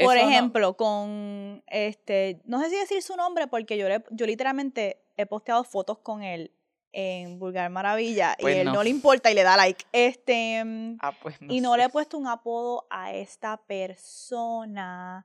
Por 0.05 0.19
ejemplo, 0.19 0.77
con 0.77 1.65
este, 1.67 2.43
no 2.45 2.61
sé 2.61 2.69
si 2.69 2.77
decir 2.77 3.03
su 3.03 3.17
nombre 3.17 3.47
porque 3.47 3.79
yo, 3.79 3.87
yo 4.11 4.27
literalmente 4.27 5.01
he 5.17 5.25
posteado 5.25 5.65
fotos 5.65 5.99
con 5.99 6.23
él 6.23 6.53
en 6.93 7.39
Vulgar 7.39 7.71
Maravilla 7.71 8.37
y 8.39 8.43
pues 8.43 8.57
él 8.59 8.67
no. 8.67 8.83
le 8.83 8.91
importa 8.91 9.31
y 9.31 9.35
le 9.35 9.45
da 9.45 9.57
like. 9.57 9.87
Este, 9.93 10.63
ah, 11.01 11.13
pues 11.23 11.37
y 11.41 11.63
no 11.63 11.75
le 11.77 11.85
he 11.85 11.89
puesto 11.89 12.19
un 12.19 12.27
apodo 12.27 12.87
a 12.91 13.15
esta 13.15 13.57
persona. 13.57 15.25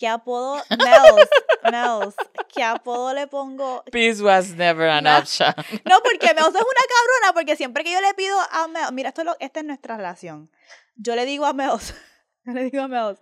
¿Qué 0.00 0.08
apodo? 0.08 0.56
Mels, 0.70 1.28
Mels. 1.70 2.14
¿Qué 2.48 2.62
apodo 2.62 3.12
le 3.12 3.26
pongo? 3.26 3.84
Peace 3.92 4.22
was 4.22 4.56
never 4.56 4.88
an 4.88 5.06
option. 5.06 5.52
No, 5.84 6.00
porque 6.02 6.32
Mels 6.32 6.54
es 6.54 6.54
una 6.54 6.86
cabrona, 6.88 7.34
porque 7.34 7.54
siempre 7.54 7.84
que 7.84 7.92
yo 7.92 8.00
le 8.00 8.14
pido 8.14 8.34
a 8.50 8.66
Mels, 8.68 8.92
mira, 8.92 9.10
esto 9.10 9.20
es 9.20 9.28
esta 9.40 9.60
es 9.60 9.66
nuestra 9.66 9.98
relación. 9.98 10.50
Yo 10.96 11.14
le 11.16 11.26
digo 11.26 11.44
a 11.44 11.52
Mels, 11.52 11.94
yo 12.46 12.52
le 12.54 12.64
digo 12.70 12.82
a 12.82 12.88
Mels, 12.88 13.20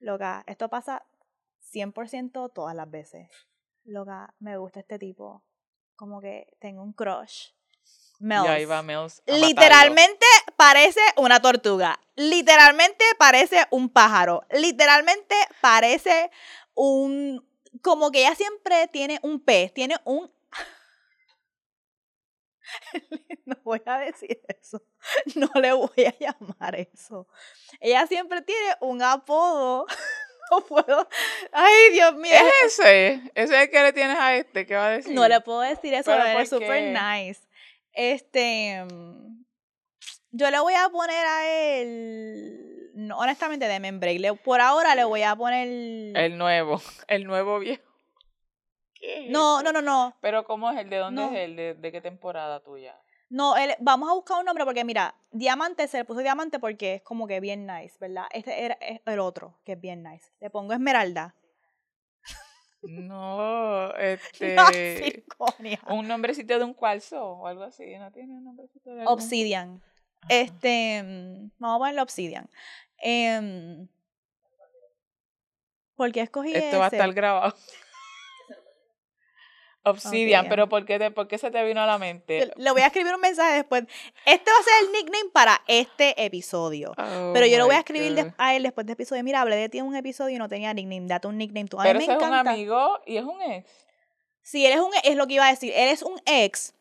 loca, 0.00 0.42
esto 0.48 0.68
pasa 0.68 1.06
100% 1.72 2.52
todas 2.52 2.74
las 2.74 2.90
veces. 2.90 3.28
Loca, 3.84 4.34
me 4.40 4.56
gusta 4.56 4.80
este 4.80 4.98
tipo 4.98 5.44
como 5.94 6.20
que 6.20 6.48
tengo 6.58 6.82
un 6.82 6.92
crush. 6.92 7.50
Mills. 8.18 9.22
Literalmente 9.26 10.26
parece 10.60 11.00
una 11.16 11.40
tortuga. 11.40 11.98
Literalmente 12.16 13.02
parece 13.18 13.66
un 13.70 13.88
pájaro. 13.88 14.44
Literalmente 14.50 15.34
parece 15.62 16.30
un. 16.74 17.48
Como 17.80 18.10
que 18.10 18.20
ella 18.20 18.34
siempre 18.34 18.88
tiene 18.88 19.18
un 19.22 19.40
pez, 19.40 19.72
tiene 19.72 19.96
un. 20.04 20.30
no 23.46 23.56
voy 23.64 23.80
a 23.86 24.00
decir 24.00 24.38
eso. 24.48 24.82
No 25.34 25.50
le 25.54 25.72
voy 25.72 26.04
a 26.06 26.14
llamar 26.18 26.74
eso. 26.74 27.26
Ella 27.80 28.06
siempre 28.06 28.42
tiene 28.42 28.76
un 28.80 29.02
apodo 29.02 29.86
no 30.50 30.60
puedo. 30.60 31.08
Ay, 31.52 31.90
Dios 31.92 32.14
mío. 32.16 32.34
Es 32.34 32.78
ese. 32.78 33.22
Ese 33.34 33.54
es 33.54 33.62
el 33.62 33.70
que 33.70 33.82
le 33.82 33.92
tienes 33.94 34.18
a 34.18 34.36
este. 34.36 34.66
¿Qué 34.66 34.74
va 34.74 34.88
a 34.88 34.90
decir? 34.90 35.14
No 35.14 35.26
le 35.26 35.40
puedo 35.40 35.60
decir 35.60 35.94
eso, 35.94 36.10
pero 36.10 36.38
es 36.38 36.50
súper 36.50 36.92
nice. 36.92 37.40
Este. 37.94 38.84
Yo 40.32 40.50
le 40.50 40.60
voy 40.60 40.74
a 40.74 40.88
poner 40.90 41.26
a 41.26 41.48
él. 41.48 42.90
No, 42.94 43.18
honestamente, 43.18 43.66
de 43.66 43.80
membrane. 43.80 44.34
por 44.34 44.60
ahora 44.60 44.94
le 44.94 45.04
voy 45.04 45.22
a 45.22 45.34
poner. 45.34 45.68
El 46.16 46.38
nuevo. 46.38 46.80
El 47.08 47.24
nuevo 47.24 47.58
viejo. 47.58 47.82
no, 49.28 49.62
no, 49.62 49.72
no, 49.72 49.82
no. 49.82 50.16
Pero 50.20 50.44
¿cómo 50.44 50.70
es 50.70 50.78
el? 50.78 50.90
¿De 50.90 50.96
dónde 50.98 51.24
es 51.24 51.32
el? 51.32 51.56
¿De, 51.56 51.74
¿De 51.74 51.92
qué 51.92 52.00
temporada 52.00 52.60
tuya? 52.60 53.00
No, 53.30 53.54
vamos 53.78 54.10
a 54.10 54.14
buscar 54.14 54.40
un 54.40 54.44
nombre 54.44 54.64
porque 54.64 54.84
mira, 54.84 55.14
diamante 55.30 55.86
se 55.86 55.98
le 55.98 56.04
puso 56.04 56.20
diamante 56.20 56.58
porque 56.58 56.94
es 56.94 57.02
como 57.02 57.28
que 57.28 57.38
bien 57.38 57.64
nice, 57.64 57.96
¿verdad? 58.00 58.24
Este 58.32 58.64
era 58.64 58.76
el 59.06 59.20
otro, 59.20 59.60
que 59.64 59.72
es 59.72 59.80
bien 59.80 60.02
nice. 60.02 60.32
Le 60.40 60.50
pongo 60.50 60.72
esmeralda. 60.72 61.36
No, 62.82 63.94
este. 63.98 64.56
un 65.88 66.08
nombrecito 66.08 66.58
de 66.58 66.64
un 66.64 66.74
cuarzo 66.74 67.24
o 67.24 67.46
algo 67.46 67.62
así. 67.62 67.96
¿No 67.98 68.10
tiene 68.10 68.34
un 68.34 68.44
nombrecito 68.44 68.94
de 68.94 69.06
Obsidian. 69.06 69.80
Este. 70.28 71.02
Mm, 71.02 71.50
vamos 71.58 71.76
a 71.76 71.78
ponerle 71.78 72.02
Obsidian. 72.02 72.48
Eh, 73.02 73.86
¿Por 76.00 76.12
qué 76.12 76.22
escogí 76.22 76.52
Esto 76.54 76.78
va 76.78 76.86
a 76.86 76.88
estar 76.88 77.12
grabado. 77.12 77.54
Obsidian, 79.82 80.48
pero 80.48 80.68
¿por 80.68 80.84
qué, 80.84 81.10
¿por 81.10 81.28
qué 81.28 81.36
se 81.36 81.50
te 81.50 81.64
vino 81.64 81.80
a 81.82 81.86
la 81.86 81.98
mente? 81.98 82.50
Le 82.56 82.70
voy 82.70 82.82
a 82.82 82.86
escribir 82.86 83.14
un 83.14 83.20
mensaje 83.20 83.54
después. 83.54 83.84
Este 84.24 84.50
va 84.50 84.56
a 84.58 84.62
ser 84.62 84.72
el 84.84 84.92
nickname 84.92 85.30
para 85.32 85.62
este 85.66 86.22
episodio. 86.24 86.92
Oh 86.96 87.32
pero 87.34 87.46
yo 87.46 87.58
lo 87.58 87.66
voy 87.66 87.74
a 87.74 87.78
escribir 87.80 88.32
a 88.36 88.54
él 88.54 88.62
después 88.62 88.86
de 88.86 88.94
episodio. 88.94 89.22
Mira, 89.24 89.40
hablé 89.40 89.56
de 89.56 89.68
ti 89.68 89.78
en 89.78 89.86
un 89.86 89.96
episodio 89.96 90.36
y 90.36 90.38
no 90.38 90.48
tenía 90.48 90.72
nickname. 90.74 91.06
Date 91.06 91.28
un 91.28 91.38
nickname 91.38 91.68
tú. 91.68 91.78
pero 91.82 91.98
es 91.98 92.08
un 92.08 92.34
amigo 92.34 92.98
y 93.06 93.16
es 93.16 93.24
un 93.24 93.40
ex. 93.42 93.70
Sí, 94.42 94.64
él 94.64 94.72
es 94.72 94.80
un 94.80 94.90
es 95.04 95.16
lo 95.16 95.26
que 95.26 95.34
iba 95.34 95.46
a 95.46 95.50
decir. 95.50 95.72
Él 95.74 95.88
es 95.88 96.02
un 96.02 96.20
ex 96.24 96.74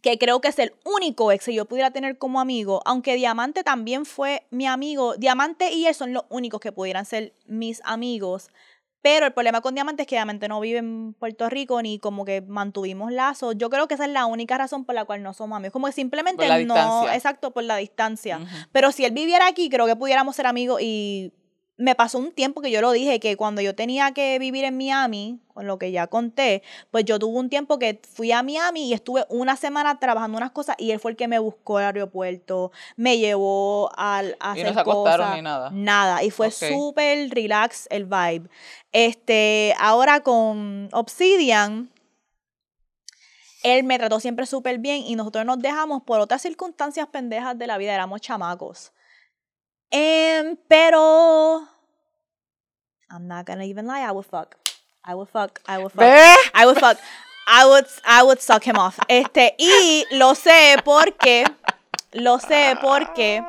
que 0.00 0.18
creo 0.18 0.40
que 0.40 0.48
es 0.48 0.58
el 0.58 0.74
único 0.84 1.30
ex 1.32 1.44
que 1.44 1.54
yo 1.54 1.66
pudiera 1.66 1.90
tener 1.90 2.18
como 2.18 2.40
amigo, 2.40 2.80
aunque 2.84 3.14
Diamante 3.14 3.62
también 3.62 4.04
fue 4.06 4.46
mi 4.50 4.66
amigo. 4.66 5.16
Diamante 5.16 5.72
y 5.72 5.86
él 5.86 5.94
son 5.94 6.12
los 6.12 6.24
únicos 6.30 6.60
que 6.60 6.72
pudieran 6.72 7.04
ser 7.04 7.34
mis 7.46 7.82
amigos. 7.84 8.50
Pero 9.02 9.26
el 9.26 9.32
problema 9.32 9.60
con 9.60 9.74
Diamante 9.74 10.02
es 10.02 10.08
que 10.08 10.14
Diamante 10.14 10.46
no 10.46 10.60
vive 10.60 10.78
en 10.78 11.14
Puerto 11.14 11.48
Rico 11.50 11.82
ni 11.82 11.98
como 11.98 12.24
que 12.24 12.40
mantuvimos 12.40 13.10
lazos. 13.10 13.56
Yo 13.58 13.68
creo 13.68 13.88
que 13.88 13.94
esa 13.94 14.04
es 14.04 14.10
la 14.10 14.26
única 14.26 14.56
razón 14.56 14.84
por 14.84 14.94
la 14.94 15.04
cual 15.04 15.24
no 15.24 15.34
somos 15.34 15.56
amigos. 15.56 15.72
Como 15.72 15.88
que 15.88 15.92
simplemente 15.92 16.46
no, 16.64 17.10
exacto, 17.10 17.50
por 17.50 17.64
la 17.64 17.76
distancia. 17.76 18.38
Pero 18.70 18.92
si 18.92 19.04
él 19.04 19.10
viviera 19.12 19.48
aquí, 19.48 19.68
creo 19.68 19.86
que 19.86 19.96
pudiéramos 19.96 20.36
ser 20.36 20.46
amigos 20.46 20.80
y 20.80 21.32
me 21.76 21.94
pasó 21.94 22.18
un 22.18 22.32
tiempo 22.32 22.60
que 22.60 22.70
yo 22.70 22.80
lo 22.80 22.92
dije, 22.92 23.18
que 23.18 23.36
cuando 23.36 23.60
yo 23.60 23.74
tenía 23.74 24.12
que 24.12 24.38
vivir 24.38 24.64
en 24.64 24.76
Miami, 24.76 25.40
con 25.54 25.66
lo 25.66 25.78
que 25.78 25.90
ya 25.90 26.06
conté, 26.06 26.62
pues 26.90 27.04
yo 27.04 27.18
tuve 27.18 27.38
un 27.38 27.48
tiempo 27.48 27.78
que 27.78 28.00
fui 28.14 28.30
a 28.30 28.42
Miami 28.42 28.88
y 28.88 28.92
estuve 28.92 29.24
una 29.28 29.56
semana 29.56 29.98
trabajando 29.98 30.36
unas 30.36 30.50
cosas 30.50 30.76
y 30.78 30.90
él 30.90 31.00
fue 31.00 31.12
el 31.12 31.16
que 31.16 31.28
me 31.28 31.38
buscó 31.38 31.78
al 31.78 31.84
aeropuerto, 31.84 32.72
me 32.96 33.18
llevó 33.18 33.90
al, 33.96 34.36
a 34.40 34.52
hacer 34.52 34.66
y 34.66 34.68
no 34.68 34.74
se 34.74 34.80
acostaron 34.80 35.34
ni 35.34 35.42
nada. 35.42 35.70
Nada, 35.72 36.22
y 36.22 36.30
fue 36.30 36.50
súper 36.50 37.30
relax 37.30 37.88
el 37.90 38.04
vibe. 38.04 38.48
Este, 38.92 39.74
ahora 39.78 40.20
con 40.20 40.88
Obsidian, 40.92 41.90
él 43.62 43.84
me 43.84 43.98
trató 43.98 44.20
siempre 44.20 44.46
súper 44.46 44.78
bien 44.78 45.02
y 45.06 45.16
nosotros 45.16 45.44
nos 45.44 45.58
dejamos 45.58 46.02
por 46.02 46.20
otras 46.20 46.42
circunstancias 46.42 47.08
pendejas 47.08 47.58
de 47.58 47.66
la 47.66 47.78
vida, 47.78 47.94
éramos 47.94 48.20
chamacos. 48.20 48.92
Pero 49.92 51.68
I'm 53.10 53.28
not 53.28 53.46
gonna 53.46 53.64
even 53.64 53.86
lie, 53.86 54.00
I 54.00 54.10
would 54.10 54.24
fuck. 54.24 54.56
I 55.04 55.14
would 55.14 55.28
fuck, 55.28 55.60
I 55.66 55.78
would 55.78 55.92
fuck. 55.92 56.04
I 56.54 56.66
would 56.66 56.78
fuck. 56.78 56.98
I 57.46 57.66
would, 57.66 57.86
I 58.04 58.22
would 58.22 58.40
suck 58.40 58.64
him 58.64 58.76
off. 58.78 58.98
Este, 59.08 59.54
y 59.58 60.04
lo 60.12 60.34
sé 60.34 60.76
porque, 60.84 61.44
lo 62.12 62.38
sé 62.38 62.76
porque, 62.80 63.44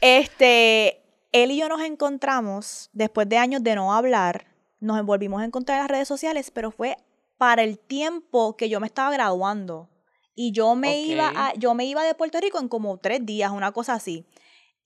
este, 0.00 1.02
él 1.32 1.50
y 1.50 1.58
yo 1.58 1.68
nos 1.68 1.82
encontramos 1.82 2.88
después 2.92 3.28
de 3.28 3.38
años 3.38 3.62
de 3.62 3.74
no 3.74 3.92
hablar, 3.92 4.46
nos 4.78 5.04
volvimos 5.04 5.42
a 5.42 5.44
encontrar 5.44 5.78
en 5.78 5.82
las 5.82 5.90
redes 5.90 6.08
sociales, 6.08 6.50
pero 6.50 6.70
fue 6.70 6.96
para 7.38 7.62
el 7.62 7.78
tiempo 7.78 8.56
que 8.56 8.68
yo 8.68 8.80
me 8.80 8.86
estaba 8.86 9.10
graduando. 9.10 9.88
Y 10.34 10.52
yo 10.52 10.74
me 10.74 11.00
iba 11.00 11.32
a, 11.34 11.52
yo 11.54 11.74
me 11.74 11.84
iba 11.84 12.02
de 12.04 12.14
Puerto 12.14 12.40
Rico 12.40 12.58
en 12.58 12.68
como 12.68 12.96
tres 12.98 13.26
días, 13.26 13.50
una 13.50 13.72
cosa 13.72 13.94
así. 13.94 14.24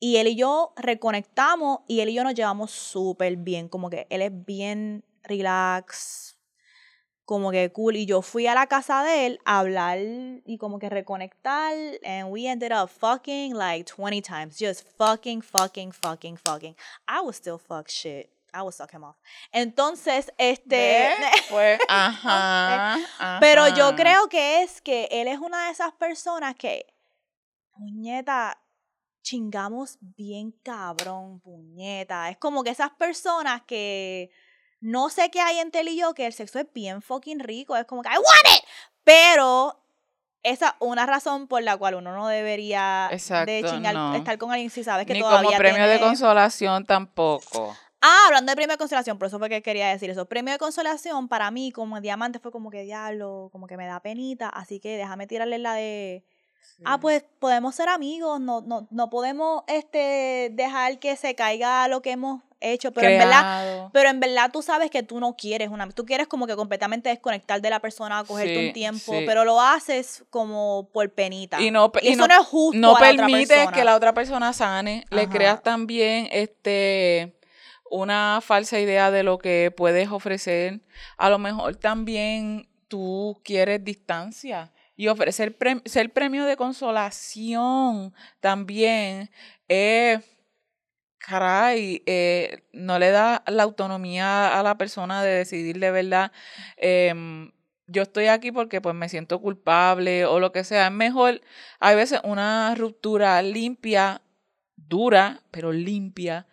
Y 0.05 0.19
él 0.19 0.27
y 0.27 0.37
yo 0.37 0.75
reconectamos 0.77 1.79
y 1.89 2.01
él 2.01 2.11
y 2.11 2.15
yo 2.15 2.25
nos 2.25 2.35
llevamos 2.35 2.71
súper 2.73 3.37
bien. 3.37 3.71
Como 3.71 3.89
que 3.89 4.07
él 4.11 4.21
es 4.21 4.45
bien 4.45 5.03
relax, 5.23 6.39
como 7.25 7.51
que 7.51 7.73
cool. 7.73 7.97
Y 7.97 8.05
yo 8.05 8.21
fui 8.21 8.47
a 8.47 8.55
la 8.55 8.67
casa 8.67 9.03
de 9.03 9.25
él 9.25 9.39
a 9.47 9.61
hablar 9.61 9.97
y 10.45 10.59
como 10.59 10.79
que 10.79 10.91
reconectar. 10.91 11.73
And 12.05 12.31
we 12.31 12.47
ended 12.47 12.71
up 12.71 12.91
fucking 12.91 13.55
like 13.55 13.91
20 13.91 14.21
times. 14.21 14.59
Just 14.59 14.87
fucking, 14.99 15.41
fucking, 15.41 15.93
fucking, 15.93 16.37
fucking. 16.37 16.77
I 17.09 17.23
was 17.23 17.37
still 17.37 17.57
fuck 17.57 17.89
shit. 17.89 18.31
I 18.53 18.61
would 18.61 18.75
suck 18.75 18.93
him 18.93 19.05
off. 19.05 19.17
Entonces, 19.53 20.31
este. 20.37 21.17
Pues, 21.49 21.81
ajá, 21.89 22.97
ajá. 22.97 23.39
Pero 23.41 23.69
yo 23.69 23.97
creo 23.97 24.29
que 24.29 24.61
es 24.63 24.83
que 24.83 25.09
él 25.11 25.29
es 25.29 25.39
una 25.39 25.65
de 25.65 25.73
esas 25.73 25.95
personas 25.95 26.57
que. 26.57 26.85
Puñeta, 27.73 28.61
chingamos 29.25 29.99
bien 30.01 30.53
cabrón, 30.63 31.41
puñeta. 31.41 32.31
Es 32.31 32.37
como 32.37 32.63
que 32.63 32.71
esas 32.71 32.91
personas 32.91 33.63
que 33.63 34.31
no 34.81 35.09
sé 35.09 35.31
qué 35.31 35.41
hay 35.41 35.59
entre 35.59 35.81
él 35.81 35.89
y 35.89 35.97
yo, 35.97 36.15
que 36.15 36.27
el 36.27 36.33
sexo 36.33 36.61
es 36.61 36.67
bien 36.73 37.03
fucking 37.03 37.41
rico. 37.41 37.77
Es 37.77 37.87
como 37.87 38.03
que, 38.03 38.11
I 38.11 38.17
want 38.17 38.57
it. 38.57 38.65
Pero 39.03 39.83
esa 40.45 40.69
es 40.69 40.75
una 40.79 41.07
razón 41.07 41.49
por 41.49 41.63
la 41.63 41.77
cual 41.77 41.95
uno 41.95 42.15
no 42.15 42.29
debería 42.29 43.09
de 43.11 43.65
chingar, 43.67 44.15
estar 44.15 44.39
con 44.39 44.53
alguien 44.53 44.71
si 44.71 44.85
sabes 44.85 45.07
que 45.07 45.15
Ni 45.15 45.21
todavía 45.21 45.49
como 45.49 45.59
premio 45.59 45.89
de 45.89 45.99
consolación 45.99 46.85
tampoco. 46.85 47.75
Ah, 48.03 48.25
hablando 48.27 48.53
de 48.53 48.57
premio 48.57 48.75
de 48.75 48.79
consolación, 48.79 49.19
por 49.19 49.29
eso 49.29 49.39
fue 49.39 49.49
que 49.49 49.63
quería 49.63 49.89
decir 49.89 50.11
eso. 50.11 50.27
Premio 50.27 50.53
de 50.53 50.59
consolación 50.59 51.29
para 51.29 51.51
mí 51.51 51.73
como 51.73 51.99
diamante 52.03 52.39
fue 52.39 52.53
como 52.53 52.71
que 52.71 52.83
diablo, 52.83 53.49
como 53.51 53.67
que 53.67 53.79
me 53.79 53.87
da 53.87 54.01
penita, 54.01 54.51
así 54.51 54.79
que 54.79 54.99
déjame 54.99 55.27
tirarle 55.27 55.59
la 55.59 55.73
de 55.73 56.27
Ah, 56.85 56.99
pues 57.01 57.25
podemos 57.39 57.75
ser 57.75 57.89
amigos, 57.89 58.41
no, 58.41 58.61
no, 58.61 58.87
no 58.91 59.11
podemos 59.11 59.63
este 59.67 60.51
dejar 60.53 60.99
que 60.99 61.17
se 61.17 61.35
caiga 61.35 61.89
lo 61.89 62.03
que 62.03 62.13
hemos 62.13 62.43
hecho, 62.61 62.93
pero 62.93 63.09
en 63.09 63.19
verdad, 63.19 63.89
pero 63.93 64.09
en 64.09 64.21
verdad 64.21 64.51
tú 64.53 64.63
sabes 64.63 64.91
que 64.91 65.03
tú 65.03 65.21
no 65.21 65.37
quieres 65.37 65.69
una, 65.69 65.89
tú 65.91 66.05
quieres 66.05 66.27
como 66.27 66.47
que 66.47 66.57
completamente 66.57 67.11
desconectar 67.11 67.61
de 67.61 67.71
la 67.71 67.81
persona, 67.81 68.25
cogerte 68.25 68.67
un 68.67 68.73
tiempo, 68.73 69.13
pero 69.27 69.45
lo 69.45 69.61
haces 69.61 70.25
como 70.31 70.89
por 70.93 71.11
penita. 71.13 71.61
Y 71.61 71.71
no, 71.71 71.93
eso 72.03 72.27
no, 72.27 72.35
es 72.35 72.47
justo. 72.47 72.79
No 72.79 72.97
permite 72.97 73.67
que 73.73 73.85
la 73.85 73.95
otra 73.95 74.15
persona 74.15 74.53
sane, 74.53 75.05
le 75.11 75.29
creas 75.29 75.63
también 75.63 76.29
este 76.33 77.37
una 77.91 78.41
falsa 78.43 78.81
idea 78.81 79.11
de 79.11 79.23
lo 79.23 79.39
que 79.39 79.73
puedes 79.75 80.11
ofrecer. 80.11 80.81
A 81.17 81.31
lo 81.31 81.39
mejor 81.39 81.77
también 81.77 82.69
tú 82.89 83.41
quieres 83.45 83.85
distancia 83.85 84.73
y 84.97 85.09
ofrecer 85.09 85.57
ser 85.85 86.13
premio 86.13 86.45
de 86.45 86.57
consolación 86.57 88.15
también 88.41 89.31
es, 89.69 90.21
caray, 91.19 92.03
eh, 92.07 92.63
no 92.73 92.99
le 92.99 93.11
da 93.11 93.43
la 93.47 93.63
autonomía 93.65 94.59
a 94.59 94.63
la 94.63 94.77
persona 94.79 95.23
de 95.23 95.31
decidir 95.31 95.79
de 95.79 95.91
verdad, 95.91 96.33
em, 96.77 97.53
yo 97.87 98.03
estoy 98.03 98.27
aquí 98.29 98.53
porque 98.53 98.81
pues 98.81 98.95
me 98.95 99.09
siento 99.09 99.41
culpable 99.41 100.25
o 100.27 100.41
lo 100.41 100.53
que 100.53 100.65
sea. 100.65 100.87
Es 100.87 100.93
mejor, 100.93 101.41
hay 101.81 101.97
veces 101.97 102.21
una 102.25 102.75
ruptura 102.75 103.43
limpia, 103.43 104.23
dura, 104.77 105.43
pero 105.51 105.73
limpia, 105.73 106.47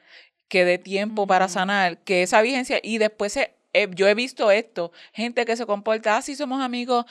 que 0.50 0.66
dé 0.66 0.78
tiempo 0.78 1.28
para 1.28 1.48
sanar, 1.48 2.00
que 2.04 2.24
esa 2.24 2.42
vigencia 2.42 2.80
y 2.84 2.98
después 2.98 3.34
se 3.34 3.56
eh, 3.74 3.88
yo 3.94 4.08
he 4.08 4.14
visto 4.14 4.52
esto, 4.52 4.92
gente 5.14 5.46
que 5.46 5.56
se 5.56 5.66
comporta, 5.66 6.18
así 6.18 6.34
ah, 6.34 6.36
somos 6.36 6.62
amigos, 6.62 7.06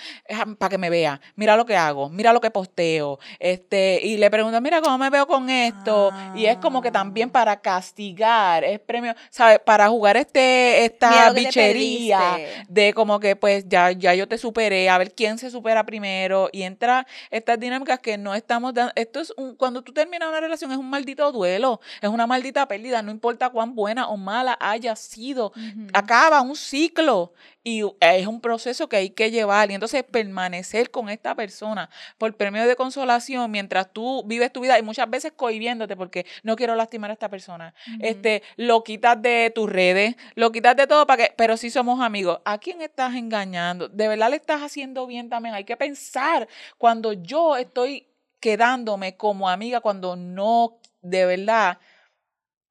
para 0.58 0.68
que 0.68 0.78
me 0.78 0.90
vea, 0.90 1.20
mira 1.34 1.56
lo 1.56 1.64
que 1.64 1.76
hago, 1.76 2.10
mira 2.10 2.32
lo 2.32 2.40
que 2.40 2.50
posteo, 2.50 3.18
este, 3.38 4.00
y 4.02 4.18
le 4.18 4.30
pregunto, 4.30 4.60
mira 4.60 4.82
cómo 4.82 4.98
me 4.98 5.08
veo 5.08 5.26
con 5.26 5.48
esto, 5.48 6.12
y 6.34 6.44
es 6.46 6.58
como 6.58 6.82
que 6.82 6.90
también 6.90 7.30
ah. 7.30 7.32
para 7.32 7.60
castigar, 7.60 8.64
es 8.64 8.78
premio, 8.78 9.14
¿sabes? 9.30 9.58
Para 9.60 9.88
jugar 9.88 10.16
este, 10.16 10.84
esta 10.84 11.32
bichería 11.32 12.38
de 12.68 12.92
como 12.92 13.20
que 13.20 13.36
pues 13.36 13.64
ya, 13.66 13.92
ya 13.92 14.14
yo 14.14 14.28
te 14.28 14.36
superé, 14.36 14.90
a 14.90 14.98
ver 14.98 15.14
quién 15.14 15.38
se 15.38 15.50
supera 15.50 15.84
primero, 15.84 16.50
y 16.52 16.62
entra 16.62 17.06
estas 17.30 17.58
dinámicas 17.58 18.00
que 18.00 18.18
no 18.18 18.34
estamos 18.34 18.74
dando, 18.74 18.92
esto 18.96 19.20
es 19.20 19.32
un, 19.38 19.56
cuando 19.56 19.82
tú 19.82 19.92
terminas 19.92 20.28
una 20.28 20.40
relación 20.40 20.72
es 20.72 20.78
un 20.78 20.90
maldito 20.90 21.32
duelo, 21.32 21.80
es 22.02 22.10
una 22.10 22.26
maldita 22.26 22.66
pérdida, 22.68 23.00
no 23.00 23.10
importa 23.10 23.48
cuán 23.48 23.74
buena 23.74 24.08
o 24.08 24.18
mala 24.18 24.58
haya 24.60 24.94
sido, 24.94 25.52
acaba 25.94 26.42
un 26.42 26.49
ciclo 26.56 27.32
y 27.62 27.82
es 28.00 28.26
un 28.26 28.40
proceso 28.40 28.88
que 28.88 28.96
hay 28.96 29.10
que 29.10 29.30
llevar 29.30 29.70
y 29.70 29.74
entonces 29.74 30.02
permanecer 30.04 30.90
con 30.90 31.08
esta 31.08 31.34
persona 31.34 31.90
por 32.18 32.34
premio 32.36 32.66
de 32.66 32.76
consolación 32.76 33.50
mientras 33.50 33.92
tú 33.92 34.24
vives 34.24 34.52
tu 34.52 34.60
vida 34.60 34.78
y 34.78 34.82
muchas 34.82 35.08
veces 35.10 35.32
cohibiéndote 35.32 35.96
porque 35.96 36.26
no 36.42 36.56
quiero 36.56 36.74
lastimar 36.74 37.10
a 37.10 37.14
esta 37.14 37.28
persona. 37.28 37.74
Este, 38.00 38.42
lo 38.56 38.82
quitas 38.82 39.20
de 39.20 39.52
tus 39.54 39.68
redes, 39.68 40.16
lo 40.34 40.52
quitas 40.52 40.76
de 40.76 40.86
todo 40.86 41.06
para 41.06 41.24
que, 41.24 41.34
pero 41.36 41.56
si 41.56 41.70
somos 41.70 42.00
amigos. 42.00 42.40
¿A 42.44 42.58
quién 42.58 42.80
estás 42.80 43.14
engañando? 43.14 43.88
¿De 43.88 44.08
verdad 44.08 44.30
le 44.30 44.36
estás 44.36 44.62
haciendo 44.62 45.06
bien 45.06 45.28
también? 45.28 45.54
Hay 45.54 45.64
que 45.64 45.76
pensar 45.76 46.48
cuando 46.78 47.12
yo 47.12 47.56
estoy 47.56 48.06
quedándome 48.40 49.16
como 49.16 49.48
amiga 49.48 49.80
cuando 49.80 50.16
no 50.16 50.78
de 51.02 51.26
verdad 51.26 51.78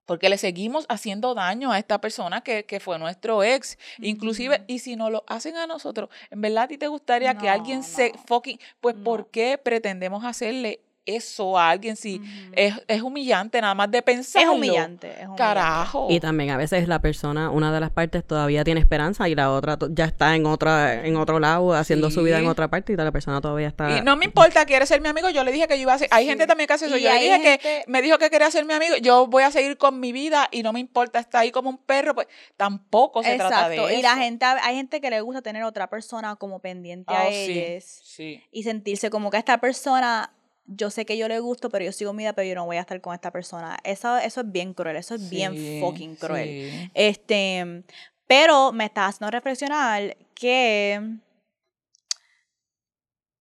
porque 0.10 0.28
le 0.28 0.40
seguimos 0.40 0.88
haciendo 0.90 1.36
daño 1.36 1.72
a 1.72 1.78
esta 1.78 2.02
persona 2.02 2.42
que, 2.42 2.66
que 2.66 2.80
fue 2.80 2.98
nuestro 2.98 3.44
ex. 3.44 3.78
Inclusive, 4.00 4.64
y 4.66 4.80
si 4.80 4.96
no 4.96 5.12
lo 5.12 5.24
hacen 5.28 5.56
a 5.56 5.68
nosotros, 5.68 6.10
¿en 6.32 6.42
verdad 6.42 6.64
a 6.64 6.68
ti 6.68 6.80
te 6.80 6.88
gustaría 6.88 7.38
que 7.38 7.48
alguien 7.48 7.84
se 7.84 8.14
fucking, 8.26 8.60
pues 8.82 8.96
¿por 8.96 9.30
qué 9.30 9.60
pretendemos 9.60 10.26
hacerle 10.26 10.80
eso 11.06 11.58
a 11.58 11.70
alguien 11.70 11.96
si 11.96 12.22
es, 12.54 12.74
es, 12.88 13.02
humillante 13.02 13.62
nada 13.62 13.74
más 13.74 13.90
de 13.90 14.02
pensar. 14.02 14.44
Es 14.44 14.50
humillante, 14.50 15.16
Carajo. 15.36 16.08
Y 16.10 16.20
también 16.20 16.52
a 16.52 16.58
veces 16.58 16.88
la 16.88 17.00
persona, 17.00 17.50
una 17.50 17.74
de 17.74 17.80
las 17.80 17.92
partes 17.92 18.24
todavía 18.26 18.64
tiene 18.64 18.80
esperanza 18.80 19.28
y 19.28 19.36
la 19.36 19.52
otra 19.52 19.78
ya 19.90 20.06
está 20.06 20.36
en 20.36 20.46
otra 20.46 21.06
en 21.06 21.16
otro 21.16 21.40
lado 21.40 21.74
haciendo 21.74 22.12
su 22.12 22.24
vida 22.24 22.40
en 22.40 22.48
otra 22.48 22.68
parte 22.68 22.94
y 22.94 22.96
la 22.96 23.12
persona 23.12 23.42
todavía 23.42 23.68
está 23.68 23.98
Y 23.98 24.02
no 24.02 24.16
me 24.16 24.26
importa, 24.26 24.66
quiere 24.66 24.86
ser 24.86 25.02
mi 25.02 25.08
amigo, 25.08 25.30
yo 25.30 25.44
le 25.44 25.52
dije 25.52 25.68
que 25.68 25.76
yo 25.76 25.84
iba 25.84 25.94
a 25.94 25.98
ser, 25.98 26.08
hay 26.12 26.26
gente 26.26 26.46
también 26.48 26.68
que 26.68 26.74
hace 26.74 26.86
eso, 26.86 26.98
yo 26.98 27.12
le 27.12 27.20
dije 27.20 27.60
que 27.60 27.84
me 27.88 28.02
dijo 28.02 28.18
que 28.18 28.30
quería 28.30 28.52
ser 28.52 28.66
mi 28.66 28.74
amigo, 28.74 28.96
yo 29.02 29.28
voy 29.28 29.44
a 29.44 29.52
seguir 29.52 29.78
con 29.78 30.00
mi 30.00 30.12
vida 30.12 30.48
y 30.52 30.64
no 30.64 30.74
me 30.74 30.80
importa 30.80 31.20
estar 31.20 31.42
ahí 31.42 31.52
como 31.52 31.70
un 31.70 31.78
perro, 31.78 32.14
pues 32.16 32.28
tampoco 32.58 33.24
se 33.24 33.36
trata 33.36 33.70
de 33.70 33.76
eso. 33.76 33.90
Y 33.92 34.02
la 34.02 34.18
gente 34.18 34.46
hay 34.46 34.76
gente 34.76 35.02
que 35.02 35.10
le 35.10 35.22
gusta 35.22 35.42
tener 35.42 35.64
otra 35.64 35.90
persona 35.90 36.36
como 36.36 36.60
pendiente 36.60 37.14
a 37.14 37.24
oh, 37.24 37.30
ellos 37.30 38.20
y 38.52 38.64
sentirse 38.64 39.10
como 39.10 39.30
que 39.32 39.38
esta 39.38 39.60
persona 39.60 40.32
yo 40.70 40.90
sé 40.92 41.06
que 41.06 41.18
yo 41.18 41.28
le 41.28 41.40
gusto, 41.40 41.70
pero 41.70 41.84
yo 41.84 41.92
sigo 41.92 42.14
mi 42.14 42.24
vida, 42.24 42.34
pero 42.34 42.48
yo 42.48 42.56
no 42.56 42.66
voy 42.66 42.78
a 42.78 42.82
estar 42.82 43.00
con 43.02 43.14
esta 43.14 43.32
persona. 43.32 43.78
Eso, 43.84 44.18
eso 44.18 44.42
es 44.42 44.52
bien 44.52 44.74
cruel, 44.74 44.96
eso 44.96 45.16
es 45.16 45.30
bien 45.30 45.82
fucking 45.82 46.16
cruel. 46.16 46.92
Este, 46.94 47.84
pero 48.28 48.72
me 48.72 48.86
está 48.86 49.08
haciendo 49.08 49.32
reflexionar 49.32 50.16
que 50.36 51.18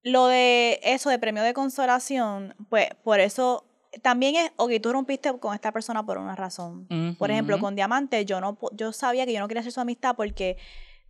lo 0.02 0.26
de 0.26 0.80
eso 0.82 1.10
de 1.10 1.18
premio 1.18 1.42
de 1.42 1.52
consolación, 1.52 2.54
pues 2.70 2.88
por 3.04 3.20
eso 3.20 3.64
también 4.02 4.36
es, 4.36 4.50
ok, 4.56 4.72
tú 4.82 4.92
rompiste 4.92 5.36
con 5.38 5.54
esta 5.54 5.72
persona 5.72 6.04
por 6.04 6.18
una 6.18 6.34
razón. 6.34 6.86
Por 7.18 7.30
ejemplo, 7.30 7.58
con 7.58 7.74
Diamante, 7.74 8.24
yo 8.24 8.40
no 8.40 8.56
yo 8.72 8.92
sabía 8.92 9.26
que 9.26 9.34
yo 9.34 9.40
no 9.40 9.48
quería 9.48 9.60
hacer 9.60 9.72
su 9.72 9.80
amistad 9.80 10.16
porque 10.16 10.56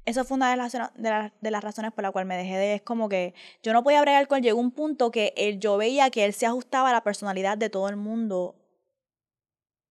eso 0.08 0.24
fue 0.24 0.36
una 0.36 0.50
de 0.50 0.56
las, 0.56 0.72
de, 0.72 1.50
las 1.50 1.64
razones 1.64 1.92
por 1.92 2.02
la 2.02 2.10
cual 2.10 2.24
me 2.24 2.36
dejé 2.36 2.56
de... 2.56 2.74
Es 2.76 2.82
como 2.82 3.08
que 3.08 3.34
yo 3.62 3.74
no 3.74 3.82
podía 3.82 4.00
bregar 4.00 4.26
con 4.26 4.38
él. 4.38 4.44
Llegó 4.44 4.58
un 4.58 4.70
punto 4.70 5.10
que 5.10 5.34
él, 5.36 5.60
yo 5.60 5.76
veía 5.76 6.10
que 6.10 6.24
él 6.24 6.32
se 6.32 6.46
ajustaba 6.46 6.88
a 6.88 6.92
la 6.92 7.02
personalidad 7.02 7.58
de 7.58 7.68
todo 7.68 7.88
el 7.88 7.96
mundo. 7.96 8.54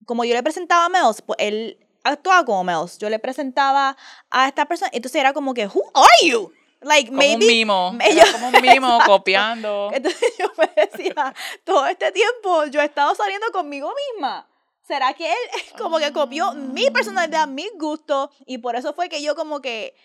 Como 0.06 0.26
yo 0.26 0.34
le 0.34 0.42
presentaba 0.42 0.86
a 0.86 0.90
Mels, 0.90 1.22
pues 1.22 1.38
él 1.40 1.78
actuaba 2.04 2.44
como 2.46 2.64
Mels. 2.64 2.98
Yo 2.98 3.10
le 3.10 3.20
presentaba 3.20 3.96
a 4.32 4.48
esta 4.48 4.66
persona. 4.66 4.90
Entonces 4.92 5.22
era 5.22 5.34
como 5.34 5.54
que, 5.54 5.68
¿Who 5.68 5.84
are 5.94 6.28
you? 6.28 6.52
Like, 6.82 7.10
como 7.10 7.22
un 7.22 7.40
mimo. 7.40 7.98
Era 8.02 8.32
como 8.32 8.48
un 8.50 8.62
mimo 8.62 9.00
copiando. 9.06 9.90
Entonces 9.94 10.34
yo 10.40 10.52
me 10.58 10.70
decía, 10.76 11.34
todo 11.64 11.86
este 11.86 12.12
tiempo 12.12 12.66
yo 12.66 12.82
he 12.82 12.86
estado 12.86 13.14
saliendo 13.16 13.48
conmigo 13.52 13.94
misma. 14.14 14.48
¿Será 14.88 15.14
que 15.14 15.30
él 15.30 15.38
como 15.78 16.00
que 16.00 16.14
copió 16.14 16.54
mi 16.54 16.90
personalidad, 16.90 17.48
mis 17.48 17.70
gustos? 17.78 18.30
Y 18.46 18.60
por 18.60 18.76
eso 18.76 18.94
fue 18.94 19.10
que 19.10 19.22
yo 19.22 19.36
como 19.36 19.60
que 19.60 19.96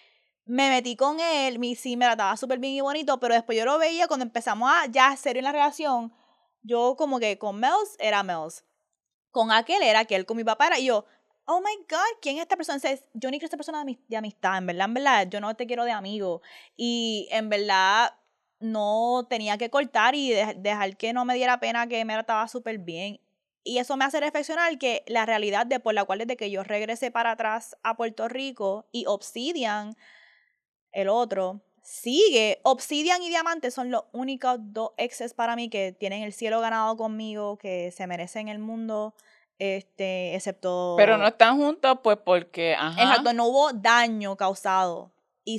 me 0.45 0.71
metí 0.71 0.97
con 0.97 1.21
él, 1.21 1.61
mi 1.61 1.77
sí 1.77 1.97
me 1.97 2.05
trataba 2.05 2.37
súper 2.37 2.59
bien 2.59 2.75
y 2.75 2.81
bonito, 2.81 3.21
pero 3.21 3.35
después 3.35 3.57
yo 3.57 3.65
lo 3.65 3.79
veía 3.79 4.09
cuando 4.09 4.25
empezamos 4.25 4.69
a 4.71 4.87
ya 4.87 5.17
serio 5.17 5.39
en 5.39 5.45
la 5.45 5.53
relación, 5.53 6.13
yo 6.63 6.97
como 6.99 7.21
que 7.21 7.39
con 7.39 7.61
Mels 7.61 7.97
era 8.01 8.25
Mels, 8.25 8.65
con 9.31 9.53
aquel 9.53 9.83
era 9.83 10.01
aquel, 10.01 10.27
con 10.27 10.37
mi 10.37 10.43
papá 10.43 10.67
era 10.67 10.81
yo, 10.81 11.07
oh 11.45 11.61
my 11.61 11.77
God, 11.89 12.19
¿quién 12.21 12.37
es 12.37 12.43
esta 12.43 12.57
persona? 12.57 12.81
yo 13.15 13.31
ni 13.31 13.39
quiero 13.39 13.47
esta 13.47 13.57
persona 13.57 13.85
de, 13.85 14.17
amistad, 14.17 14.59
en 14.59 14.67
verdad, 14.67 14.87
en 14.87 14.95
verdad, 14.95 15.29
yo 15.29 15.41
no 15.41 15.55
te 15.55 15.67
quiero 15.67 15.85
de 15.85 15.93
amigo. 15.93 16.43
Y 16.77 17.29
en 17.31 17.49
verdad 17.49 18.15
no 18.61 19.27
tenía 19.29 19.59
que 19.59 19.71
cortar 19.71 20.15
y 20.15 20.31
dejar 20.31 20.97
que 20.97 21.13
no 21.13 21.25
me 21.25 21.35
diera 21.35 21.61
pena 21.61 21.87
que 21.87 22.05
me 22.05 22.15
trataba 22.15 22.49
súper 22.49 22.79
bien. 22.79 23.21
Y 23.65 23.79
eso 23.79 23.97
me 23.97 24.05
hace 24.05 24.21
reflexionar 24.21 24.77
que 24.79 25.05
la 25.07 25.25
realidad 25.25 25.67
de 25.67 25.81
por 25.81 25.95
la 25.95 26.05
cual 26.05 26.19
desde 26.19 26.37
que 26.37 26.51
yo 26.51 26.65
regresé 26.65 27.11
para 27.11 27.33
atrás 27.33 27.77
a 27.83 27.97
Puerto 27.97 28.29
Rico 28.29 28.87
y 28.91 29.07
Obsidian, 29.07 29.97
el 30.91 31.09
otro, 31.09 31.63
sigue. 31.83 32.61
Obsidian 32.65 33.23
y 33.23 33.29
Diamante 33.29 33.71
son 33.71 33.91
los 33.91 34.05
únicos 34.13 34.57
dos 34.61 34.93
exes 34.97 35.35
para 35.35 35.57
mí 35.57 35.69
que 35.69 35.93
tienen 35.93 36.23
el 36.23 36.33
cielo 36.33 36.61
ganado 36.61 36.97
conmigo, 36.97 37.57
que 37.59 37.91
se 37.93 38.07
merecen 38.07 38.49
el 38.49 38.59
mundo. 38.59 39.15
Este, 39.59 40.35
excepto. 40.35 40.95
Pero 40.97 41.19
no 41.19 41.29
están 41.29 41.57
juntos, 41.57 41.99
pues 42.03 42.19
porque. 42.25 42.75
Ajá. 42.75 43.01
Exacto, 43.01 43.33
no 43.33 43.47
hubo 43.47 43.73
daño 43.73 44.37
causado. 44.37 45.13
Y 45.45 45.57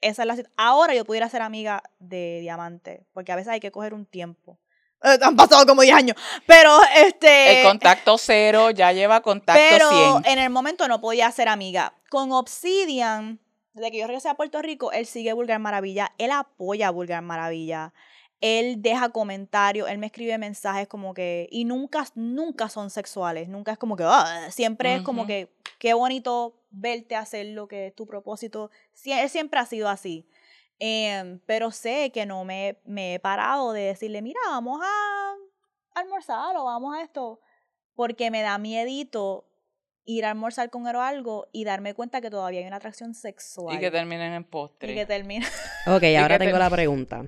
esa 0.00 0.22
es 0.22 0.26
la 0.26 0.36
Ahora 0.56 0.94
yo 0.94 1.04
pudiera 1.04 1.28
ser 1.28 1.42
amiga 1.42 1.82
de 1.98 2.40
Diamante, 2.40 3.06
porque 3.12 3.32
a 3.32 3.36
veces 3.36 3.52
hay 3.52 3.60
que 3.60 3.70
coger 3.70 3.92
un 3.92 4.06
tiempo. 4.06 4.58
Eh, 5.02 5.18
han 5.20 5.36
pasado 5.36 5.66
como 5.66 5.82
10 5.82 5.94
años. 5.94 6.16
Pero 6.46 6.78
este. 6.96 7.60
El 7.60 7.66
contacto 7.66 8.18
cero 8.18 8.70
ya 8.70 8.92
lleva 8.92 9.20
contacto 9.20 9.60
pero 9.70 10.20
en 10.24 10.38
el 10.38 10.50
momento 10.50 10.88
no 10.88 11.00
podía 11.00 11.30
ser 11.30 11.48
amiga. 11.48 11.94
Con 12.08 12.32
Obsidian, 12.32 13.40
desde 13.74 13.90
que 13.90 13.98
yo 13.98 14.06
regresé 14.06 14.28
a 14.28 14.34
Puerto 14.34 14.62
Rico, 14.62 14.92
él 14.92 15.06
sigue 15.06 15.32
Vulgar 15.32 15.58
Maravilla. 15.58 16.12
Él 16.18 16.30
apoya 16.30 16.90
Vulgar 16.90 17.22
Maravilla. 17.22 17.92
Él 18.40 18.82
deja 18.82 19.08
comentarios, 19.08 19.88
él 19.88 19.96
me 19.98 20.06
escribe 20.06 20.36
mensajes 20.38 20.88
como 20.88 21.14
que. 21.14 21.48
Y 21.50 21.64
nunca, 21.64 22.06
nunca 22.14 22.68
son 22.68 22.90
sexuales. 22.90 23.48
Nunca 23.48 23.72
es 23.72 23.78
como 23.78 23.96
que. 23.96 24.04
Ah", 24.06 24.48
siempre 24.50 24.96
es 24.96 25.02
como 25.02 25.26
que. 25.26 25.52
Qué 25.78 25.94
bonito 25.94 26.54
verte 26.70 27.16
hacer 27.16 27.46
lo 27.46 27.68
que 27.68 27.88
es 27.88 27.94
tu 27.94 28.06
propósito. 28.06 28.70
Él 29.04 29.28
siempre 29.28 29.60
ha 29.60 29.66
sido 29.66 29.88
así. 29.88 30.26
Em, 30.78 31.40
pero 31.46 31.70
sé 31.70 32.10
que 32.12 32.26
no 32.26 32.44
me, 32.44 32.78
me, 32.84 33.14
he 33.14 33.18
parado 33.18 33.72
de 33.72 33.82
decirle, 33.82 34.20
mira, 34.20 34.40
vamos 34.48 34.80
a 34.82 35.34
almorzar 36.00 36.56
o 36.56 36.64
vamos 36.64 36.94
a 36.94 37.02
esto, 37.02 37.40
porque 37.94 38.30
me 38.30 38.42
da 38.42 38.58
miedito 38.58 39.46
ir 40.04 40.24
a 40.24 40.30
almorzar 40.30 40.70
con 40.70 40.86
él 40.86 40.96
o 40.96 41.02
algo 41.02 41.48
y 41.52 41.64
darme 41.64 41.94
cuenta 41.94 42.20
que 42.20 42.30
todavía 42.30 42.60
hay 42.60 42.66
una 42.66 42.76
atracción 42.76 43.14
sexual. 43.14 43.74
Y 43.74 43.80
que 43.80 43.90
terminen 43.90 44.32
en 44.32 44.44
postre. 44.44 44.92
Y 44.92 44.94
que 44.94 45.06
terminen. 45.06 45.48
Ok, 45.86 46.02
ahora 46.20 46.38
tengo 46.38 46.58
la 46.58 46.70
pregunta. 46.70 47.26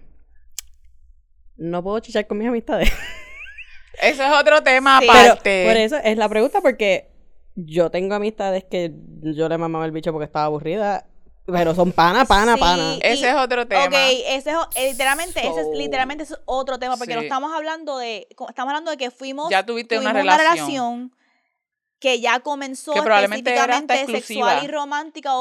¿No 1.56 1.82
puedo 1.82 1.98
chichar 2.00 2.26
con 2.26 2.38
mis 2.38 2.48
amistades? 2.48 2.90
Ese 4.02 4.24
es 4.24 4.32
otro 4.32 4.62
tema 4.62 4.98
aparte. 4.98 5.64
por 5.66 5.76
eso 5.76 5.96
es 5.96 6.16
la 6.16 6.28
pregunta 6.28 6.60
porque 6.60 7.10
yo 7.56 7.90
tengo 7.90 8.14
amistades 8.14 8.64
que 8.64 8.92
yo 9.22 9.48
le 9.48 9.58
mamaba 9.58 9.84
el 9.84 9.90
bicho 9.90 10.12
porque 10.12 10.26
estaba 10.26 10.44
aburrida 10.44 11.08
pero 11.52 11.74
son 11.74 11.92
pana, 11.92 12.24
pana, 12.24 12.56
pana. 12.56 12.96
Ese 13.00 13.28
es 13.28 13.34
otro 13.34 13.66
tema. 13.66 13.84
Ok, 13.84 13.94
ese 13.94 14.50
es, 14.50 14.56
eh, 14.74 14.90
literalmente, 14.92 15.40
ese 15.40 15.60
es 15.60 15.66
literalmente 15.74 16.24
es 16.24 16.36
otro 16.44 16.78
tema, 16.78 16.96
porque 16.96 17.14
no 17.14 17.20
estamos 17.20 17.52
hablando 17.52 17.98
de, 17.98 18.26
estamos 18.30 18.70
hablando 18.70 18.90
de 18.90 18.96
que 18.96 19.10
fuimos, 19.10 19.50
ya 19.50 19.64
tuviste 19.64 19.98
una 19.98 20.12
relación. 20.12 21.12
que 21.98 22.20
ya 22.20 22.38
comenzó 22.40 22.94
específicamente 22.94 24.06
sexual 24.06 24.64
y 24.64 24.68
romántica 24.68 25.32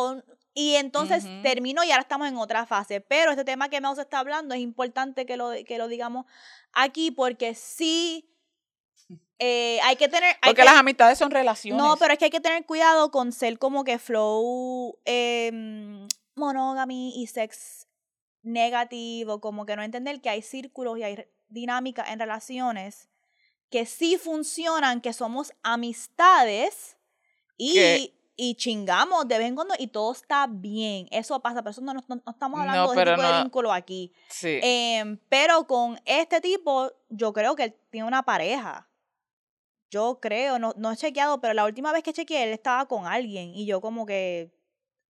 y 0.56 0.74
entonces 0.76 1.24
terminó 1.44 1.84
y 1.84 1.92
ahora 1.92 2.02
estamos 2.02 2.28
en 2.28 2.38
otra 2.38 2.66
fase. 2.66 3.00
Pero 3.00 3.30
este 3.30 3.46
tema 3.46 3.70
que 3.70 3.80
Mouse 3.80 4.00
está 4.00 4.18
hablando 4.20 4.56
es 4.56 4.62
importante 4.62 5.28
que 5.28 5.38
lo, 5.38 5.52
que 5.68 5.78
lo 5.78 5.88
digamos 5.88 6.26
aquí 6.74 7.12
porque 7.12 7.54
sí 7.54 8.28
eh, 9.40 9.80
hay 9.84 9.96
que 9.96 10.08
tener. 10.08 10.36
Porque 10.44 10.64
las 10.64 10.76
amistades 10.76 11.18
son 11.18 11.32
relaciones. 11.32 11.82
No, 11.82 11.98
pero 11.98 12.14
es 12.14 12.20
que 12.20 12.26
hay 12.26 12.32
que 12.32 12.40
tener 12.40 12.66
cuidado 12.66 13.12
con 13.12 13.32
ser 13.32 13.60
como 13.60 13.84
que 13.84 14.00
flow 14.00 14.98
eh, 15.06 15.52
monogamy 16.36 17.22
y 17.22 17.28
sex 17.28 17.88
negativo, 18.42 19.42
como 19.42 19.66
que 19.66 19.76
no 19.76 19.84
entender 19.84 20.22
que 20.22 20.30
hay 20.30 20.42
círculos 20.42 20.98
y 20.98 21.04
hay 21.04 21.26
dinámicas 21.50 22.10
en 22.10 22.20
relaciones 22.20 23.10
que 23.70 23.86
sí 23.86 24.18
funcionan, 24.18 25.02
que 25.02 25.14
somos 25.14 25.54
amistades 25.62 26.98
y, 27.58 28.14
y 28.36 28.56
chingamos 28.56 29.28
de 29.28 29.38
vez 29.38 29.48
en 29.48 29.56
cuando 29.56 29.76
y 29.78 29.88
todo 29.88 30.14
está 30.14 30.48
bien. 30.50 31.08
Eso 31.12 31.40
pasa, 31.42 31.62
pero 31.62 31.72
eso 31.72 31.82
no, 31.82 31.94
estamos 32.28 32.60
hablando 32.60 32.94
de 32.94 33.06
tipo 33.06 33.22
de 33.22 33.44
vínculo 33.44 33.74
aquí. 33.74 34.14
Sí. 34.30 34.60
Em, 34.64 35.20
pero 35.28 35.68
con 35.68 36.00
este 36.06 36.40
tipo, 36.40 36.92
yo 37.10 37.34
creo 37.34 37.56
que 37.56 37.66
él 37.66 37.76
tiene 37.90 38.08
una 38.08 38.24
pareja 38.24 38.87
yo 39.90 40.20
creo, 40.22 40.60
no, 40.60 40.74
no 40.78 40.92
he 40.92 40.98
chequeado, 40.98 41.40
pero 41.40 41.54
la 41.54 41.66
última 41.66 41.92
vez 41.92 42.04
que 42.04 42.14
chequeé, 42.14 42.44
él 42.44 42.50
estaba 42.50 42.88
con 42.88 43.06
alguien 43.06 43.54
y 43.56 43.66
yo 43.66 43.82
como 43.82 44.06
que, 44.06 44.52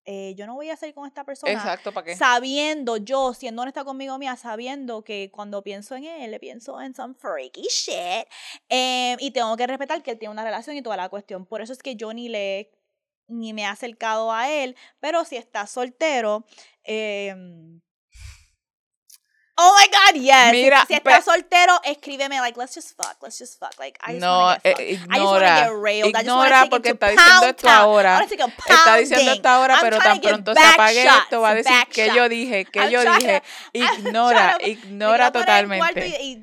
eh, 0.10 0.34
yo 0.36 0.48
no 0.48 0.56
voy 0.56 0.70
a 0.70 0.78
salir 0.78 0.96
con 0.96 1.06
esta 1.06 1.26
persona. 1.26 1.52
Exacto, 1.52 1.92
¿para 1.92 2.06
qué? 2.06 2.16
Sabiendo, 2.16 2.96
yo, 2.96 3.34
siendo 3.34 3.62
honesta 3.62 3.84
conmigo 3.84 4.18
mía, 4.18 4.38
sabiendo 4.38 5.04
que 5.04 5.30
cuando 5.32 5.62
pienso 5.64 5.96
en 5.96 6.06
él, 6.06 6.32
le 6.32 6.40
pienso 6.40 6.80
en 6.82 6.96
some 6.96 7.14
freaky 7.14 7.64
shit. 7.64 8.26
Em, 8.70 9.18
y 9.20 9.32
tengo 9.32 9.58
que 9.58 9.68
respetar 9.68 10.02
que 10.02 10.12
él 10.12 10.18
tiene 10.18 10.32
una 10.32 10.46
relación 10.46 10.78
y 10.78 10.82
toda 10.82 10.96
la 10.96 11.10
cuestión. 11.10 11.46
Por 11.46 11.62
eso 11.62 11.74
es 11.74 11.84
que 11.84 11.98
yo 11.98 12.14
ni 12.14 12.30
le 12.30 12.72
ni 13.30 13.52
me 13.52 13.64
he 13.64 13.66
acercado 13.66 14.32
a 14.32 14.50
él, 14.50 14.78
pero 15.02 15.26
si 15.26 15.36
está 15.36 15.68
soltero, 15.68 16.46
eh, 16.86 17.36
Oh 19.60 19.76
my 19.76 19.88
God, 19.90 20.22
yes. 20.22 20.52
Mira, 20.52 20.86
si 20.86 20.94
estás 20.94 21.26
soltero, 21.26 21.80
escríbeme, 21.84 22.40
like, 22.42 22.60
let's 22.60 22.76
just 22.76 22.96
fuck, 22.96 23.18
let's 23.24 23.40
just 23.40 23.58
fuck. 23.60 23.74
Like, 23.80 23.98
I 24.04 24.12
just 24.12 24.22
no, 24.22 24.50
get 24.50 24.62
fucked. 24.62 24.80
Eh, 24.80 24.94
ignora, 24.94 25.48
I 25.48 25.60
just 25.60 25.72
get 25.72 25.82
railed. 25.82 26.16
Ignora 26.16 26.62
I 26.66 26.70
porque 26.70 26.90
está 26.90 27.10
diciendo 27.10 27.48
esto 27.48 27.68
ahora. 27.68 28.22
Está 28.22 28.98
diciendo 28.98 29.32
esto 29.32 29.50
ahora, 29.50 29.80
pero 29.82 29.98
tan 29.98 30.22
pronto 30.22 30.54
se 30.54 30.62
apague 30.62 31.04
esto, 31.04 31.42
va 31.42 31.50
a 31.50 31.56
decir 31.56 31.74
que 31.92 32.14
yo 32.14 32.30
dije, 32.30 32.66
que 32.66 32.92
yo 32.92 33.02
dije. 33.16 33.42
Ignora, 33.74 34.60
ignora 34.64 35.32
totalmente. 35.32 36.38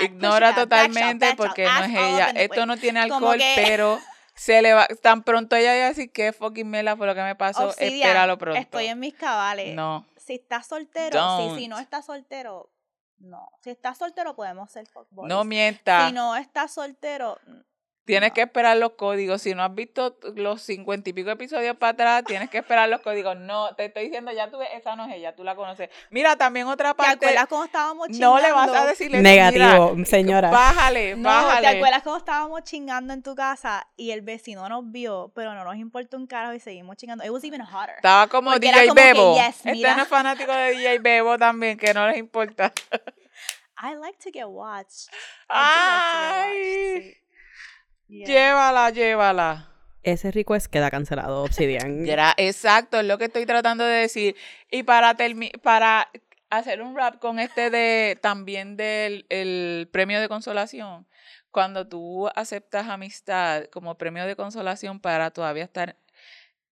Ignora 0.00 0.52
totalmente 0.52 1.34
porque 1.36 1.64
no 1.64 1.84
es 1.84 1.90
ella. 1.90 2.30
Esto 2.30 2.66
no 2.66 2.76
tiene 2.76 2.98
alcohol, 2.98 3.38
pero 3.54 4.00
se 4.34 4.60
le 4.60 4.72
va, 4.72 4.88
tan 5.02 5.22
pronto 5.22 5.54
ella 5.54 5.76
va 5.76 5.84
a 5.84 5.88
decir 5.90 6.10
que 6.10 6.32
fucking 6.32 6.68
mela 6.68 6.96
fue 6.96 7.06
lo 7.06 7.14
que 7.14 7.22
me 7.22 7.36
pasó, 7.36 7.70
espéralo 7.78 8.38
pronto. 8.38 8.58
Estoy 8.58 8.86
en 8.86 8.98
mis 8.98 9.14
cabales. 9.14 9.74
No 9.76 10.09
si 10.20 10.34
estás 10.34 10.66
soltero, 10.66 11.18
sí, 11.38 11.62
si 11.62 11.68
no 11.68 11.78
estás 11.78 12.06
soltero, 12.06 12.70
no. 13.18 13.50
Si 13.62 13.70
estás 13.70 13.98
soltero, 13.98 14.34
podemos 14.34 14.70
ser 14.70 14.86
fuckboys. 14.86 15.28
No 15.28 15.44
mientas. 15.44 16.08
Si 16.08 16.14
no 16.14 16.36
estás 16.36 16.72
soltero, 16.72 17.38
Tienes 18.10 18.32
que 18.32 18.40
esperar 18.40 18.76
los 18.76 18.94
códigos. 18.94 19.40
Si 19.40 19.54
no 19.54 19.62
has 19.62 19.72
visto 19.72 20.16
los 20.34 20.62
cincuenta 20.62 21.08
y 21.08 21.12
pico 21.12 21.30
episodios 21.30 21.76
para 21.76 21.90
atrás, 21.92 22.24
tienes 22.24 22.50
que 22.50 22.58
esperar 22.58 22.88
los 22.88 23.02
códigos. 23.02 23.36
No, 23.36 23.72
te 23.76 23.84
estoy 23.84 24.06
diciendo, 24.06 24.32
ya 24.32 24.50
tú 24.50 24.58
ves, 24.58 24.68
esa 24.74 24.96
no 24.96 25.06
es 25.06 25.14
ella, 25.14 25.36
tú 25.36 25.44
la 25.44 25.54
conoces. 25.54 25.90
Mira, 26.10 26.34
también 26.34 26.66
otra 26.66 26.92
parte. 26.94 27.18
¿Te 27.18 27.26
acuerdas 27.26 27.46
cómo 27.46 27.64
estábamos 27.66 28.08
chingando? 28.08 28.34
No 28.34 28.42
le 28.42 28.50
vas 28.50 28.70
a 28.70 28.84
decirle 28.84 29.22
Negativo, 29.22 29.94
señora. 30.06 30.50
Bájale, 30.50 31.14
bájale. 31.14 31.68
¿Te 31.68 31.76
acuerdas 31.76 32.02
cómo 32.02 32.16
estábamos 32.16 32.64
chingando 32.64 33.14
en 33.14 33.22
tu 33.22 33.36
casa 33.36 33.86
y 33.96 34.10
el 34.10 34.22
vecino 34.22 34.68
nos 34.68 34.90
vio, 34.90 35.30
pero 35.36 35.54
no 35.54 35.62
nos 35.62 35.76
importa 35.76 36.16
un 36.16 36.26
carajo 36.26 36.54
y 36.54 36.58
seguimos 36.58 36.96
chingando? 36.96 37.24
It 37.24 37.30
was 37.30 37.44
even 37.44 37.60
hotter. 37.60 37.94
Estaba 37.94 38.26
como 38.26 38.58
DJ 38.58 38.92
Bebo. 38.92 39.36
este 39.38 39.72
no 39.72 40.02
es 40.02 40.08
fanático 40.08 40.50
de 40.50 40.72
DJ 40.72 40.98
Bebo 40.98 41.38
también, 41.38 41.78
que 41.78 41.94
no 41.94 42.08
les 42.08 42.18
importa. 42.18 42.72
I 43.80 43.94
like 43.94 44.18
to 44.24 44.32
get 44.32 44.48
watched. 44.48 45.10
Ay. 45.48 47.20
Llévala, 48.10 48.90
llévala. 48.90 49.68
Ese 50.02 50.32
request 50.32 50.66
queda 50.66 50.90
cancelado, 50.90 51.44
Obsidian. 51.44 52.04
exacto, 52.38 52.98
es 52.98 53.06
lo 53.06 53.18
que 53.18 53.26
estoy 53.26 53.46
tratando 53.46 53.84
de 53.84 54.00
decir. 54.00 54.36
Y 54.70 54.82
para 54.82 55.16
para 55.62 56.10
hacer 56.48 56.82
un 56.82 56.96
rap 56.96 57.20
con 57.20 57.38
este 57.38 57.70
de 57.70 58.18
también 58.20 58.76
del 58.76 59.26
el 59.28 59.88
premio 59.92 60.20
de 60.20 60.28
consolación, 60.28 61.06
cuando 61.52 61.86
tú 61.86 62.28
aceptas 62.34 62.88
amistad 62.88 63.64
como 63.66 63.96
premio 63.96 64.26
de 64.26 64.34
consolación 64.34 64.98
para 65.00 65.30
todavía 65.30 65.64
estar 65.64 65.96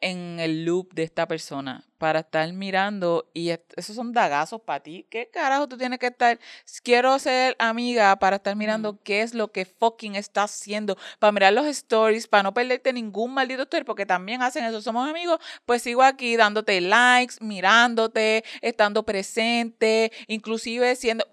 en 0.00 0.40
el 0.40 0.64
loop 0.64 0.92
de 0.94 1.02
esta 1.02 1.26
persona 1.26 1.84
para 1.98 2.20
estar 2.20 2.52
mirando 2.52 3.28
y 3.34 3.50
esos 3.50 3.96
son 3.96 4.12
dagazos 4.12 4.60
para 4.60 4.80
ti. 4.82 5.06
¿Qué 5.10 5.28
carajo 5.32 5.68
tú 5.68 5.76
tienes 5.76 5.98
que 5.98 6.06
estar? 6.06 6.38
Quiero 6.82 7.18
ser 7.18 7.56
amiga 7.58 8.16
para 8.16 8.36
estar 8.36 8.54
mirando 8.54 8.98
qué 9.02 9.22
es 9.22 9.34
lo 9.34 9.50
que 9.50 9.64
fucking 9.64 10.14
estás 10.14 10.54
haciendo, 10.54 10.96
para 11.18 11.32
mirar 11.32 11.52
los 11.52 11.66
stories, 11.66 12.28
para 12.28 12.44
no 12.44 12.54
perderte 12.54 12.92
ningún 12.92 13.34
maldito 13.34 13.62
story, 13.62 13.84
porque 13.84 14.06
también 14.06 14.42
hacen 14.42 14.64
eso. 14.64 14.80
Somos 14.80 15.08
amigos, 15.08 15.38
pues 15.66 15.82
sigo 15.82 16.02
aquí 16.02 16.36
dándote 16.36 16.80
likes, 16.80 17.36
mirándote, 17.40 18.44
estando 18.62 19.04
presente, 19.04 20.12
inclusive 20.28 20.94
siendo 20.94 21.26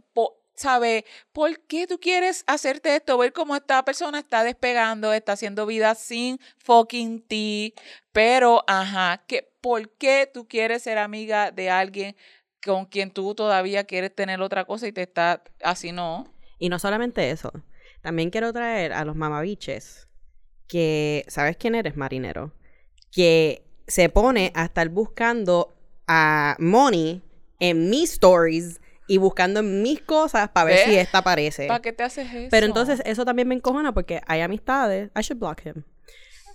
sabe 0.55 1.05
por 1.31 1.59
qué 1.61 1.87
tú 1.87 1.99
quieres 1.99 2.43
hacerte 2.47 2.95
esto, 2.95 3.17
ver 3.17 3.33
cómo 3.33 3.55
esta 3.55 3.83
persona 3.83 4.19
está 4.19 4.43
despegando, 4.43 5.13
está 5.13 5.33
haciendo 5.33 5.65
vida 5.65 5.95
sin 5.95 6.39
fucking 6.57 7.21
ti, 7.21 7.73
pero, 8.11 8.63
ajá, 8.67 9.23
que, 9.27 9.51
¿por 9.61 9.89
qué 9.97 10.29
tú 10.31 10.47
quieres 10.47 10.83
ser 10.83 10.97
amiga 10.97 11.51
de 11.51 11.69
alguien 11.69 12.15
con 12.63 12.85
quien 12.85 13.11
tú 13.11 13.35
todavía 13.35 13.83
quieres 13.83 14.13
tener 14.15 14.41
otra 14.41 14.65
cosa 14.65 14.87
y 14.87 14.91
te 14.91 15.03
está 15.03 15.43
así 15.61 15.91
no? 15.91 16.33
Y 16.57 16.69
no 16.69 16.79
solamente 16.79 17.29
eso, 17.29 17.51
también 18.01 18.29
quiero 18.29 18.53
traer 18.53 18.93
a 18.93 19.03
los 19.05 19.15
mamabiches 19.15 20.07
que, 20.67 21.25
¿sabes 21.27 21.57
quién 21.57 21.75
eres, 21.75 21.95
marinero? 21.95 22.53
Que 23.11 23.65
se 23.87 24.09
pone 24.09 24.51
a 24.55 24.65
estar 24.65 24.89
buscando 24.89 25.75
a 26.07 26.55
Money 26.59 27.21
en 27.59 27.89
mis 27.89 28.13
stories 28.13 28.81
y 29.07 29.17
buscando 29.17 29.59
en 29.59 29.81
mis 29.81 30.01
cosas 30.01 30.49
para 30.49 30.65
ver 30.65 30.79
si 30.85 30.95
esta 30.95 31.19
aparece. 31.19 31.67
¿Para 31.67 31.81
qué 31.81 31.93
te 31.93 32.03
haces 32.03 32.33
eso? 32.33 32.47
Pero 32.51 32.65
entonces 32.65 33.01
eso 33.05 33.25
también 33.25 33.47
me 33.47 33.55
encojona 33.55 33.93
porque 33.93 34.21
hay 34.27 34.41
amistades. 34.41 35.11
I 35.15 35.21
should 35.21 35.39
block 35.39 35.65
him. 35.65 35.83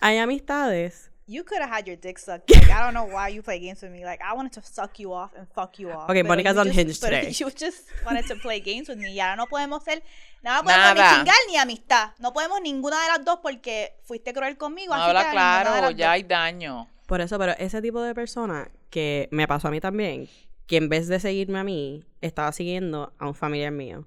Hay 0.00 0.18
amistades 0.18 1.10
you 1.30 1.44
could 1.44 1.60
have 1.62 1.70
had 1.70 1.86
your 1.86 1.96
dick 1.96 2.18
sucked. 2.18 2.50
Like, 2.50 2.70
I 2.72 2.82
don't 2.82 2.92
know 2.92 3.04
why 3.04 3.28
you 3.28 3.40
play 3.40 3.60
games 3.60 3.80
with 3.82 3.92
me. 3.92 4.04
Like, 4.04 4.20
I 4.20 4.34
wanted 4.34 4.52
to 4.54 4.62
suck 4.62 4.98
you 4.98 5.12
off 5.12 5.30
and 5.36 5.46
fuck 5.54 5.78
you 5.78 5.90
off. 5.92 6.10
Okay, 6.10 6.24
Monica's 6.24 6.56
you 6.56 6.64
just- 6.64 6.76
unhinged 6.76 7.00
pero 7.02 7.16
today. 7.20 7.30
You 7.30 7.50
just 7.52 7.86
wanted 8.04 8.26
to 8.26 8.34
play 8.42 8.58
games 8.60 8.88
with 8.88 8.98
me. 8.98 9.12
Y 9.12 9.20
ahora 9.20 9.36
no 9.36 9.46
podemos 9.46 9.84
ser, 9.84 10.02
nada 10.42 10.62
podemos 10.64 10.94
Nada. 10.96 11.12
ni 11.12 11.18
chingar 11.18 11.36
ni 11.48 11.56
amistad. 11.56 12.10
No 12.18 12.32
podemos 12.32 12.60
ninguna 12.60 13.00
de 13.00 13.08
las 13.16 13.24
dos 13.24 13.38
porque 13.42 13.94
fuiste 14.02 14.32
cruel 14.32 14.56
conmigo. 14.56 14.92
No 14.96 15.00
así 15.00 15.08
habla 15.10 15.20
que 15.20 15.26
ninguna 15.28 15.58
de 15.58 15.64
claro, 15.64 15.80
las 15.86 15.96
ya 15.96 16.06
dos. 16.06 16.14
hay 16.14 16.22
daño. 16.24 16.88
Por 17.06 17.20
eso, 17.20 17.38
pero 17.38 17.52
ese 17.58 17.80
tipo 17.80 18.02
de 18.02 18.12
persona 18.12 18.68
que 18.90 19.28
me 19.30 19.46
pasó 19.46 19.68
a 19.68 19.70
mí 19.70 19.80
también, 19.80 20.28
que 20.70 20.76
en 20.76 20.88
vez 20.88 21.08
de 21.08 21.18
seguirme 21.18 21.58
a 21.58 21.64
mí, 21.64 22.04
estaba 22.20 22.52
siguiendo 22.52 23.12
a 23.18 23.26
un 23.26 23.34
familiar 23.34 23.72
mío. 23.72 24.06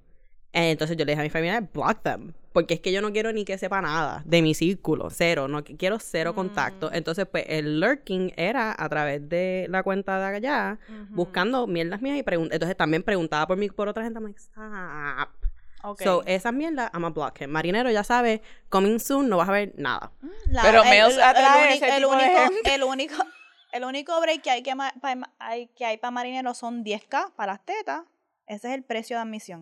Entonces 0.54 0.96
yo 0.96 1.04
le 1.04 1.12
dije 1.12 1.20
a 1.22 1.24
mi 1.24 1.30
familia, 1.30 1.60
block 1.74 2.02
them. 2.04 2.32
Porque 2.54 2.76
es 2.76 2.80
que 2.80 2.92
yo 2.94 3.02
no 3.02 3.12
quiero 3.12 3.34
ni 3.34 3.44
que 3.44 3.58
sepa 3.58 3.82
nada 3.82 4.22
de 4.26 4.42
mi 4.42 4.54
círculo, 4.54 5.10
cero, 5.10 5.48
no 5.50 5.62
qu- 5.64 5.76
quiero 5.78 5.98
cero 6.00 6.34
contacto. 6.36 6.90
Entonces, 6.94 7.26
pues 7.30 7.44
el 7.50 7.80
lurking 7.82 8.32
era 8.38 8.74
a 8.78 8.88
través 8.88 9.28
de 9.28 9.66
la 9.70 9.84
cuenta 9.84 10.18
de 10.20 10.38
allá, 10.38 10.78
buscando 11.10 11.68
mierdas 11.68 12.02
mías 12.02 12.18
y 12.18 12.24
preguntando. 12.24 12.54
Entonces 12.56 12.78
también 12.78 13.04
preguntaba 13.04 13.46
por 13.48 13.58
mí 13.58 13.70
por 13.70 13.88
otra 13.90 14.04
gente, 14.04 14.20
I'm 14.20 14.26
like, 14.28 14.40
stop. 14.40 15.30
Ok. 15.84 16.02
So, 16.02 16.24
esas 16.26 16.54
mierdas, 16.54 16.92
I'm 16.94 17.04
a 17.04 17.10
block 17.10 17.42
him. 17.42 17.50
Marinero, 17.50 17.92
ya 17.92 18.04
sabes, 18.06 18.40
coming 18.70 19.00
soon, 19.00 19.28
no 19.28 19.38
vas 19.38 19.50
a 19.50 19.52
ver 19.52 19.74
nada. 19.76 20.12
La- 20.50 20.62
Pero 20.62 20.82
el 20.84 20.90
tipo 21.80 21.92
de 21.96 22.06
único, 22.06 22.38
el 22.76 22.84
único, 22.84 23.16
el 23.74 23.84
único 23.84 24.20
break 24.22 24.42
que 24.42 24.50
hay 24.52 24.64
que, 24.64 24.74
hay, 25.40 25.68
que 25.76 25.86
hay 25.86 25.98
para 25.98 26.12
marineros 26.12 26.58
son 26.58 26.84
10k 26.86 27.34
para 27.36 27.54
las 27.54 27.66
tetas. 27.66 28.04
Ese 28.48 28.70
es 28.70 28.74
el 28.76 28.84
precio 28.84 29.18
de 29.18 29.22
admisión. 29.24 29.62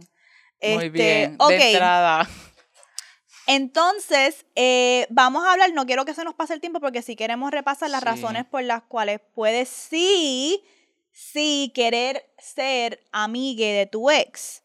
Muy 0.62 0.86
Este, 0.86 0.89
bien. 0.89 1.36
ok, 1.39 1.49
De 1.49 1.72
entrada. 1.72 2.28
entonces 3.47 4.45
eh, 4.55 5.07
vamos 5.09 5.43
a 5.45 5.51
hablar, 5.53 5.72
no 5.74 5.86
quiero 5.86 6.05
que 6.05 6.14
se 6.14 6.24
nos 6.24 6.36
pase 6.36 6.53
el 6.53 6.62
tiempo 6.62 6.80
porque 6.80 7.01
si 7.01 7.16
queremos 7.16 7.51
repasar 7.51 7.89
las 7.89 8.01
Sí. 8.01 8.05
razones 8.05 8.45
por 8.45 8.64
las 8.64 8.84
cuales 8.84 9.20
puedes 9.34 9.70
sí, 9.70 10.64
sí 11.12 11.72
querer 11.76 12.26
ser 12.38 13.03
amigue 13.12 13.74
de 13.74 13.86
tu 13.88 14.09
ex. 14.12 14.64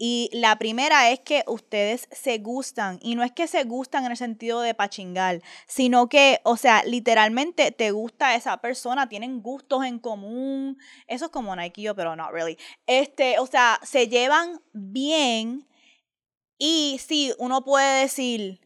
Y 0.00 0.30
la 0.32 0.56
primera 0.60 1.10
es 1.10 1.18
que 1.18 1.42
ustedes 1.48 2.08
se 2.12 2.38
gustan. 2.38 3.00
Y 3.02 3.16
no 3.16 3.24
es 3.24 3.32
que 3.32 3.48
se 3.48 3.64
gustan 3.64 4.04
en 4.04 4.12
el 4.12 4.16
sentido 4.16 4.60
de 4.60 4.72
pachingal, 4.72 5.42
sino 5.66 6.08
que, 6.08 6.40
o 6.44 6.56
sea, 6.56 6.84
literalmente 6.84 7.72
te 7.72 7.90
gusta 7.90 8.36
esa 8.36 8.58
persona, 8.58 9.08
tienen 9.08 9.42
gustos 9.42 9.84
en 9.84 9.98
común. 9.98 10.78
Eso 11.08 11.26
es 11.26 11.30
como 11.32 11.56
Nike 11.56 11.82
yo, 11.82 11.96
pero 11.96 12.14
no 12.14 12.30
really. 12.30 12.56
Este, 12.86 13.40
o 13.40 13.46
sea, 13.46 13.80
se 13.82 14.06
llevan 14.06 14.60
bien. 14.72 15.66
Y 16.58 17.00
sí, 17.04 17.32
uno 17.38 17.64
puede 17.64 18.02
decir, 18.02 18.60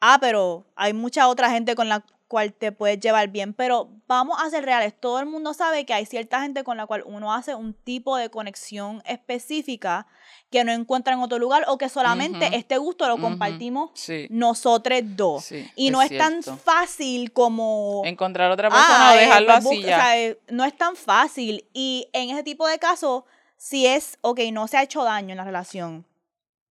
ah, 0.00 0.16
pero 0.18 0.66
hay 0.76 0.94
mucha 0.94 1.28
otra 1.28 1.50
gente 1.50 1.74
con 1.74 1.90
la 1.90 2.04
cual 2.30 2.52
te 2.52 2.70
puedes 2.70 3.00
llevar 3.00 3.28
bien, 3.28 3.52
pero 3.54 3.90
vamos 4.06 4.38
a 4.40 4.48
ser 4.50 4.64
reales. 4.64 4.94
Todo 4.98 5.18
el 5.18 5.26
mundo 5.26 5.52
sabe 5.52 5.84
que 5.84 5.92
hay 5.92 6.06
cierta 6.06 6.40
gente 6.40 6.62
con 6.62 6.76
la 6.76 6.86
cual 6.86 7.02
uno 7.04 7.34
hace 7.34 7.56
un 7.56 7.74
tipo 7.74 8.16
de 8.16 8.30
conexión 8.30 9.02
específica 9.04 10.06
que 10.48 10.62
no 10.62 10.70
encuentra 10.70 11.12
en 11.12 11.18
otro 11.18 11.40
lugar 11.40 11.64
o 11.66 11.76
que 11.76 11.88
solamente 11.88 12.56
este 12.56 12.78
gusto 12.78 13.08
lo 13.08 13.18
compartimos 13.18 13.90
Sí. 13.94 14.28
nosotros 14.30 15.00
dos. 15.16 15.44
Sí, 15.44 15.68
y 15.74 15.90
no 15.90 16.02
es, 16.02 16.16
tan 16.16 16.40
fácil 16.42 17.32
como... 17.32 18.02
Encontrar 18.04 18.52
otra 18.52 18.70
persona 18.70 19.10
Ah, 19.10 19.12
o 19.12 19.16
eh, 19.16 19.20
dejarlo 19.22 19.46
pues, 19.48 19.66
así 19.66 19.82
ya. 19.82 19.96
o 19.96 20.00
sea, 20.00 20.18
eh, 20.20 20.40
no 20.50 20.64
es 20.64 20.76
tan 20.76 20.94
fácil. 20.94 21.68
Y 21.72 22.08
en 22.12 22.30
ese 22.30 22.44
tipo 22.44 22.64
de 22.68 22.78
casos, 22.78 23.24
si 23.56 23.86
es, 23.86 24.18
ok, 24.20 24.38
no 24.52 24.68
se 24.68 24.76
ha 24.76 24.84
hecho 24.84 25.02
daño 25.02 25.32
en 25.32 25.36
la 25.38 25.44
relación. 25.44 26.06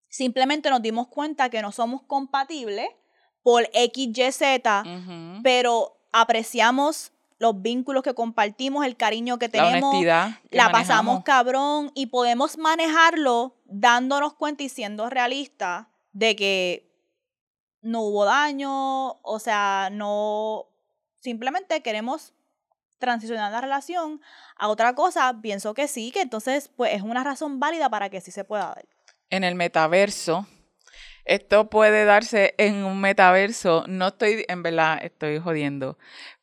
Simplemente 0.08 0.70
nos 0.70 0.82
dimos 0.82 1.08
cuenta 1.10 1.50
que 1.50 1.62
no 1.62 1.74
somos 1.74 2.02
compatibles 2.04 2.88
por 3.50 3.68
X, 3.74 4.10
Y, 4.16 4.32
Z, 4.32 4.84
Ujú. 4.86 5.42
pero 5.42 5.98
apreciamos 6.12 7.12
los 7.40 7.60
vínculos 7.64 8.04
que 8.04 8.14
compartimos, 8.14 8.86
el 8.86 8.96
cariño 8.96 9.40
que 9.40 9.48
La 9.48 9.52
tenemos, 9.52 9.90
honestidad. 9.90 10.38
que 10.52 10.56
la 10.58 10.70
pasamos 10.72 11.24
cabrón 11.24 11.92
y 11.96 12.06
podemos 12.08 12.60
manejarlo 12.60 13.56
dándonos 13.66 14.36
cuenta 14.36 14.62
y 14.62 14.70
siendo 14.70 15.10
realistas 15.10 15.88
de 16.12 16.36
que 16.36 16.92
no 17.82 18.02
hubo 18.02 18.26
daño, 18.26 19.14
o 19.24 19.40
sea, 19.40 19.90
no, 19.92 20.68
simplemente 21.20 21.82
queremos 21.82 22.34
transicionar 23.00 23.52
la 23.52 23.62
relación 23.62 24.22
a 24.58 24.68
otra 24.68 24.94
cosa, 24.94 25.40
pienso 25.42 25.74
que 25.74 25.88
sí, 25.88 26.12
que 26.12 26.22
entonces 26.22 26.70
pues 26.76 26.94
es 26.94 27.02
una 27.02 27.24
razón 27.24 27.60
válida 27.60 27.90
para 27.90 28.12
que 28.12 28.22
sí 28.22 28.30
se 28.30 28.44
pueda 28.44 28.66
dar. 28.76 28.86
en 29.32 29.44
el 29.44 29.56
metaverso. 29.56 30.46
Esto 31.30 31.70
puede 31.70 32.06
darse 32.06 32.56
en 32.58 32.84
un 32.84 33.00
metaverso. 33.00 33.84
No 33.88 34.08
estoy, 34.08 34.46
en 34.48 34.64
verdad, 34.64 34.98
estoy 35.04 35.38
jodiendo. 35.38 36.00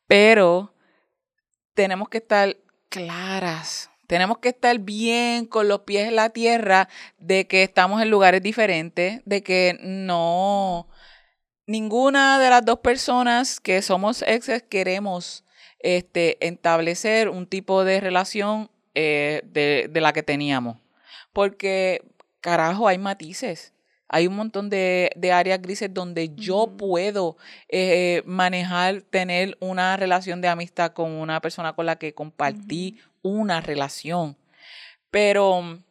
Pero 0.07 0.73
tenemos 1.73 2.07
que 2.07 2.19
estar 2.19 2.55
claras. 2.87 3.91
Tenemos 4.07 4.37
que 4.37 4.47
estar 4.47 4.79
bien 4.79 5.45
con 5.45 5.67
los 5.67 5.81
pies 5.81 6.07
en 6.07 6.15
la 6.15 6.29
tierra 6.29 6.87
de 7.17 7.47
que 7.47 7.63
estamos 7.63 8.01
en 8.01 8.09
lugares 8.09 8.41
diferentes, 8.41 9.21
de 9.25 9.43
que 9.43 9.77
no, 9.81 10.87
ninguna 11.65 12.39
de 12.39 12.49
las 12.49 12.63
dos 12.63 12.79
personas 12.79 13.59
que 13.59 13.81
somos 13.81 14.21
exes 14.21 14.63
queremos 14.63 15.43
este, 15.79 16.37
establecer 16.47 17.27
un 17.27 17.45
tipo 17.45 17.83
de 17.83 17.99
relación 17.99 18.71
eh, 18.95 19.41
de, 19.43 19.89
de 19.91 19.99
la 19.99 20.13
que 20.13 20.23
teníamos. 20.23 20.77
Porque, 21.33 22.05
carajo, 22.39 22.87
hay 22.87 22.97
matices. 22.97 23.73
Hay 24.09 24.27
un 24.27 24.35
montón 24.35 24.69
de, 24.69 25.11
de 25.15 25.31
áreas 25.31 25.61
grises 25.61 25.93
donde 25.93 26.33
yo 26.35 26.67
puedo 26.77 27.37
eh, 27.67 28.21
manejar, 28.25 29.01
tener 29.01 29.57
una 29.59 29.97
relación 29.97 30.41
de 30.41 30.47
amistad 30.47 30.93
con 30.93 31.11
una 31.11 31.41
persona 31.41 31.73
con 31.73 31.85
la 31.85 31.97
que 31.97 32.13
compartí 32.13 32.99
una 33.21 33.61
relación. 33.61 34.37
Pero 35.11 35.61
mm, 35.61 35.83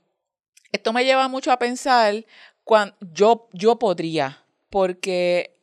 esto 0.72 0.92
me 0.92 1.04
lleva 1.04 1.28
mucho 1.28 1.52
a 1.52 1.58
pensar 1.58 2.24
cuando 2.64 2.96
yo, 3.12 3.48
yo 3.52 3.78
podría, 3.78 4.44
porque 4.70 5.55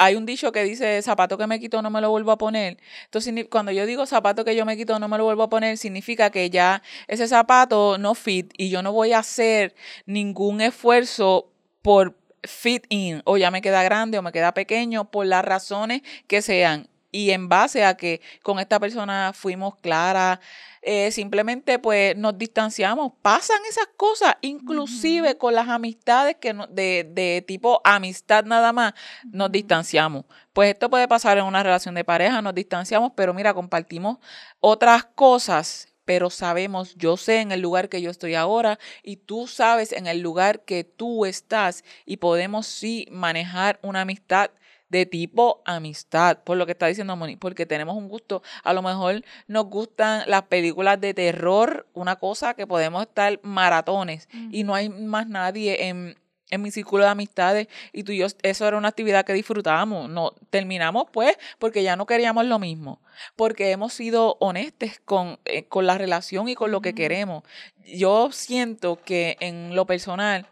hay 0.00 0.16
un 0.16 0.24
dicho 0.24 0.50
que 0.50 0.64
dice 0.64 1.00
zapato 1.02 1.36
que 1.36 1.46
me 1.46 1.60
quito 1.60 1.82
no 1.82 1.90
me 1.90 2.00
lo 2.00 2.08
vuelvo 2.10 2.32
a 2.32 2.38
poner. 2.38 2.78
Entonces, 3.04 3.46
cuando 3.50 3.70
yo 3.70 3.84
digo 3.84 4.06
zapato 4.06 4.46
que 4.46 4.56
yo 4.56 4.64
me 4.64 4.74
quito 4.78 4.98
no 4.98 5.08
me 5.08 5.18
lo 5.18 5.24
vuelvo 5.24 5.42
a 5.42 5.50
poner, 5.50 5.76
significa 5.76 6.30
que 6.30 6.48
ya 6.48 6.82
ese 7.06 7.28
zapato 7.28 7.98
no 7.98 8.14
fit 8.14 8.50
y 8.56 8.70
yo 8.70 8.82
no 8.82 8.92
voy 8.92 9.12
a 9.12 9.18
hacer 9.18 9.74
ningún 10.06 10.62
esfuerzo 10.62 11.52
por 11.82 12.16
fit 12.42 12.86
in 12.88 13.20
o 13.26 13.36
ya 13.36 13.50
me 13.50 13.60
queda 13.60 13.82
grande 13.82 14.18
o 14.18 14.22
me 14.22 14.32
queda 14.32 14.54
pequeño 14.54 15.10
por 15.10 15.26
las 15.26 15.44
razones 15.44 16.00
que 16.26 16.40
sean. 16.40 16.88
Y 17.12 17.30
en 17.30 17.48
base 17.48 17.84
a 17.84 17.96
que 17.96 18.20
con 18.42 18.58
esta 18.60 18.78
persona 18.78 19.32
fuimos 19.34 19.74
claras, 19.76 20.38
eh, 20.82 21.10
simplemente 21.10 21.78
pues 21.78 22.16
nos 22.16 22.38
distanciamos. 22.38 23.12
Pasan 23.20 23.58
esas 23.68 23.88
cosas, 23.96 24.36
inclusive 24.40 25.36
con 25.36 25.54
las 25.54 25.68
amistades 25.68 26.36
que 26.40 26.52
no- 26.54 26.66
de, 26.68 27.04
de 27.12 27.44
tipo 27.46 27.80
amistad 27.84 28.44
nada 28.44 28.72
más, 28.72 28.94
nos 29.30 29.50
distanciamos. 29.52 30.24
Pues 30.52 30.72
esto 30.72 30.88
puede 30.90 31.08
pasar 31.08 31.38
en 31.38 31.44
una 31.44 31.62
relación 31.62 31.94
de 31.94 32.04
pareja, 32.04 32.40
nos 32.42 32.54
distanciamos, 32.54 33.12
pero 33.14 33.34
mira, 33.34 33.54
compartimos 33.54 34.18
otras 34.60 35.04
cosas, 35.14 35.88
pero 36.04 36.30
sabemos, 36.30 36.94
yo 36.96 37.16
sé 37.16 37.40
en 37.40 37.52
el 37.52 37.60
lugar 37.60 37.88
que 37.88 38.02
yo 38.02 38.10
estoy 38.10 38.34
ahora 38.34 38.78
y 39.02 39.16
tú 39.16 39.46
sabes 39.46 39.92
en 39.92 40.06
el 40.06 40.20
lugar 40.20 40.64
que 40.64 40.82
tú 40.82 41.24
estás 41.24 41.84
y 42.04 42.16
podemos 42.16 42.66
sí 42.66 43.06
manejar 43.10 43.78
una 43.82 44.00
amistad 44.00 44.50
de 44.90 45.06
tipo 45.06 45.62
amistad, 45.64 46.38
por 46.44 46.56
lo 46.56 46.66
que 46.66 46.72
está 46.72 46.86
diciendo 46.86 47.16
Moni, 47.16 47.36
porque 47.36 47.64
tenemos 47.64 47.96
un 47.96 48.08
gusto, 48.08 48.42
a 48.62 48.74
lo 48.74 48.82
mejor 48.82 49.22
nos 49.46 49.64
gustan 49.66 50.24
las 50.26 50.42
películas 50.42 51.00
de 51.00 51.14
terror, 51.14 51.86
una 51.94 52.16
cosa 52.16 52.54
que 52.54 52.66
podemos 52.66 53.02
estar 53.02 53.40
maratones 53.42 54.28
y 54.50 54.64
no 54.64 54.74
hay 54.74 54.88
más 54.88 55.28
nadie 55.28 55.88
en, 55.88 56.18
en 56.50 56.62
mi 56.62 56.70
círculo 56.70 57.04
de 57.04 57.10
amistades 57.10 57.68
y 57.92 58.02
tú 58.02 58.12
y 58.12 58.18
yo, 58.18 58.26
eso 58.42 58.66
era 58.66 58.76
una 58.76 58.88
actividad 58.88 59.24
que 59.24 59.32
disfrutábamos, 59.32 60.10
no, 60.10 60.32
terminamos 60.50 61.06
pues 61.12 61.36
porque 61.58 61.82
ya 61.82 61.94
no 61.94 62.06
queríamos 62.06 62.44
lo 62.44 62.58
mismo, 62.58 63.00
porque 63.36 63.70
hemos 63.70 63.92
sido 63.92 64.36
honestos 64.40 65.00
con, 65.04 65.38
eh, 65.44 65.64
con 65.64 65.86
la 65.86 65.98
relación 65.98 66.48
y 66.48 66.54
con 66.56 66.72
lo 66.72 66.80
que 66.80 66.94
queremos. 66.94 67.44
Yo 67.86 68.30
siento 68.32 69.00
que 69.02 69.36
en 69.40 69.74
lo 69.74 69.86
personal, 69.86 70.46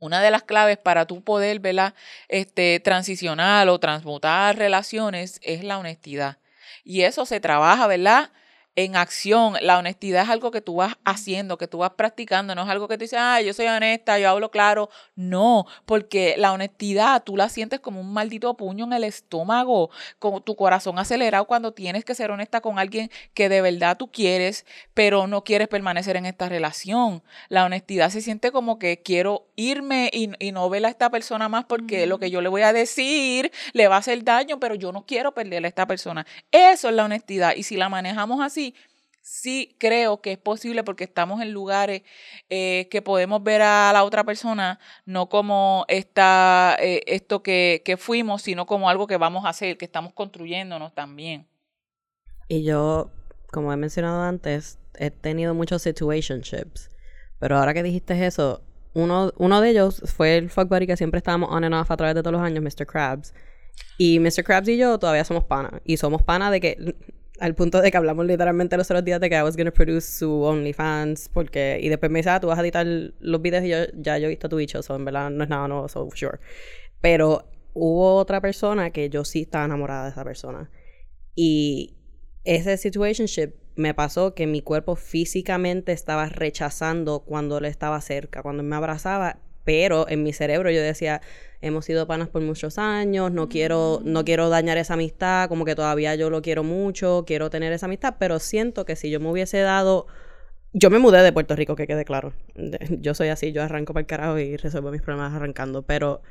una 0.00 0.20
de 0.20 0.30
las 0.30 0.42
claves 0.42 0.78
para 0.78 1.06
tú 1.06 1.22
poder, 1.22 1.60
¿verdad? 1.60 1.94
Este, 2.28 2.80
transicionar 2.80 3.68
o 3.68 3.78
transmutar 3.78 4.56
relaciones 4.56 5.38
es 5.42 5.62
la 5.62 5.78
honestidad. 5.78 6.38
Y 6.82 7.02
eso 7.02 7.26
se 7.26 7.38
trabaja, 7.40 7.86
¿verdad? 7.86 8.30
En 8.84 8.96
acción. 8.96 9.54
La 9.60 9.78
honestidad 9.78 10.24
es 10.24 10.28
algo 10.28 10.50
que 10.50 10.60
tú 10.60 10.76
vas 10.76 10.96
haciendo, 11.04 11.58
que 11.58 11.68
tú 11.68 11.78
vas 11.78 11.90
practicando, 11.90 12.54
no 12.54 12.62
es 12.62 12.68
algo 12.68 12.88
que 12.88 12.96
tú 12.96 13.02
dices, 13.02 13.18
ah, 13.20 13.40
yo 13.40 13.52
soy 13.52 13.66
honesta, 13.66 14.18
yo 14.18 14.28
hablo 14.28 14.50
claro. 14.50 14.90
No, 15.14 15.66
porque 15.86 16.34
la 16.38 16.52
honestidad 16.52 17.22
tú 17.24 17.36
la 17.36 17.48
sientes 17.48 17.80
como 17.80 18.00
un 18.00 18.12
maldito 18.12 18.54
puño 18.56 18.84
en 18.84 18.92
el 18.92 19.04
estómago, 19.04 19.90
con 20.18 20.42
tu 20.42 20.56
corazón 20.56 20.98
acelerado 20.98 21.46
cuando 21.46 21.72
tienes 21.72 22.04
que 22.04 22.14
ser 22.14 22.30
honesta 22.30 22.60
con 22.60 22.78
alguien 22.78 23.10
que 23.34 23.48
de 23.48 23.60
verdad 23.60 23.96
tú 23.96 24.10
quieres, 24.10 24.66
pero 24.94 25.26
no 25.26 25.44
quieres 25.44 25.68
permanecer 25.68 26.16
en 26.16 26.26
esta 26.26 26.48
relación. 26.48 27.22
La 27.48 27.64
honestidad 27.64 28.10
se 28.10 28.20
siente 28.20 28.52
como 28.52 28.78
que 28.78 29.02
quiero 29.02 29.46
irme 29.56 30.10
y, 30.12 30.30
no 30.50 30.68
ver 30.68 30.84
a 30.86 30.88
esta 30.88 31.10
persona 31.10 31.48
más 31.48 31.64
porque 31.64 32.06
lo 32.06 32.18
que 32.18 32.30
yo 32.30 32.40
le 32.40 32.48
voy 32.48 32.62
a 32.62 32.72
decir 32.72 33.52
le 33.72 33.88
va 33.88 33.96
a 33.96 33.98
hacer 33.98 34.24
daño, 34.24 34.58
pero 34.58 34.74
yo 34.74 34.90
no 34.90 35.06
quiero 35.06 35.32
perder 35.32 35.64
a 35.64 35.68
esta 35.68 35.86
persona. 35.86 36.26
Eso 36.50 36.88
es 36.88 36.94
la 36.94 37.04
honestidad. 37.04 37.54
Y 37.56 37.62
si 37.62 37.76
la 37.76 37.88
manejamos 37.88 38.40
así, 38.40 38.69
sí 39.30 39.76
creo 39.78 40.20
que 40.20 40.32
es 40.32 40.38
posible 40.38 40.82
porque 40.82 41.04
estamos 41.04 41.40
en 41.40 41.52
lugares 41.52 42.02
eh, 42.48 42.88
que 42.90 43.00
podemos 43.00 43.40
ver 43.44 43.62
a 43.62 43.92
la 43.92 44.02
otra 44.02 44.24
persona 44.24 44.80
no 45.06 45.28
como 45.28 45.86
eh, 45.88 46.02
esto 47.06 47.42
que, 47.44 47.82
que, 47.84 47.96
fuimos, 47.96 48.42
sino 48.42 48.66
como 48.66 48.90
algo 48.90 49.06
que 49.06 49.18
vamos 49.18 49.44
a 49.44 49.50
hacer, 49.50 49.78
que 49.78 49.84
estamos 49.84 50.12
construyéndonos 50.14 50.92
también. 50.94 51.46
Y 52.48 52.64
yo, 52.64 53.12
como 53.52 53.72
he 53.72 53.76
mencionado 53.76 54.20
antes, 54.20 54.80
he 54.98 55.12
tenido 55.12 55.54
muchos 55.54 55.82
situationships, 55.82 56.90
pero 57.38 57.56
ahora 57.56 57.72
que 57.72 57.84
dijiste 57.84 58.26
eso, 58.26 58.64
uno, 58.94 59.32
uno 59.36 59.60
de 59.60 59.70
ellos 59.70 60.02
fue 60.06 60.38
el 60.38 60.50
fuck 60.50 60.68
buddy 60.68 60.88
que 60.88 60.96
siempre 60.96 61.18
estábamos 61.18 61.50
on 61.52 61.62
and 61.62 61.74
off 61.74 61.92
a 61.92 61.96
través 61.96 62.16
de 62.16 62.22
todos 62.22 62.32
los 62.32 62.42
años, 62.42 62.64
Mr. 62.64 62.84
Krabs. 62.84 63.32
Y 63.96 64.18
Mr. 64.18 64.42
Krabs 64.42 64.68
y 64.68 64.76
yo 64.76 64.98
todavía 64.98 65.24
somos 65.24 65.44
pana. 65.44 65.80
Y 65.84 65.98
somos 65.98 66.24
pana 66.24 66.50
de 66.50 66.60
que 66.60 66.96
al 67.40 67.54
punto 67.54 67.80
de 67.80 67.90
que 67.90 67.96
hablamos 67.96 68.26
literalmente 68.26 68.76
los 68.76 68.90
otros 68.90 69.04
días 69.04 69.18
de 69.20 69.30
que 69.30 69.36
I 69.36 69.42
was 69.42 69.56
gonna 69.56 69.72
produce 69.72 70.18
su 70.18 70.42
OnlyFans 70.42 71.30
porque 71.30 71.80
y 71.82 71.88
después 71.88 72.12
me 72.12 72.18
dice, 72.18 72.30
ah, 72.30 72.40
tú 72.40 72.46
vas 72.48 72.58
a 72.58 72.62
editar 72.62 72.86
los 72.86 73.42
videos 73.42 73.64
y 73.64 73.68
yo 73.70 73.78
ya 73.94 74.18
yo 74.18 74.26
he 74.26 74.28
visto 74.28 74.48
tu 74.48 74.56
bicho, 74.56 74.82
so 74.82 74.94
en 74.94 75.04
verdad 75.06 75.30
no 75.30 75.42
es 75.42 75.50
nada 75.50 75.66
nuevo, 75.66 75.88
so 75.88 76.06
sure. 76.14 76.38
Pero 77.00 77.48
hubo 77.72 78.16
otra 78.16 78.40
persona 78.42 78.90
que 78.90 79.08
yo 79.08 79.24
sí 79.24 79.42
estaba 79.42 79.64
enamorada 79.64 80.04
de 80.04 80.10
esa 80.10 80.22
persona. 80.22 80.70
Y 81.34 81.96
ese 82.44 82.76
situationship 82.76 83.54
me 83.76 83.94
pasó 83.94 84.34
que 84.34 84.46
mi 84.46 84.60
cuerpo 84.60 84.94
físicamente 84.94 85.92
estaba 85.92 86.26
rechazando 86.26 87.20
cuando 87.20 87.58
le 87.60 87.68
estaba 87.68 88.00
cerca, 88.02 88.42
cuando 88.42 88.62
me 88.62 88.76
abrazaba, 88.76 89.38
pero 89.64 90.08
en 90.08 90.22
mi 90.22 90.34
cerebro 90.34 90.70
yo 90.70 90.82
decía, 90.82 91.22
hemos 91.60 91.84
sido 91.84 92.06
panas 92.06 92.28
por 92.28 92.42
muchos 92.42 92.78
años, 92.78 93.32
no 93.32 93.48
quiero, 93.48 94.00
no 94.04 94.24
quiero 94.24 94.48
dañar 94.48 94.78
esa 94.78 94.94
amistad, 94.94 95.48
como 95.48 95.64
que 95.64 95.74
todavía 95.74 96.14
yo 96.14 96.30
lo 96.30 96.42
quiero 96.42 96.64
mucho, 96.64 97.24
quiero 97.26 97.50
tener 97.50 97.72
esa 97.72 97.86
amistad, 97.86 98.16
pero 98.18 98.38
siento 98.38 98.84
que 98.84 98.96
si 98.96 99.10
yo 99.10 99.20
me 99.20 99.30
hubiese 99.30 99.60
dado 99.60 100.06
yo 100.72 100.90
me 100.90 100.98
mudé 100.98 101.22
de 101.22 101.32
Puerto 101.32 101.56
Rico, 101.56 101.74
que 101.74 101.86
quede 101.86 102.04
claro. 102.04 102.32
Yo 103.00 103.14
soy 103.14 103.28
así, 103.28 103.52
yo 103.52 103.62
arranco 103.62 103.92
para 103.92 104.02
el 104.02 104.06
carajo 104.06 104.38
y 104.38 104.56
resuelvo 104.56 104.90
mis 104.90 105.02
problemas 105.02 105.32
arrancando, 105.34 105.82
pero 105.82 106.22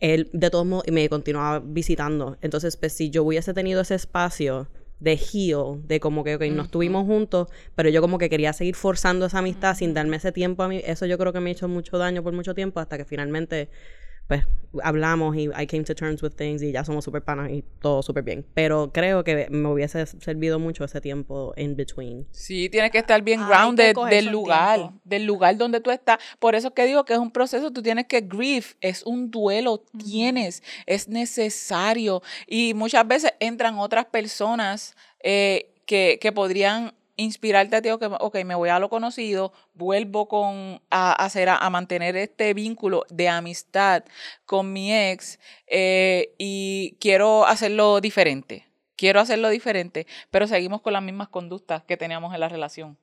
él 0.00 0.30
de 0.32 0.50
todos 0.50 0.66
modos 0.66 0.84
me 0.90 1.08
continuaba 1.08 1.60
visitando. 1.64 2.36
Entonces, 2.40 2.76
pues 2.76 2.92
si 2.92 3.10
yo 3.10 3.22
hubiese 3.22 3.54
tenido 3.54 3.80
ese 3.82 3.94
espacio 3.94 4.68
de 5.00 5.12
heal, 5.12 5.86
de 5.86 6.00
como 6.00 6.24
que, 6.24 6.36
ok, 6.36 6.42
no 6.52 6.62
estuvimos 6.62 7.06
juntos, 7.06 7.48
pero 7.74 7.88
yo 7.88 8.00
como 8.00 8.18
que 8.18 8.28
quería 8.28 8.52
seguir 8.52 8.74
forzando 8.74 9.26
esa 9.26 9.38
amistad 9.38 9.76
sin 9.76 9.94
darme 9.94 10.16
ese 10.16 10.32
tiempo 10.32 10.62
a 10.62 10.68
mí, 10.68 10.80
eso 10.84 11.06
yo 11.06 11.18
creo 11.18 11.32
que 11.32 11.40
me 11.40 11.50
ha 11.50 11.52
hecho 11.52 11.68
mucho 11.68 11.98
daño 11.98 12.22
por 12.22 12.32
mucho 12.32 12.54
tiempo 12.54 12.80
hasta 12.80 12.96
que 12.96 13.04
finalmente 13.04 13.68
pues 14.26 14.44
hablamos 14.82 15.36
y 15.36 15.50
I 15.56 15.66
came 15.66 15.84
to 15.84 15.94
terms 15.94 16.22
with 16.22 16.32
things 16.32 16.62
y 16.62 16.72
ya 16.72 16.84
somos 16.84 17.04
super 17.04 17.22
panas 17.22 17.50
y 17.50 17.64
todo 17.80 18.02
súper 18.02 18.24
bien. 18.24 18.44
Pero 18.54 18.90
creo 18.92 19.24
que 19.24 19.48
me 19.50 19.68
hubiese 19.68 20.06
servido 20.06 20.58
mucho 20.58 20.84
ese 20.84 21.00
tiempo 21.00 21.52
in 21.56 21.76
between. 21.76 22.26
Sí, 22.30 22.68
tienes 22.68 22.90
que 22.90 22.98
estar 22.98 23.22
bien 23.22 23.46
grounded 23.46 23.94
del 24.10 24.26
lugar, 24.26 24.92
del 25.04 25.26
lugar 25.26 25.56
donde 25.56 25.80
tú 25.80 25.90
estás. 25.90 26.18
Por 26.38 26.54
eso 26.54 26.72
que 26.72 26.86
digo 26.86 27.04
que 27.04 27.12
es 27.12 27.18
un 27.18 27.30
proceso, 27.30 27.70
tú 27.70 27.82
tienes 27.82 28.06
que 28.06 28.22
grief, 28.22 28.74
es 28.80 29.02
un 29.04 29.30
duelo, 29.30 29.84
tienes, 29.98 30.62
es 30.86 31.08
necesario. 31.08 32.22
Y 32.46 32.74
muchas 32.74 33.06
veces 33.06 33.34
entran 33.40 33.78
otras 33.78 34.06
personas 34.06 34.96
eh, 35.22 35.74
que, 35.86 36.18
que 36.20 36.32
podrían 36.32 36.94
inspirarte 37.16 37.76
a 37.76 37.82
ti, 37.82 37.88
que, 37.98 38.06
ok, 38.06 38.44
me 38.44 38.54
voy 38.54 38.68
a 38.68 38.78
lo 38.78 38.88
conocido, 38.88 39.52
vuelvo 39.74 40.28
con, 40.28 40.82
a, 40.90 41.12
hacer, 41.12 41.48
a, 41.48 41.70
mantener 41.70 42.16
este 42.16 42.54
vínculo 42.54 43.04
de 43.08 43.28
amistad 43.28 44.04
con 44.44 44.72
mi 44.72 44.92
ex 44.92 45.38
eh, 45.66 46.34
y 46.38 46.96
quiero 47.00 47.46
hacerlo 47.46 48.00
diferente. 48.00 48.68
Quiero 48.96 49.20
hacerlo 49.20 49.48
diferente, 49.48 50.06
pero 50.30 50.46
seguimos 50.46 50.80
con 50.80 50.92
las 50.92 51.02
mismas 51.02 51.28
conductas 51.28 51.82
que 51.82 51.96
teníamos 51.96 52.32
en 52.32 52.40
la 52.40 52.48
relación. 52.48 52.96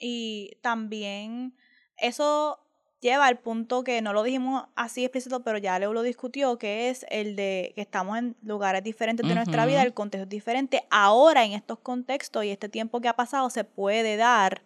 Y 0.00 0.58
también 0.62 1.54
eso 1.96 2.63
lleva 3.04 3.26
al 3.26 3.38
punto 3.38 3.84
que 3.84 4.00
no 4.00 4.14
lo 4.14 4.22
dijimos 4.22 4.64
así 4.74 5.04
explícito, 5.04 5.42
pero 5.42 5.58
ya 5.58 5.78
Leo 5.78 5.92
lo 5.92 6.00
discutió, 6.00 6.56
que 6.56 6.88
es 6.88 7.04
el 7.10 7.36
de 7.36 7.72
que 7.74 7.82
estamos 7.82 8.16
en 8.16 8.34
lugares 8.42 8.82
diferentes 8.82 9.28
de 9.28 9.34
nuestra 9.34 9.66
vida, 9.66 9.82
el 9.82 9.92
contexto 9.92 10.24
es 10.24 10.30
diferente. 10.30 10.84
Ahora, 10.90 11.44
en 11.44 11.52
estos 11.52 11.78
contextos 11.78 12.44
y 12.44 12.50
este 12.50 12.70
tiempo 12.70 13.02
que 13.02 13.08
ha 13.08 13.14
pasado, 13.14 13.50
se 13.50 13.62
puede 13.62 14.16
dar 14.16 14.62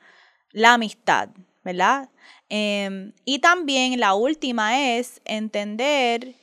la 0.52 0.74
amistad, 0.74 1.30
¿verdad? 1.64 2.10
Em, 2.48 3.12
y 3.24 3.40
también 3.40 3.98
la 3.98 4.14
última 4.14 4.96
es 4.96 5.20
entender 5.24 6.36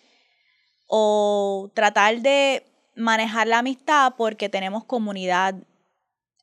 o 0.88 1.72
tratar 1.74 2.20
de 2.20 2.66
manejar 2.98 3.48
la 3.48 3.60
amistad 3.60 4.16
porque 4.18 4.50
tenemos 4.50 4.84
comunidad 4.84 5.56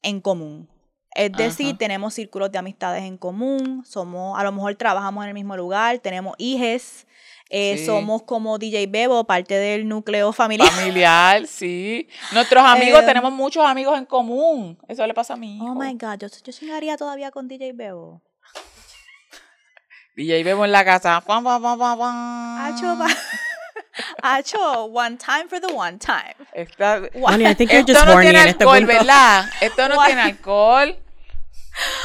en 0.03 0.23
común. 0.23 0.72
Es 1.15 1.33
decir, 1.33 1.77
tenemos 1.77 2.15
círculos 2.15 2.51
de 2.51 2.59
amistades 2.59 3.03
en 3.05 3.19
común, 3.19 3.85
somos, 3.87 4.39
a 4.39 4.45
lo 4.45 4.53
mejor 4.53 4.75
trabajamos 4.77 5.25
en 5.25 5.29
el 5.29 5.35
mismo 5.35 5.57
lugar, 5.57 5.99
tenemos 5.99 6.35
hijes, 6.39 7.07
eh, 7.51 7.85
somos 7.85 8.23
como 8.23 8.57
DJ 8.57 8.87
Bebo, 8.87 9.25
parte 9.25 9.55
del 9.55 9.87
núcleo 9.87 10.33
familiar. 10.33 10.71
Familiar, 10.71 11.47
sí. 11.49 12.09
Nuestros 12.33 12.65
amigos, 12.65 13.03
eh, 13.03 13.07
tenemos 13.07 13.31
muchos 13.31 13.63
amigos 13.67 13.99
en 13.99 14.07
común. 14.07 14.79
Eso 14.89 15.07
le 15.07 15.13
pasa 15.13 15.35
a 15.35 15.37
mí. 15.37 15.59
Oh 15.61 15.75
my 15.75 15.93
God, 15.93 16.19
yo, 16.19 16.29
yo 16.29 16.53
chingaría 16.53 16.97
todavía 16.97 17.31
con 17.31 17.49
DJ 17.49 17.75
Bebo. 17.75 18.23
DJ 20.17 20.45
Bebo 20.45 20.65
en 20.65 20.73
la 20.73 20.83
casa. 20.83 21.23
Acho, 24.23 24.85
one 24.87 25.19
time 25.19 25.47
for 25.49 25.61
the 25.61 25.75
one 25.75 25.99
time. 25.99 26.35
Esta, 26.55 27.03
I 27.15 27.55
think 27.55 27.71
you're 27.71 27.85
just 27.85 28.07
no 28.07 28.19
tiene 28.19 28.49
este 28.49 28.65
alcohol, 28.65 28.87
¿verdad? 28.87 29.45
Esto 29.61 29.89
no 29.89 30.03
tiene 30.07 30.23
alcohol. 30.23 31.02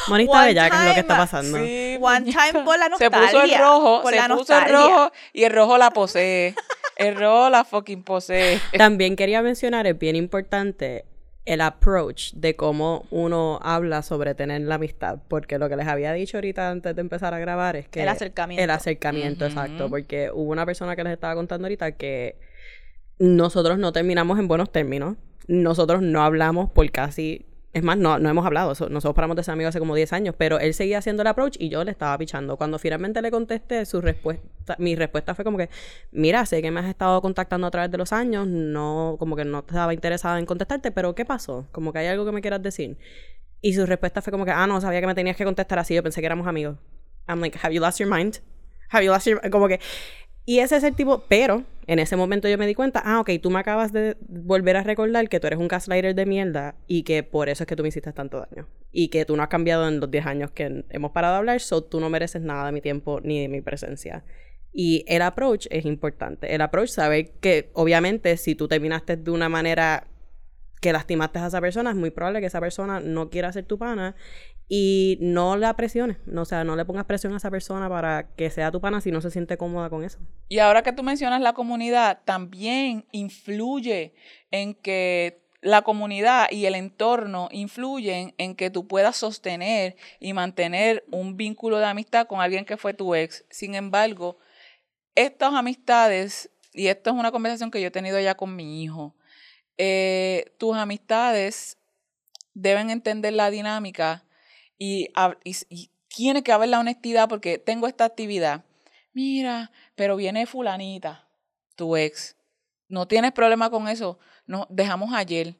Moni 0.09 0.23
está 0.23 0.45
bella, 0.45 0.69
que 0.69 0.75
es 0.75 0.85
lo 0.85 0.93
que 0.93 0.99
está 0.99 1.17
pasando. 1.17 1.57
Sí, 1.57 1.97
one 2.01 2.25
time 2.25 2.63
por 2.63 2.79
la 2.79 2.89
nostalgia. 2.89 3.19
Se 3.19 3.27
puso 3.27 3.43
el 3.43 3.59
rojo, 3.59 4.09
se 4.09 4.21
puso 4.35 4.57
el 4.57 4.71
rojo 4.71 5.11
y 5.33 5.43
el 5.43 5.51
rojo 5.51 5.77
la 5.77 5.91
posee. 5.91 6.55
El 6.95 7.15
rojo 7.15 7.49
la 7.49 7.63
fucking 7.63 8.03
posee. 8.03 8.59
También 8.77 9.15
quería 9.15 9.41
mencionar, 9.41 9.85
es 9.85 9.97
bien 9.97 10.15
importante, 10.15 11.05
el 11.45 11.61
approach 11.61 12.33
de 12.33 12.55
cómo 12.55 13.05
uno 13.09 13.59
habla 13.61 14.01
sobre 14.01 14.35
tener 14.35 14.61
la 14.61 14.75
amistad. 14.75 15.19
Porque 15.27 15.57
lo 15.57 15.69
que 15.69 15.77
les 15.77 15.87
había 15.87 16.11
dicho 16.13 16.37
ahorita 16.37 16.69
antes 16.69 16.95
de 16.95 17.01
empezar 17.01 17.33
a 17.33 17.39
grabar 17.39 17.75
es 17.75 17.87
que... 17.87 18.01
El 18.01 18.09
acercamiento. 18.09 18.63
El 18.63 18.69
acercamiento, 18.69 19.45
exacto. 19.45 19.89
Porque 19.89 20.29
hubo 20.33 20.51
una 20.51 20.65
persona 20.65 20.95
que 20.95 21.03
les 21.03 21.13
estaba 21.13 21.35
contando 21.35 21.67
ahorita 21.67 21.93
que 21.93 22.35
nosotros 23.19 23.77
no 23.77 23.93
terminamos 23.93 24.39
en 24.39 24.47
buenos 24.47 24.71
términos. 24.71 25.15
Nosotros 25.47 26.01
no 26.01 26.23
hablamos 26.23 26.69
por 26.71 26.91
casi 26.91 27.45
es 27.73 27.83
más, 27.83 27.97
no, 27.97 28.17
no 28.17 28.29
hemos 28.29 28.45
hablado. 28.45 28.69
nosotros 28.69 29.13
paramos 29.13 29.35
de 29.35 29.43
ser 29.43 29.53
amigos 29.53 29.69
hace 29.69 29.79
como 29.79 29.93
10 29.93 30.13
años, 30.13 30.35
pero 30.37 30.59
él 30.59 30.73
seguía 30.73 30.97
haciendo 30.97 31.21
el 31.21 31.27
approach 31.27 31.57
y 31.59 31.69
yo 31.69 31.83
le 31.83 31.91
estaba 31.91 32.17
pichando. 32.17 32.57
Cuando 32.57 32.79
finalmente 32.79 33.21
le 33.21 33.29
contesté, 33.29 33.85
su 33.85 34.01
respuesta, 34.01 34.75
mi 34.79 34.95
respuesta 34.95 35.35
fue 35.35 35.43
como 35.43 35.57
que, 35.57 35.69
mira, 36.11 36.45
sé 36.45 36.61
que 36.61 36.71
me 36.71 36.79
has 36.79 36.87
estado 36.87 37.21
contactando 37.21 37.67
a 37.67 37.71
través 37.71 37.91
de 37.91 37.97
los 37.97 38.13
años, 38.13 38.47
no, 38.47 39.17
como 39.19 39.35
que 39.35 39.45
no 39.45 39.59
estaba 39.59 39.93
interesada 39.93 40.39
en 40.39 40.45
contestarte, 40.45 40.91
pero 40.91 41.13
¿qué 41.13 41.25
pasó? 41.25 41.67
Como 41.71 41.93
que 41.93 41.99
hay 41.99 42.07
algo 42.07 42.25
que 42.25 42.31
me 42.31 42.41
quieras 42.41 42.63
decir. 42.63 42.97
Y 43.61 43.73
su 43.73 43.85
respuesta 43.85 44.21
fue 44.21 44.31
como 44.31 44.45
que, 44.45 44.51
ah, 44.51 44.65
no, 44.65 44.79
sabía 44.81 45.01
que 45.01 45.07
me 45.07 45.15
tenías 45.15 45.35
que 45.35 45.45
contestar 45.45 45.79
así, 45.79 45.93
yo 45.93 46.03
pensé 46.03 46.21
que 46.21 46.25
éramos 46.25 46.47
amigos. 46.47 46.77
I'm 47.27 47.41
like, 47.41 47.59
have 47.61 47.73
you 47.73 47.81
lost 47.81 47.99
your 47.99 48.09
mind? 48.09 48.39
Have 48.89 49.03
you 49.03 49.11
lost 49.11 49.27
your... 49.27 49.49
Como 49.49 49.67
que 49.67 49.79
y 50.49 50.59
ese 50.59 50.77
es 50.77 50.83
el 50.85 50.95
tipo, 50.95 51.25
pero 51.27 51.65
en 51.87 51.99
ese 51.99 52.15
momento 52.15 52.47
yo 52.47 52.57
me 52.57 52.65
di 52.65 52.73
cuenta, 52.73 53.01
ah, 53.03 53.19
ok, 53.19 53.31
tú 53.43 53.51
me 53.51 53.59
acabas 53.59 53.91
de 53.91 54.15
volver 54.29 54.77
a 54.77 54.81
recordar 54.81 55.27
que 55.27 55.41
tú 55.41 55.47
eres 55.47 55.59
un 55.59 55.67
gaslighter 55.67 56.15
de 56.15 56.25
mierda 56.25 56.75
y 56.87 57.03
que 57.03 57.21
por 57.21 57.49
eso 57.49 57.63
es 57.63 57.67
que 57.67 57.75
tú 57.75 57.83
me 57.83 57.89
hiciste 57.89 58.13
tanto 58.13 58.39
daño. 58.39 58.65
Y 58.89 59.09
que 59.09 59.25
tú 59.25 59.35
no 59.35 59.43
has 59.43 59.49
cambiado 59.49 59.85
en 59.89 59.99
los 59.99 60.09
10 60.09 60.25
años 60.25 60.51
que 60.51 60.85
hemos 60.89 61.11
parado 61.11 61.33
de 61.33 61.39
hablar, 61.39 61.59
so 61.59 61.83
tú 61.83 61.99
no 61.99 62.09
mereces 62.09 62.41
nada 62.41 62.65
de 62.65 62.71
mi 62.71 62.79
tiempo 62.79 63.19
ni 63.21 63.41
de 63.41 63.49
mi 63.49 63.59
presencia. 63.59 64.23
Y 64.71 65.03
el 65.09 65.21
approach 65.21 65.67
es 65.69 65.83
importante. 65.83 66.55
El 66.55 66.61
approach, 66.61 66.91
saber 66.91 67.31
que 67.41 67.69
obviamente 67.73 68.37
si 68.37 68.55
tú 68.55 68.69
terminaste 68.69 69.17
de 69.17 69.31
una 69.31 69.49
manera 69.49 70.07
que 70.79 70.93
lastimaste 70.93 71.39
a 71.39 71.47
esa 71.47 71.59
persona, 71.59 71.89
es 71.89 71.97
muy 71.97 72.11
probable 72.11 72.39
que 72.39 72.45
esa 72.45 72.61
persona 72.61 73.01
no 73.01 73.29
quiera 73.29 73.51
ser 73.51 73.65
tu 73.65 73.77
pana 73.77 74.15
y 74.69 75.17
no 75.21 75.55
la 75.55 75.75
presiones, 75.75 76.17
o 76.35 76.45
sea, 76.45 76.63
no 76.63 76.75
le 76.75 76.83
pongas 76.83 77.05
presión 77.05 77.33
a 77.33 77.37
esa 77.37 77.49
persona 77.49 77.87
para 77.87 78.27
que 78.35 78.49
sea 78.49 78.71
tu 78.71 78.81
pana 78.81 78.99
si 78.99 79.11
no 79.11 79.21
se 79.21 79.31
siente 79.31 79.57
cómoda 79.57 79.89
con 79.89 80.03
eso. 80.03 80.19
Y 80.49 80.59
ahora 80.59 80.83
que 80.83 80.91
tú 80.91 81.03
mencionas 81.03 81.41
la 81.41 81.53
comunidad, 81.53 82.19
también 82.25 83.05
influye 83.11 84.13
en 84.51 84.73
que 84.73 85.41
la 85.61 85.81
comunidad 85.81 86.47
y 86.51 86.65
el 86.65 86.75
entorno 86.75 87.47
influyen 87.51 88.35
en 88.37 88.55
que 88.55 88.69
tú 88.69 88.87
puedas 88.87 89.15
sostener 89.15 89.95
y 90.19 90.33
mantener 90.33 91.05
un 91.11 91.37
vínculo 91.37 91.79
de 91.79 91.85
amistad 91.85 92.27
con 92.27 92.41
alguien 92.41 92.65
que 92.65 92.77
fue 92.77 92.93
tu 92.93 93.15
ex. 93.15 93.45
Sin 93.49 93.73
embargo, 93.73 94.37
estas 95.15 95.53
amistades, 95.53 96.51
y 96.73 96.87
esto 96.87 97.09
es 97.09 97.15
una 97.15 97.31
conversación 97.31 97.71
que 97.71 97.81
yo 97.81 97.87
he 97.87 97.91
tenido 97.91 98.19
ya 98.19 98.35
con 98.35 98.55
mi 98.55 98.83
hijo, 98.83 99.15
eh, 99.77 100.53
tus 100.57 100.75
amistades 100.75 101.77
deben 102.53 102.89
entender 102.89 103.33
la 103.33 103.49
dinámica 103.49 104.26
y, 104.77 105.09
tiene 106.07 106.41
que 106.41 106.51
haber 106.51 106.69
la 106.69 106.79
honestidad 106.79 107.29
porque 107.29 107.57
tengo 107.57 107.87
esta 107.87 108.05
actividad. 108.05 108.63
Mira, 109.13 109.71
pero 109.95 110.15
viene 110.15 110.45
fulanita, 110.45 111.27
tu 111.75 111.95
ex. 111.95 112.35
No 112.87 113.07
tienes 113.07 113.33
problema 113.33 113.69
con 113.69 113.87
eso. 113.87 114.17
No, 114.45 114.65
dejamos 114.69 115.13
ayer. 115.13 115.55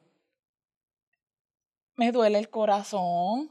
Me 1.96 2.12
duele 2.12 2.38
el 2.38 2.48
corazón. 2.48 3.50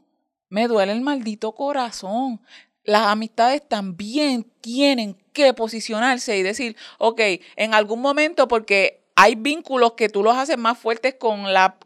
Me 0.50 0.68
duele 0.68 0.92
el 0.92 1.02
maldito 1.02 1.54
corazón. 1.54 2.42
Las 2.84 3.08
amistades 3.08 3.68
también 3.68 4.44
tienen 4.62 5.16
que 5.34 5.54
posicionarse 5.54 6.38
y 6.38 6.44
decir, 6.44 6.76
ok, 6.98 7.22
en 7.58 7.74
algún 7.74 8.02
momento, 8.02 8.48
porque 8.48 9.04
hay 9.16 9.36
vínculos 9.36 9.94
que 9.94 10.10
tú 10.10 10.24
los 10.24 10.36
haces 10.36 10.58
más 10.58 10.78
fuertes 10.78 11.16
con 11.16 11.54
la, 11.54 11.78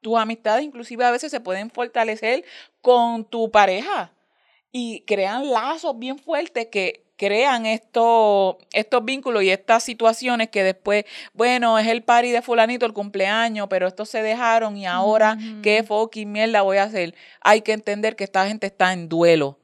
tus 0.00 0.18
amistades, 0.18 0.64
inclusive 0.64 1.04
a 1.04 1.10
veces 1.10 1.30
se 1.30 1.40
pueden 1.40 1.70
fortalecer 1.70 2.44
con 2.80 3.24
tu 3.24 3.50
pareja 3.50 4.12
y 4.72 5.00
crean 5.02 5.50
lazos 5.50 5.98
bien 5.98 6.18
fuertes 6.18 6.66
que 6.66 7.04
crean 7.20 7.66
estos, 7.66 8.56
estos 8.72 9.04
vínculos 9.04 9.42
y 9.42 9.50
estas 9.50 9.82
situaciones 9.82 10.48
que 10.48 10.62
después, 10.64 11.04
bueno, 11.34 11.78
es 11.78 11.86
el 11.86 12.02
party 12.02 12.30
de 12.30 12.40
fulanito, 12.40 12.86
el 12.86 12.94
cumpleaños, 12.94 13.66
pero 13.68 13.86
estos 13.86 14.08
se 14.08 14.22
dejaron 14.22 14.78
y 14.78 14.86
ahora, 14.86 15.36
¿qué 15.62 15.82
fucking 15.82 16.32
mierda 16.32 16.62
voy 16.62 16.78
a 16.78 16.84
hacer? 16.84 17.14
Hay 17.42 17.60
que 17.60 17.72
entender 17.72 18.16
que 18.16 18.24
esta 18.24 18.46
gente 18.46 18.68
está 18.68 18.94
en 18.94 19.10
duelo 19.10 19.58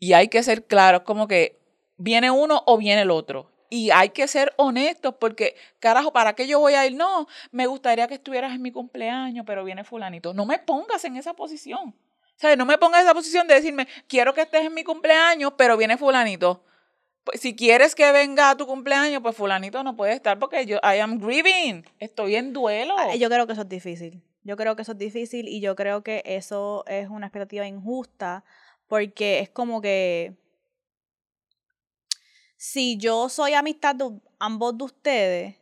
y 0.00 0.14
hay 0.14 0.26
que 0.26 0.42
ser 0.42 0.64
claros, 0.64 1.02
como 1.02 1.28
que 1.28 1.60
viene 1.96 2.32
uno 2.32 2.64
o 2.66 2.76
viene 2.76 3.02
el 3.02 3.12
otro. 3.12 3.52
Y 3.70 3.90
hay 3.92 4.10
que 4.10 4.26
ser 4.26 4.52
honestos 4.56 5.14
porque, 5.18 5.54
carajo, 5.78 6.12
¿para 6.12 6.34
qué 6.34 6.48
yo 6.48 6.58
voy 6.58 6.74
a 6.74 6.84
ir? 6.86 6.94
No, 6.96 7.28
me 7.52 7.66
gustaría 7.66 8.08
que 8.08 8.14
estuvieras 8.14 8.52
en 8.52 8.60
mi 8.60 8.72
cumpleaños, 8.72 9.44
pero 9.46 9.64
viene 9.64 9.84
fulanito. 9.84 10.34
No 10.34 10.44
me 10.44 10.58
pongas 10.58 11.04
en 11.04 11.16
esa 11.16 11.34
posición. 11.34 11.88
O 11.88 12.40
sea, 12.40 12.56
no 12.56 12.66
me 12.66 12.78
pongas 12.78 13.00
en 13.00 13.06
esa 13.06 13.14
posición 13.14 13.46
de 13.46 13.54
decirme, 13.54 13.86
quiero 14.08 14.34
que 14.34 14.42
estés 14.42 14.66
en 14.66 14.74
mi 14.74 14.82
cumpleaños, 14.82 15.52
pero 15.56 15.76
viene 15.76 15.96
fulanito. 15.96 16.64
Pues, 17.22 17.40
si 17.40 17.54
quieres 17.54 17.94
que 17.94 18.10
venga 18.12 18.50
a 18.50 18.56
tu 18.56 18.66
cumpleaños, 18.66 19.22
pues 19.22 19.36
fulanito 19.36 19.84
no 19.84 19.94
puede 19.94 20.14
estar 20.14 20.38
porque 20.38 20.66
yo, 20.66 20.78
I 20.78 20.98
am 20.98 21.20
grieving, 21.20 21.84
estoy 21.98 22.34
en 22.34 22.52
duelo. 22.52 22.96
Yo 23.16 23.28
creo 23.28 23.46
que 23.46 23.52
eso 23.52 23.62
es 23.62 23.68
difícil. 23.68 24.22
Yo 24.42 24.56
creo 24.56 24.74
que 24.74 24.82
eso 24.82 24.92
es 24.92 24.98
difícil 24.98 25.46
y 25.48 25.60
yo 25.60 25.76
creo 25.76 26.02
que 26.02 26.22
eso 26.24 26.82
es 26.88 27.08
una 27.08 27.26
expectativa 27.26 27.66
injusta 27.66 28.42
porque 28.88 29.38
es 29.40 29.50
como 29.50 29.80
que 29.80 30.34
si 32.60 32.98
yo 32.98 33.30
soy 33.30 33.54
amistad 33.54 33.94
de 33.94 34.20
ambos 34.38 34.76
de 34.76 34.84
ustedes, 34.84 35.56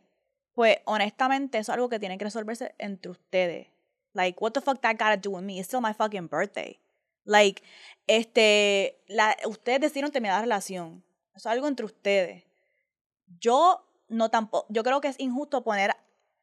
pues 0.53 0.79
honestamente 0.83 1.57
eso 1.57 1.71
es 1.71 1.73
algo 1.75 1.87
que 1.87 1.97
tiene 1.97 2.17
que 2.17 2.25
resolverse 2.25 2.75
entre 2.77 3.11
ustedes. 3.11 3.67
Like, 4.11 4.37
what 4.41 4.51
the 4.51 4.59
fuck 4.59 4.81
that 4.81 4.97
gotta 4.99 5.15
do 5.15 5.31
with 5.31 5.43
me? 5.43 5.59
It's 5.59 5.67
still 5.67 5.79
my 5.79 5.93
fucking 5.93 6.27
birthday. 6.27 6.77
Like, 7.23 7.63
este, 8.05 8.99
la, 9.07 9.33
ustedes 9.45 9.79
decidieron 9.79 10.11
terminar 10.11 10.39
la 10.39 10.41
relación. 10.41 11.01
Eso 11.33 11.47
es 11.47 11.53
algo 11.53 11.69
entre 11.69 11.85
ustedes. 11.85 12.43
Yo 13.39 13.81
no 14.09 14.29
tampoco, 14.29 14.65
yo 14.67 14.83
creo 14.83 14.99
que 14.99 15.07
es 15.07 15.19
injusto 15.21 15.63
poner 15.63 15.95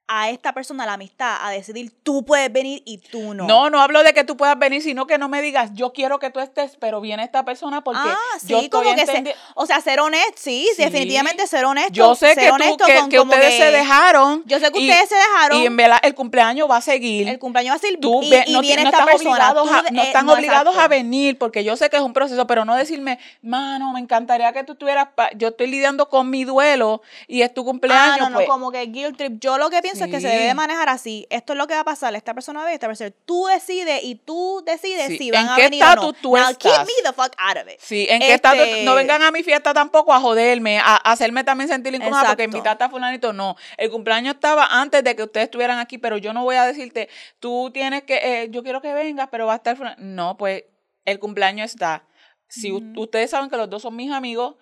a 0.08 0.30
esta 0.30 0.52
persona 0.52 0.86
la 0.86 0.92
amistad 0.92 1.36
a 1.40 1.50
decidir 1.50 1.92
tú 2.02 2.24
puedes 2.24 2.52
venir 2.52 2.82
y 2.84 2.98
tú 2.98 3.34
no. 3.34 3.46
No, 3.46 3.70
no 3.70 3.80
hablo 3.80 4.04
de 4.04 4.14
que 4.14 4.22
tú 4.22 4.36
puedas 4.36 4.56
venir, 4.56 4.80
sino 4.80 5.06
que 5.06 5.18
no 5.18 5.28
me 5.28 5.42
digas 5.42 5.70
yo 5.74 5.92
quiero 5.92 6.18
que 6.20 6.30
tú 6.30 6.38
estés, 6.38 6.76
pero 6.78 7.00
viene 7.00 7.24
esta 7.24 7.44
persona 7.44 7.82
porque 7.82 8.00
ah, 8.04 8.38
sí, 8.38 8.48
yo 8.48 8.70
como 8.70 8.94
que 8.94 9.34
o 9.54 9.66
sea, 9.66 9.80
ser 9.80 10.00
honesto, 10.00 10.34
sí, 10.36 10.68
definitivamente 10.78 11.46
ser 11.46 11.64
honesto. 11.64 11.92
Yo 11.92 12.14
sé 12.14 12.34
ser 12.34 12.52
que, 12.52 13.08
que, 13.08 13.20
ustedes 13.20 13.56
se 13.56 13.70
dejaron. 13.72 14.44
Yo 14.46 14.60
sé 14.60 14.70
que 14.70 14.78
ustedes 14.78 15.08
se 15.08 15.16
dejaron. 15.16 15.60
Y 15.60 15.66
en 15.66 15.76
verdad 15.76 15.98
el 16.02 16.14
cumpleaños 16.14 16.70
va 16.70 16.76
a 16.76 16.80
seguir. 16.80 17.28
El 17.28 17.38
cumpleaños 17.40 17.72
va 17.72 17.76
a 17.76 17.80
seguir 17.80 17.98
tú, 18.00 18.22
y, 18.22 18.30
no, 18.52 18.60
viene 18.60 18.82
esta 18.82 19.04
persona. 19.04 19.54
no 19.90 20.02
están 20.02 20.28
obligados 20.28 20.76
a 20.76 20.86
venir 20.86 21.36
porque 21.36 21.64
yo 21.64 21.76
sé 21.76 21.90
que 21.90 21.96
es 21.96 22.02
un 22.02 22.12
proceso, 22.12 22.46
pero 22.46 22.64
no 22.64 22.76
decirme, 22.76 23.18
mano, 23.42 23.92
me 23.92 24.00
encantaría 24.00 24.52
que 24.52 24.62
tú 24.62 24.72
estuvieras, 24.72 25.08
yo 25.36 25.48
estoy 25.48 25.66
lidiando 25.66 26.08
con 26.08 26.30
mi 26.30 26.44
duelo 26.44 27.02
y 27.26 27.42
es 27.42 27.52
tu 27.52 27.64
cumpleaños. 27.64 28.18
Ah, 28.20 28.24
no, 28.24 28.30
no, 28.30 28.36
pues 28.36 28.48
como 28.48 28.70
que 28.70 28.82
guilt 28.86 29.16
trip. 29.16 29.40
Yo 29.40 29.58
lo 29.58 29.68
que 29.68 29.82
pienso 29.82 29.95
es 30.04 30.10
que 30.10 30.20
se 30.20 30.28
debe 30.28 30.44
de 30.44 30.54
manejar 30.54 30.88
así, 30.88 31.26
esto 31.30 31.52
es 31.52 31.58
lo 31.58 31.66
que 31.66 31.74
va 31.74 31.80
a 31.80 31.84
pasar, 31.84 32.14
esta 32.14 32.34
persona 32.34 32.64
ve, 32.64 32.74
esta 32.74 32.86
persona, 32.86 33.10
tú 33.24 33.46
decides 33.46 34.02
y 34.02 34.14
tú 34.14 34.62
decides 34.64 35.18
si 35.18 35.30
van 35.30 35.48
a 35.48 35.56
venir 35.56 35.82
o 35.82 35.94
no. 35.94 36.12
Tú 36.12 36.36
Now, 36.36 36.54
keep 36.58 36.78
me 36.80 36.92
the 37.02 37.12
fuck 37.12 37.32
out 37.38 37.56
of 37.56 37.68
it. 37.68 37.78
Sí, 37.78 38.06
en 38.08 38.20
qué 38.20 38.34
estatus, 38.34 38.60
este 38.60 38.84
no 38.84 38.94
vengan 38.94 39.22
a 39.22 39.30
mi 39.30 39.42
fiesta 39.42 39.74
tampoco 39.74 40.12
a 40.12 40.20
joderme, 40.20 40.78
a, 40.78 40.96
hacerme 40.96 41.44
también 41.44 41.68
sentir 41.68 41.94
incómoda 41.94 42.26
porque 42.26 42.44
invitaste 42.44 42.84
a 42.84 42.88
fulanito, 42.88 43.32
no. 43.32 43.56
El 43.76 43.90
cumpleaños 43.90 44.34
estaba 44.34 44.66
antes 44.66 45.04
de 45.04 45.16
que 45.16 45.22
ustedes 45.22 45.44
estuvieran 45.44 45.78
aquí, 45.78 45.98
pero 45.98 46.16
yo 46.16 46.32
no 46.32 46.44
voy 46.44 46.56
a 46.56 46.64
decirte, 46.64 47.08
tú 47.40 47.70
tienes 47.72 48.04
que, 48.04 48.16
eh, 48.22 48.48
yo 48.50 48.62
quiero 48.62 48.80
que 48.80 48.92
vengas, 48.92 49.28
pero 49.30 49.46
va 49.46 49.54
a 49.54 49.56
estar 49.56 49.76
fulanito. 49.76 50.02
No, 50.02 50.36
pues 50.36 50.64
el 51.04 51.18
cumpleaños 51.18 51.70
está. 51.70 52.06
Si 52.48 52.70
ustedes 52.72 53.30
saben 53.30 53.50
que 53.50 53.56
los 53.56 53.68
dos 53.68 53.82
son 53.82 53.96
mis 53.96 54.12
amigos, 54.12 54.56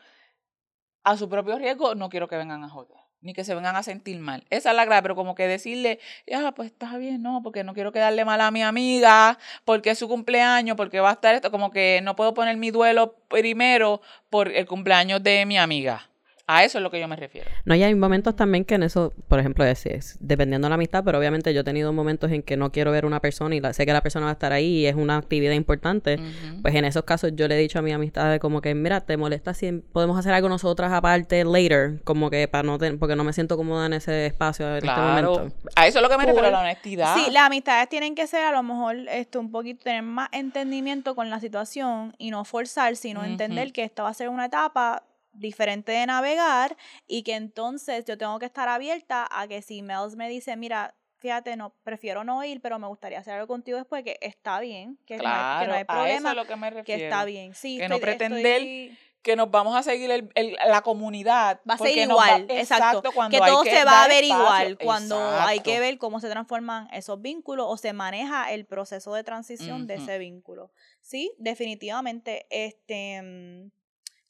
a 1.02 1.16
su 1.18 1.28
propio 1.28 1.58
riesgo, 1.58 1.94
no 1.94 2.08
quiero 2.08 2.28
que 2.28 2.36
vengan 2.36 2.64
a 2.64 2.68
joder 2.68 3.03
ni 3.24 3.32
que 3.32 3.42
se 3.42 3.54
vengan 3.54 3.74
a 3.74 3.82
sentir 3.82 4.18
mal. 4.20 4.44
Esa 4.50 4.70
es 4.70 4.76
la 4.76 4.86
clave, 4.86 5.02
pero 5.02 5.16
como 5.16 5.34
que 5.34 5.48
decirle, 5.48 5.98
ya, 6.26 6.52
pues 6.52 6.70
está 6.70 6.96
bien, 6.98 7.22
no, 7.22 7.42
porque 7.42 7.64
no 7.64 7.74
quiero 7.74 7.90
quedarle 7.90 8.24
mal 8.24 8.40
a 8.40 8.50
mi 8.50 8.62
amiga, 8.62 9.38
porque 9.64 9.90
es 9.90 9.98
su 9.98 10.08
cumpleaños, 10.08 10.76
porque 10.76 11.00
va 11.00 11.10
a 11.10 11.14
estar 11.14 11.34
esto, 11.34 11.50
como 11.50 11.70
que 11.70 12.00
no 12.02 12.14
puedo 12.14 12.34
poner 12.34 12.56
mi 12.56 12.70
duelo 12.70 13.16
primero 13.28 14.00
por 14.30 14.48
el 14.48 14.66
cumpleaños 14.66 15.22
de 15.22 15.46
mi 15.46 15.58
amiga. 15.58 16.06
A 16.46 16.62
eso 16.62 16.76
es 16.76 16.82
lo 16.82 16.90
que 16.90 17.00
yo 17.00 17.08
me 17.08 17.16
refiero. 17.16 17.50
No, 17.64 17.74
y 17.74 17.82
hay 17.82 17.94
momentos 17.94 18.36
también 18.36 18.66
que 18.66 18.74
en 18.74 18.82
eso, 18.82 19.14
por 19.28 19.40
ejemplo, 19.40 19.64
es, 19.64 19.86
es, 19.86 20.18
dependiendo 20.20 20.66
de 20.66 20.70
la 20.70 20.74
amistad, 20.74 21.02
pero 21.02 21.18
obviamente 21.18 21.54
yo 21.54 21.62
he 21.62 21.64
tenido 21.64 21.90
momentos 21.94 22.30
en 22.32 22.42
que 22.42 22.58
no 22.58 22.70
quiero 22.70 22.90
ver 22.90 23.04
a 23.04 23.06
una 23.06 23.20
persona 23.20 23.54
y 23.54 23.62
sé 23.72 23.86
que 23.86 23.92
la 23.94 24.02
persona 24.02 24.26
va 24.26 24.30
a 24.30 24.34
estar 24.34 24.52
ahí 24.52 24.80
y 24.80 24.86
es 24.86 24.94
una 24.94 25.16
actividad 25.16 25.54
importante. 25.54 26.18
Pues 26.60 26.74
en 26.74 26.84
esos 26.84 27.04
casos 27.04 27.32
yo 27.34 27.48
le 27.48 27.54
he 27.54 27.58
dicho 27.58 27.78
a 27.78 27.82
mi 27.82 27.92
amistad 27.92 28.30
de 28.30 28.40
como 28.40 28.60
que, 28.60 28.74
mira, 28.74 29.00
te 29.00 29.16
molesta 29.16 29.54
si 29.54 29.72
podemos 29.72 30.18
hacer 30.18 30.34
algo 30.34 30.50
nosotras 30.50 30.92
aparte 30.92 31.44
later, 31.44 32.02
como 32.04 32.28
que 32.28 32.46
para 32.46 32.62
no 32.62 32.76
tener, 32.76 32.98
porque 32.98 33.16
no 33.16 33.24
me 33.24 33.32
siento 33.32 33.56
cómoda 33.56 33.86
en 33.86 33.94
ese 33.94 34.26
espacio 34.26 34.68
en 34.76 34.86
este 34.86 35.00
momento. 35.00 35.48
A 35.76 35.86
eso 35.86 35.98
es 35.98 36.02
lo 36.02 36.10
que 36.10 36.18
me 36.18 36.26
refiero, 36.26 36.48
a 36.48 36.50
la 36.50 36.60
honestidad. 36.60 37.14
Sí, 37.16 37.30
las 37.30 37.44
amistades 37.44 37.88
tienen 37.88 38.14
que 38.14 38.26
ser 38.26 38.44
a 38.44 38.52
lo 38.52 38.62
mejor 38.62 38.96
esto 39.08 39.40
un 39.40 39.50
poquito 39.50 39.84
tener 39.84 40.02
más 40.02 40.28
entendimiento 40.32 41.14
con 41.14 41.30
la 41.30 41.40
situación 41.40 42.14
y 42.18 42.30
no 42.30 42.44
forzar, 42.44 42.96
sino 42.96 43.24
entender 43.24 43.72
que 43.72 43.82
esto 43.82 44.02
va 44.02 44.10
a 44.10 44.14
ser 44.14 44.28
una 44.28 44.44
etapa 44.46 45.04
diferente 45.34 45.92
de 45.92 46.06
navegar 46.06 46.76
y 47.06 47.22
que 47.22 47.34
entonces 47.34 48.04
yo 48.04 48.16
tengo 48.18 48.38
que 48.38 48.46
estar 48.46 48.68
abierta 48.68 49.26
a 49.30 49.46
que 49.48 49.62
si 49.62 49.82
Mels 49.82 50.16
me 50.16 50.28
dice, 50.28 50.56
mira, 50.56 50.94
fíjate, 51.18 51.56
no, 51.56 51.74
prefiero 51.82 52.24
no 52.24 52.44
ir, 52.44 52.60
pero 52.60 52.78
me 52.78 52.86
gustaría 52.86 53.18
hacer 53.18 53.34
algo 53.34 53.46
contigo 53.46 53.78
después, 53.78 54.04
que 54.04 54.18
está 54.20 54.60
bien, 54.60 54.98
que, 55.06 55.16
no, 55.16 55.24
hay, 55.26 55.84
problema, 55.84 56.30
a 56.30 56.34
lo 56.34 56.46
que, 56.46 56.56
me 56.56 56.70
refiero. 56.70 56.84
que 56.84 57.04
está 57.04 57.24
bien. 57.24 57.54
Sí, 57.54 57.78
que 57.78 57.88
no 57.88 57.98
pretender 57.98 58.92
que 59.24 59.36
nos 59.36 59.50
vamos 59.50 59.74
a 59.74 59.82
seguir 59.82 60.10
el, 60.10 60.30
el, 60.34 60.54
la 60.68 60.82
comunidad. 60.82 61.58
Va 61.68 61.74
a 61.74 61.78
ser 61.78 61.96
igual, 61.96 62.46
exacto. 62.50 63.02
que 63.30 63.38
todo 63.38 63.64
se 63.64 63.82
va 63.84 64.04
a 64.04 64.08
ver 64.08 64.22
igual 64.22 64.78
cuando 64.78 65.18
hay 65.18 65.60
que 65.60 65.80
ver 65.80 65.96
cómo 65.96 66.20
se 66.20 66.28
transforman 66.28 66.88
esos 66.92 67.20
vínculos 67.20 67.66
o 67.68 67.78
se 67.78 67.94
maneja 67.94 68.52
el 68.52 68.66
proceso 68.66 69.14
de 69.14 69.24
transición 69.24 69.86
de 69.86 69.94
ese 69.94 70.18
vínculo. 70.18 70.70
Sí, 71.00 71.32
definitivamente, 71.38 72.46
este 72.50 73.22
mm, 73.22 73.70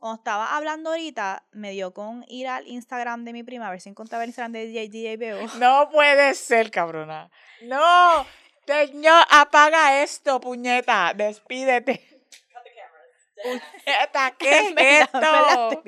cuando 0.05 0.19
estaba 0.19 0.55
hablando 0.55 0.91
ahorita, 0.91 1.45
me 1.53 1.71
dio 1.71 1.95
con 1.95 2.27
ir 2.29 2.47
al 2.47 2.69
Instagram 2.69 3.25
de 3.25 3.33
mi 3.33 3.43
prima 3.43 3.69
a 3.69 3.71
ver 3.71 3.81
si 3.81 3.89
encontraba 3.89 4.23
el 4.23 4.29
Instagram 4.29 4.53
de 4.53 4.67
DJ. 4.67 5.17
No 5.59 5.89
puede 5.91 6.35
ser, 6.35 6.71
cabrona. 6.71 7.31
No, 7.63 8.27
señor, 8.67 9.25
apaga 9.31 10.03
esto, 10.03 10.39
puñeta. 10.43 11.15
Despídete. 11.15 12.07
Puñeta, 13.43 14.35
¿qué 14.39 14.59
es 14.59 14.75
esto? 14.77 15.83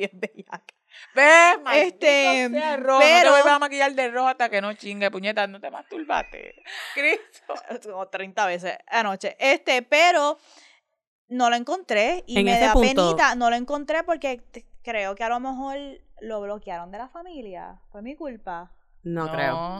Ve, 1.14 1.59
este, 1.75 2.49
rojo. 2.79 3.01
Pero, 3.01 3.31
no 3.31 3.37
te 3.37 3.43
voy 3.43 3.51
a 3.51 3.59
maquillar 3.59 3.93
de 3.93 4.09
rojo 4.09 4.29
hasta 4.29 4.49
que 4.49 4.62
no 4.62 4.73
chingue, 4.73 5.11
puñeta, 5.11 5.47
no 5.47 5.61
te 5.61 5.71
masturbate. 5.71 6.55
Cristo. 6.95 7.55
Como 7.83 8.09
30 8.09 8.47
veces 8.47 8.79
anoche. 8.87 9.37
Este, 9.39 9.83
pero 9.83 10.39
no 11.29 11.51
lo 11.51 11.57
encontré 11.57 12.24
y 12.27 12.43
me 12.43 12.59
da 12.59 12.74
penita. 12.74 13.35
No 13.35 13.51
lo 13.51 13.57
encontré 13.57 14.03
porque 14.05 14.43
creo 14.83 15.14
que 15.14 15.24
a 15.24 15.29
lo 15.29 15.41
mejor 15.41 15.77
lo 16.20 16.41
bloquearon 16.41 16.91
de 16.91 16.99
la 16.99 17.09
familia. 17.09 17.81
Fue 17.91 18.03
mi 18.03 18.14
culpa. 18.14 18.72
No, 19.03 19.31
creo. 19.31 19.79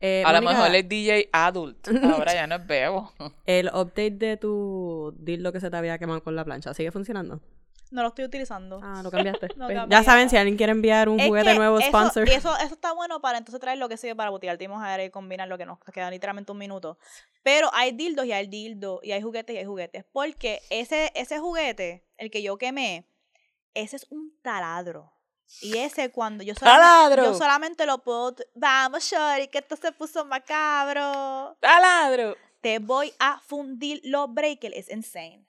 Eh, 0.00 0.22
a 0.26 0.32
lo 0.32 0.42
mejor 0.42 0.74
es 0.74 0.88
DJ 0.88 1.30
adult. 1.32 1.88
Ahora 2.04 2.34
ya 2.34 2.46
no 2.46 2.56
es 2.56 2.66
bebo. 2.66 3.12
El 3.46 3.68
update 3.68 4.10
de 4.10 4.36
tu 4.36 5.14
lo 5.18 5.52
que 5.52 5.60
se 5.60 5.70
te 5.70 5.76
había 5.76 5.98
quemado 5.98 6.22
con 6.22 6.36
la 6.36 6.44
plancha, 6.44 6.74
¿sigue 6.74 6.90
funcionando? 6.90 7.40
No 7.94 8.02
lo 8.02 8.08
estoy 8.08 8.24
utilizando. 8.24 8.80
Ah, 8.82 9.02
lo 9.04 9.10
cambiaste. 9.10 9.46
Lo 9.56 9.66
Pues, 9.66 9.76
cambié. 9.78 9.96
ya 9.96 10.02
saben, 10.02 10.28
si 10.28 10.36
alguien 10.36 10.56
quiere 10.56 10.72
enviar 10.72 11.08
un 11.08 11.20
Es 11.20 11.28
juguete 11.28 11.54
nuevo 11.54 11.78
eso- 11.78 11.88
sponsor. 11.88 12.28
Eso, 12.28 12.52
eso 12.56 12.74
está 12.74 12.92
bueno 12.92 13.20
para 13.20 13.38
entonces 13.38 13.60
traer 13.60 13.78
lo 13.78 13.88
que 13.88 13.96
sea 13.96 14.14
para 14.16 14.30
botear. 14.30 14.58
Vamos 14.58 14.82
a 14.82 14.96
ver 14.96 15.06
y 15.06 15.10
combinar 15.10 15.46
lo 15.46 15.56
que 15.56 15.64
nos 15.64 15.78
queda 15.78 16.10
literalmente 16.10 16.50
un 16.50 16.58
minuto. 16.58 16.98
Pero 17.44 17.70
hay 17.72 17.92
dildos 17.92 18.26
y 18.26 18.32
hay 18.32 18.48
dildos 18.48 18.98
y 19.04 19.12
hay 19.12 19.22
juguetes 19.22 19.54
y 19.54 19.58
hay 19.60 19.64
juguetes. 19.64 20.04
Porque 20.12 20.60
ese, 20.70 21.12
ese 21.14 21.38
juguete, 21.38 22.04
el 22.18 22.30
que 22.32 22.42
yo 22.42 22.58
quemé, 22.58 23.08
ese 23.74 23.94
es 23.94 24.06
un 24.10 24.36
taladro. 24.42 25.12
Y 25.60 25.78
ese 25.78 26.10
cuando 26.10 26.42
yo 26.42 26.54
solamente, 26.56 26.82
¡Taladro! 26.84 27.24
yo 27.24 27.34
solamente 27.34 27.86
lo 27.86 27.98
puedo... 28.02 28.34
Vamos, 28.56 29.04
Shorty, 29.04 29.46
que 29.48 29.58
esto 29.58 29.76
se 29.76 29.92
puso 29.92 30.24
macabro. 30.24 31.56
¡Taladro! 31.60 32.34
Te 32.60 32.80
voy 32.80 33.12
a 33.20 33.38
fundir 33.38 34.00
los 34.02 34.32
breakers. 34.34 34.74
Es 34.74 34.90
insane. 34.90 35.46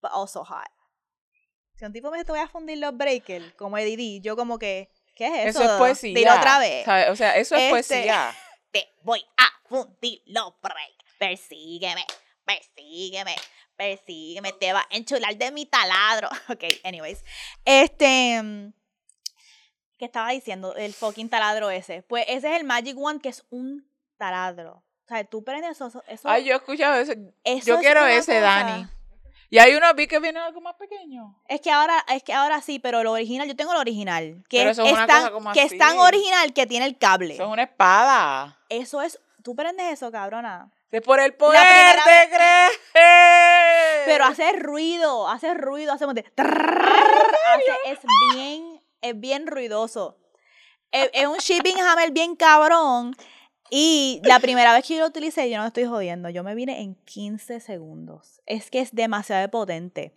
But 0.00 0.12
also 0.14 0.44
hot. 0.44 0.68
Si 1.78 1.84
un 1.84 1.92
tipo 1.92 2.10
me 2.10 2.16
dice 2.18 2.26
te 2.26 2.32
voy 2.32 2.40
a 2.40 2.48
fundir 2.48 2.78
los 2.78 2.96
breakers, 2.96 3.54
como 3.54 3.78
Eddie, 3.78 4.20
yo 4.20 4.36
como 4.36 4.58
que, 4.58 4.90
¿qué 5.14 5.26
es 5.28 5.54
eso? 5.56 5.62
Eso 5.62 5.72
es 5.74 5.78
poesía. 5.78 6.14
Dilo 6.14 6.34
otra 6.34 6.58
vez. 6.58 6.86
O 7.10 7.16
sea, 7.16 7.36
eso 7.36 7.54
es 7.54 7.62
Este- 7.62 7.70
poesía. 7.70 8.34
Te 8.72 8.86
voy 9.02 9.24
a 9.36 9.44
fundir 9.68 10.20
los 10.26 10.52
breakers. 10.60 11.14
Persígueme, 11.18 12.04
persígueme, 12.44 13.34
persígueme. 13.76 14.52
Te 14.52 14.72
va 14.72 14.80
a 14.80 14.96
enchular 14.96 15.36
de 15.36 15.50
mi 15.52 15.66
taladro. 15.66 16.28
Ok, 16.48 16.64
anyways. 16.84 17.24
Este... 17.64 18.72
¿Qué 19.98 20.04
estaba 20.04 20.30
diciendo? 20.30 20.74
El 20.76 20.92
fucking 20.94 21.28
taladro 21.28 21.70
ese. 21.70 22.02
Pues 22.02 22.24
ese 22.28 22.50
es 22.52 22.60
el 22.60 22.64
Magic 22.64 22.96
One, 22.96 23.20
que 23.20 23.30
es 23.30 23.44
un 23.50 23.88
taladro. 24.16 24.84
O 25.04 25.08
sea, 25.08 25.24
tú 25.24 25.42
prendes 25.42 25.72
eso. 25.72 26.04
eso- 26.06 26.28
Ay, 26.28 26.44
yo 26.44 26.52
he 26.54 26.56
escuchado 26.56 27.00
eso. 27.00 27.12
eso 27.42 27.66
Yo 27.66 27.74
es 27.76 27.80
quiero 27.80 28.06
ese, 28.06 28.34
cosa- 28.34 28.40
Dani. 28.40 28.86
Y 29.50 29.58
hay 29.58 29.74
uno 29.74 29.92
vi 29.94 30.06
que 30.06 30.18
viene 30.18 30.38
algo 30.40 30.60
más 30.60 30.74
pequeño. 30.74 31.34
Es 31.48 31.60
que 31.62 31.70
ahora, 31.70 32.04
es 32.08 32.22
que 32.22 32.34
ahora 32.34 32.60
sí, 32.60 32.78
pero 32.78 33.02
lo 33.02 33.12
original, 33.12 33.48
yo 33.48 33.56
tengo 33.56 33.72
el 33.72 33.78
original. 33.78 34.44
Que 34.48 34.58
Pero 34.58 34.70
es, 34.70 34.78
eso 34.78 34.86
es 34.86 34.92
una 34.92 35.06
tan, 35.06 35.20
cosa 35.20 35.32
como 35.32 35.52
que 35.52 35.62
es 35.62 35.78
tan 35.78 35.90
así. 35.90 35.98
original 35.98 36.52
que 36.52 36.66
tiene 36.66 36.84
el 36.84 36.98
cable. 36.98 37.34
Eso 37.34 37.44
es 37.44 37.48
una 37.48 37.62
espada. 37.62 38.58
Eso 38.68 39.00
es, 39.00 39.18
tú 39.42 39.56
prendes 39.56 39.90
eso, 39.92 40.12
cabrona. 40.12 40.70
Es 40.90 41.00
por 41.02 41.18
el 41.20 41.34
poder 41.34 41.60
primera 41.66 42.04
de 42.04 42.28
creer. 42.28 42.70
Pero 44.06 44.24
hace 44.26 44.52
ruido, 44.52 45.28
hace 45.28 45.54
ruido, 45.54 45.92
hace 45.92 46.04
hace- 46.04 46.24
es 47.86 47.98
bien, 48.34 48.80
es 49.00 49.18
bien 49.20 49.46
ruidoso. 49.46 50.16
Es, 50.90 51.10
es 51.12 51.26
un 51.26 51.36
shipping 51.38 51.78
hammer 51.80 52.10
bien 52.10 52.36
cabrón. 52.36 53.14
Y 53.70 54.20
la 54.24 54.40
primera 54.40 54.72
vez 54.72 54.86
que 54.86 54.94
yo 54.94 55.00
lo 55.00 55.06
utilicé, 55.08 55.50
yo 55.50 55.58
no 55.58 55.66
estoy 55.66 55.84
jodiendo, 55.84 56.30
yo 56.30 56.42
me 56.42 56.54
vine 56.54 56.80
en 56.80 56.94
15 57.04 57.60
segundos. 57.60 58.40
Es 58.46 58.70
que 58.70 58.80
es 58.80 58.94
demasiado 58.94 59.48
potente. 59.50 60.12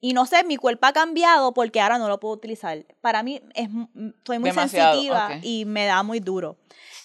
Y 0.00 0.12
no 0.12 0.26
sé, 0.26 0.44
mi 0.44 0.56
cuerpo 0.56 0.86
ha 0.86 0.92
cambiado 0.92 1.52
porque 1.54 1.80
ahora 1.80 1.98
no 1.98 2.08
lo 2.08 2.20
puedo 2.20 2.34
utilizar. 2.34 2.84
Para 3.00 3.22
mí 3.22 3.40
es, 3.54 3.64
m- 3.68 3.88
m- 3.94 4.12
soy 4.24 4.38
muy 4.38 4.50
Demasiado, 4.50 4.92
sensitiva 4.92 5.38
y 5.42 5.64
me 5.64 5.86
da 5.86 6.02
muy 6.02 6.20
duro. 6.20 6.56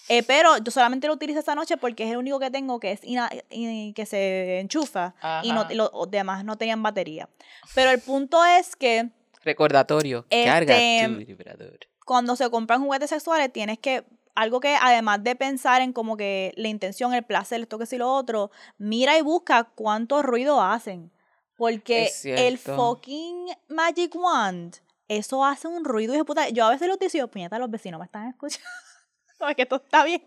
Eh, 0.08 0.22
pero 0.22 0.58
yo 0.58 0.70
solamente 0.70 1.06
lo 1.06 1.14
utilizo 1.14 1.38
esta 1.38 1.54
noche 1.54 1.76
porque 1.78 2.04
es 2.04 2.10
el 2.10 2.18
único 2.18 2.38
que 2.38 2.50
tengo 2.50 2.78
que 2.80 2.92
es 2.92 3.00
que 3.00 4.06
se 4.06 4.60
enchufa 4.60 5.14
y 5.42 5.52
no, 5.52 5.66
los 5.70 5.90
demás 6.10 6.44
no 6.44 6.56
tenían 6.56 6.82
batería. 6.82 7.28
Pero 7.74 7.90
el 7.90 8.00
punto 8.00 8.44
es 8.44 8.76
que 8.76 9.10
Recordatorio. 9.42 10.26
Este, 10.30 10.44
Carga 10.44 10.76
tu 11.08 11.16
vibrador. 11.26 11.78
cuando 12.04 12.36
se 12.36 12.48
compran 12.50 12.82
juguetes 12.82 13.10
sexuales 13.10 13.52
tienes 13.52 13.78
que 13.78 14.04
algo 14.34 14.60
que 14.60 14.76
además 14.80 15.22
de 15.22 15.36
pensar 15.36 15.82
en 15.82 15.92
como 15.92 16.16
que 16.16 16.52
la 16.56 16.68
intención, 16.68 17.14
el 17.14 17.22
placer, 17.22 17.60
esto 17.60 17.78
que 17.78 17.86
sí 17.86 17.98
lo 17.98 18.12
otro, 18.12 18.50
mira 18.78 19.18
y 19.18 19.22
busca 19.22 19.64
cuánto 19.64 20.22
ruido 20.22 20.60
hacen. 20.60 21.10
Porque 21.56 22.10
el 22.24 22.58
fucking 22.58 23.46
Magic 23.68 24.14
Wand, 24.16 24.78
eso 25.06 25.44
hace 25.44 25.68
un 25.68 25.84
ruido 25.84 26.14
de 26.14 26.24
puta. 26.24 26.48
Yo 26.48 26.64
a 26.64 26.70
veces 26.70 26.88
lo 26.88 26.94
utilizo 26.94 27.18
y 27.18 27.20
digo, 27.20 27.28
puñeta, 27.28 27.58
los 27.58 27.70
vecinos 27.70 28.00
me 28.00 28.06
están 28.06 28.28
escuchando. 28.28 28.68
Es 29.48 29.56
que 29.56 29.62
esto 29.62 29.74
está 29.74 30.04
bien. 30.04 30.22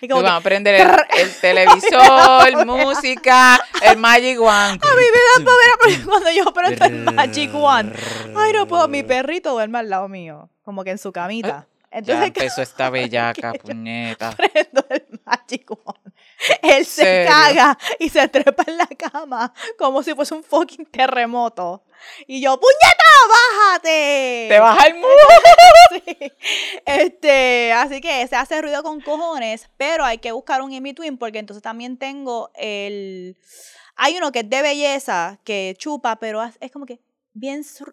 Y 0.00 0.06
como 0.06 0.20
que, 0.20 0.28
vas 0.28 0.38
a 0.38 0.40
prender 0.42 0.76
el, 0.76 0.88
el 1.18 1.34
televisor, 1.40 2.66
música, 2.66 3.58
el 3.82 3.98
Magic 3.98 4.38
One. 4.40 4.48
a 4.48 4.72
mí 4.72 4.78
me 4.78 5.44
da 5.44 5.52
porque 5.80 6.04
cuando 6.04 6.30
yo 6.30 6.44
prendo 6.52 6.84
el 6.84 7.14
Magic 7.14 7.52
Wand. 7.52 7.96
Ay, 8.36 8.52
no 8.52 8.68
puedo, 8.68 8.86
mi 8.86 9.02
perrito 9.02 9.50
duerme 9.50 9.80
al 9.80 9.90
lado 9.90 10.08
mío, 10.08 10.50
como 10.62 10.84
que 10.84 10.90
en 10.90 10.98
su 10.98 11.10
camita. 11.10 11.66
Ya 11.92 11.98
Entonces, 11.98 12.26
empezó 12.28 12.62
esta 12.62 12.88
bellaca, 12.90 13.52
puñeta. 13.54 14.30
prendo 14.36 14.84
el 14.90 15.20
Magic 15.24 15.68
Wand. 15.70 16.12
Él 16.62 16.86
se 16.86 17.02
¿Serio? 17.02 17.30
caga 17.30 17.78
y 17.98 18.08
se 18.08 18.28
trepa 18.28 18.62
en 18.66 18.78
la 18.78 18.86
cama 18.86 19.52
como 19.76 20.02
si 20.02 20.14
fuese 20.14 20.34
un 20.34 20.44
fucking 20.44 20.86
terremoto. 20.86 21.82
Y 22.26 22.40
yo, 22.40 22.58
¡puñeta, 22.58 23.04
bájate! 23.28 24.46
Te 24.48 24.58
baja 24.60 24.86
el 24.86 24.94
mundo. 24.94 25.08
Sí. 25.90 26.32
Este, 26.86 27.72
así 27.72 28.00
que 28.00 28.26
se 28.28 28.36
hace 28.36 28.62
ruido 28.62 28.82
con 28.82 29.00
cojones, 29.00 29.68
pero 29.76 30.04
hay 30.04 30.18
que 30.18 30.32
buscar 30.32 30.62
un 30.62 30.72
in-between 30.72 31.18
porque 31.18 31.38
entonces 31.40 31.62
también 31.62 31.96
tengo 31.98 32.50
el... 32.54 33.36
Hay 33.96 34.16
uno 34.16 34.32
que 34.32 34.38
es 34.40 34.48
de 34.48 34.62
belleza, 34.62 35.38
que 35.44 35.74
chupa, 35.76 36.16
pero 36.16 36.42
es 36.60 36.70
como 36.72 36.86
que 36.86 37.00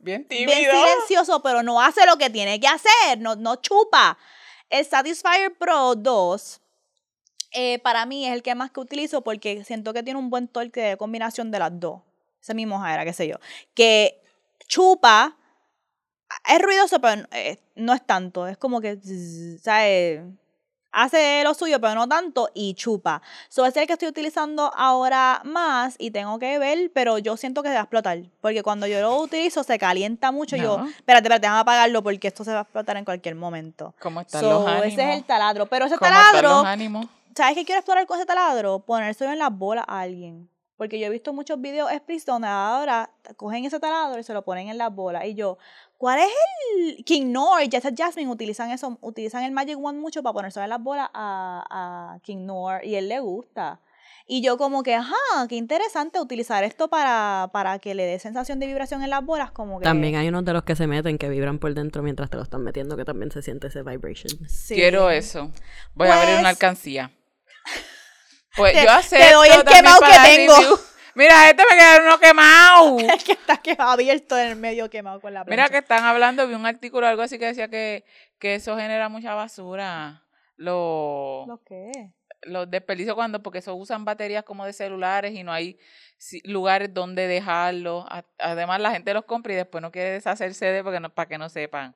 bien, 0.02 0.26
Bien 0.30 0.46
bien 0.48 0.50
silencioso, 0.50 1.42
pero 1.42 1.64
no 1.64 1.82
hace 1.82 2.06
lo 2.06 2.18
que 2.18 2.30
tiene 2.30 2.60
que 2.60 2.68
hacer, 2.68 3.20
no, 3.20 3.36
no 3.36 3.58
chupa. 3.58 4.18
El 4.70 4.86
Satisfyer 4.86 5.56
Pro 5.58 5.96
2 5.96 6.62
eh, 7.52 7.80
para 7.80 8.06
mí 8.06 8.26
es 8.26 8.34
el 8.34 8.44
que 8.44 8.56
más 8.56 8.72
que 8.72 8.80
utilizo 8.80 9.22
porque 9.22 9.64
siento 9.64 9.94
que 9.94 10.04
tiene 10.04 10.20
un 10.20 10.30
buen 10.30 10.48
torque 10.48 10.82
de 10.82 10.98
combinación 10.98 11.52
de 11.52 11.60
las 11.60 11.80
dos. 11.80 12.02
Esa 12.42 12.52
es 12.52 12.56
mi 12.56 12.66
mojadera, 12.66 13.06
qué 13.06 13.14
sé 13.14 13.28
yo. 13.28 13.38
Que 13.74 14.22
chupa, 14.68 15.38
es 16.48 16.62
ruidoso, 16.62 17.00
pero 17.00 17.26
eh, 17.32 17.58
no 17.76 17.94
es 17.94 18.06
tanto. 18.06 18.48
Es 18.48 18.58
como 18.58 18.82
que, 18.82 19.00
¿sabes? 19.62 20.22
Hace 20.92 21.44
lo 21.44 21.54
suyo, 21.54 21.80
pero 21.82 21.96
no 21.96 22.08
tanto, 22.08 22.50
y 22.54 22.74
chupa. 22.74 23.22
So, 23.50 23.66
ese 23.66 23.80
es 23.80 23.82
el 23.84 23.88
que 23.88 23.94
estoy 23.94 24.08
utilizando 24.08 24.72
ahora 24.76 25.42
más 25.44 25.96
y 26.00 26.12
tengo 26.12 26.40
que 26.40 26.58
ver, 26.60 26.92
pero 26.94 27.18
yo 27.18 27.38
siento 27.38 27.62
que 27.62 27.70
se 27.70 27.76
va 27.76 27.82
a 27.82 27.84
explotar. 27.84 28.20
Porque 28.42 28.64
cuando 28.64 28.88
yo 28.88 29.00
lo 29.02 29.18
utilizo 29.18 29.64
se 29.64 29.78
calienta 29.78 30.32
mucho. 30.32 30.56
y 30.56 30.62
Yo, 30.62 30.78
No. 30.80 30.88
espérate, 30.88 31.26
espérate, 31.28 31.42
déjame 31.42 31.60
apagarlo 31.62 32.02
porque 32.02 32.28
esto 32.30 32.44
se 32.44 32.52
va 32.54 32.60
a 32.60 32.62
explotar 32.64 32.98
en 32.98 33.06
cualquier 33.06 33.36
momento. 33.36 33.94
¿Cómo 34.00 34.22
están 34.22 34.42
So, 34.42 34.50
los 34.50 34.68
ánimos? 34.68 34.86
ese 34.88 35.10
es 35.12 35.18
el 35.18 35.24
taladro. 35.26 35.66
Pero 35.68 35.86
ese 35.86 35.98
¿Cómo 35.98 36.10
están 36.10 36.24
taladro, 36.32 36.50
los 36.50 36.66
ánimos? 36.66 37.06
¿sabes 37.36 37.54
qué 37.56 37.66
quiero 37.66 37.80
explorar 37.80 38.08
con 38.08 38.18
ese 38.18 38.26
taladro? 38.26 38.80
Ponérselo 38.80 39.32
en 39.32 39.38
las 39.40 39.52
bolas 39.56 39.86
a 39.88 40.00
alguien. 40.02 40.50
Porque 40.78 41.00
yo 41.00 41.08
he 41.08 41.10
visto 41.10 41.34
muchos 41.34 41.60
videos 41.60 41.92
explícitos 41.92 42.36
donde 42.36 42.48
ahora 42.48 43.10
cogen 43.36 43.66
ese 43.66 43.80
taladro 43.80 44.20
y 44.20 44.24
se 44.24 44.34
lo 44.34 44.44
ponen 44.44 44.70
en 44.70 44.78
las 44.78 44.94
bolas. 44.94 45.26
Y 45.26 45.34
yo, 45.34 45.58
¿cuál 45.98 46.20
es 46.20 46.30
el. 46.78 47.04
King 47.04 47.32
Nor 47.32 47.64
y 47.64 47.70
Jessa 47.70 47.90
Jasmine 47.96 48.30
utilizan 48.32 48.70
eso, 48.72 48.98
utilizan 49.02 49.44
el 49.44 49.52
Magic 49.52 49.78
Wand 49.80 50.00
mucho 50.00 50.22
para 50.22 50.34
ponérselo 50.34 50.64
en 50.64 50.70
las 50.70 50.82
bolas 50.82 51.10
a, 51.14 52.14
a 52.16 52.20
King 52.22 52.46
Nor 52.46 52.86
y 52.86 52.96
él 52.96 53.10
le 53.10 53.20
gusta. 53.20 53.82
Y 54.30 54.42
yo 54.42 54.58
como 54.58 54.84
que, 54.84 54.94
ajá, 54.94 55.16
qué 55.48 55.56
interesante 55.56 56.20
utilizar 56.20 56.64
esto 56.66 56.90
para, 56.90 57.50
para 57.54 57.80
que 57.80 57.96
le 57.96 58.04
dé 58.04 58.20
sensación 58.20 58.60
de 58.60 58.68
vibración 58.68 59.02
en 59.02 59.10
las 59.10 59.24
bolas, 59.26 59.52
como 59.52 59.80
que... 59.80 59.86
También 59.86 60.16
hay 60.18 60.28
unos 60.28 60.44
de 60.44 60.52
los 60.52 60.64
que 60.64 60.76
se 60.76 60.86
meten 60.86 61.18
que 61.18 61.30
vibran 61.30 61.60
por 61.60 61.74
dentro 61.74 62.04
mientras 62.04 62.30
te 62.30 62.36
lo 62.36 62.44
están 62.44 62.62
metiendo, 62.62 62.98
que 62.98 63.06
también 63.06 63.32
se 63.32 63.42
siente 63.42 63.68
ese 63.68 63.84
vibration. 63.84 64.38
Sí. 64.50 64.76
Quiero 64.76 65.10
eso. 65.10 65.50
Voy 65.96 66.10
a 66.10 66.16
abrir 66.20 66.34
una 66.34 66.42
Pues- 66.42 66.50
alcancía. 66.56 67.12
Pues 68.58 68.74
Te- 68.74 68.80
yo 68.80 68.86
te 68.86 68.90
acepto 68.92 69.36
doy 69.38 69.50
el 69.50 69.64
quemado 69.64 70.00
que 70.02 70.36
tengo. 70.36 70.56
review. 70.58 70.80
Mira, 71.16 71.50
este 71.50 71.64
me 71.70 71.78
queda 71.78 72.02
uno 72.04 72.20
quemado. 72.20 72.98
Es 73.16 73.24
que 73.24 73.32
está 73.34 73.58
que 73.58 73.76
abierto 73.78 74.38
en 74.38 74.50
el 74.50 74.56
medio 74.56 74.90
quemado 74.90 75.20
con 75.22 75.34
la 75.34 75.44
Mira 75.46 75.56
plancha. 75.68 75.72
que 75.72 75.78
están 75.80 76.04
hablando, 76.04 76.48
vi 76.48 76.54
un 76.54 76.66
artículo 76.66 77.08
algo 77.08 77.22
así 77.24 77.40
que 77.40 77.46
decía 77.48 77.70
que, 77.70 78.04
que 78.40 78.56
eso 78.56 78.76
genera 78.78 79.10
mucha 79.10 79.34
basura. 79.34 80.24
Los, 80.58 81.48
¿Lo 81.48 81.62
qué? 81.66 82.12
los 82.44 82.70
desperdicios 82.70 83.16
cuando, 83.16 83.42
porque 83.44 83.60
eso 83.60 83.74
usan 83.76 84.06
baterías 84.06 84.44
como 84.44 84.66
de 84.66 84.74
celulares 84.74 85.34
y 85.34 85.44
no 85.44 85.52
hay 85.54 85.78
lugares 86.44 86.94
donde 86.94 87.28
dejarlos. 87.28 88.06
Además, 88.40 88.80
la 88.82 88.92
gente 88.92 89.14
los 89.14 89.26
compra 89.26 89.54
y 89.54 89.56
después 89.56 89.82
no 89.82 89.92
quiere 89.92 90.12
deshacerse 90.12 90.66
de 90.68 90.84
porque 90.84 91.00
no, 91.00 91.10
para 91.14 91.28
que 91.30 91.38
no 91.38 91.50
sepan. 91.50 91.96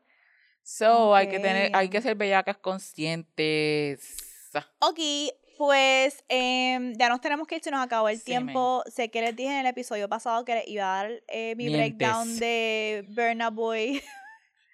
So, 0.64 1.16
hay 1.16 1.28
que 1.28 1.40
tener, 1.40 1.76
hay 1.76 1.90
que 1.90 2.02
ser 2.02 2.16
bellacas 2.16 2.58
conscientes. 2.58 4.18
Ok, 4.80 5.00
pues 5.62 6.24
em, 6.28 6.96
ya 6.98 7.08
nos 7.08 7.22
tenemos 7.22 7.46
que 7.48 7.58
ir, 7.58 7.64
se 7.64 7.70
nos 7.70 7.86
acabó 7.86 8.10
el 8.10 8.18
Sí, 8.18 8.26
tiempo. 8.26 8.84
Sé 8.88 9.12
que 9.12 9.22
les 9.22 9.36
dije 9.36 9.52
en 9.52 9.60
el 9.60 9.68
episodio 9.68 10.10
pasado 10.10 10.44
que 10.44 10.56
les 10.56 10.68
iba 10.68 10.86
a 10.86 11.04
dar 11.04 11.12
eh, 11.28 11.54
mi 11.56 11.66
Mientes. 11.66 11.96
breakdown 11.96 12.40
de 12.40 13.06
Burna 13.10 13.52
Boy. 13.52 14.02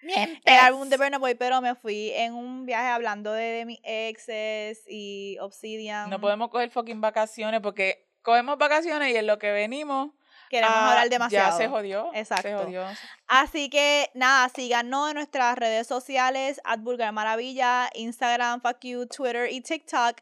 el 0.46 0.54
álbum 0.54 0.88
de 0.88 0.96
Burna 0.96 1.18
Boy, 1.18 1.34
pero 1.34 1.60
me 1.60 1.74
fui 1.74 2.10
en 2.14 2.32
un 2.32 2.64
viaje 2.64 2.88
hablando 2.88 3.34
de, 3.34 3.44
de 3.44 3.64
mis 3.66 3.80
exes 3.82 4.82
y 4.88 5.36
Obsidian. 5.42 6.08
No 6.08 6.22
podemos 6.22 6.48
coger 6.48 6.70
fucking 6.70 7.02
vacaciones 7.02 7.60
porque 7.60 8.08
cogemos 8.22 8.56
vacaciones 8.56 9.12
y 9.12 9.16
en 9.18 9.26
lo 9.26 9.38
que 9.38 9.52
venimos. 9.52 10.12
Queremos 10.48 10.74
ah, 10.74 10.90
hablar 10.92 11.10
demasiado. 11.10 11.50
Ya 11.50 11.56
se 11.56 11.68
jodió. 11.68 12.10
Se 12.14 12.20
Exacto. 12.20 12.58
jodió. 12.64 12.86
Así 13.26 13.68
que 13.68 14.10
nada, 14.14 14.48
síganos 14.48 15.10
en 15.10 15.16
nuestras 15.16 15.58
redes 15.58 15.86
sociales, 15.86 16.60
at 16.64 16.78
Maravilla, 17.12 17.90
Instagram, 17.94 18.62
Fuck 18.62 18.78
You, 18.80 19.06
Twitter 19.06 19.52
y 19.52 19.60
TikTok. 19.60 20.16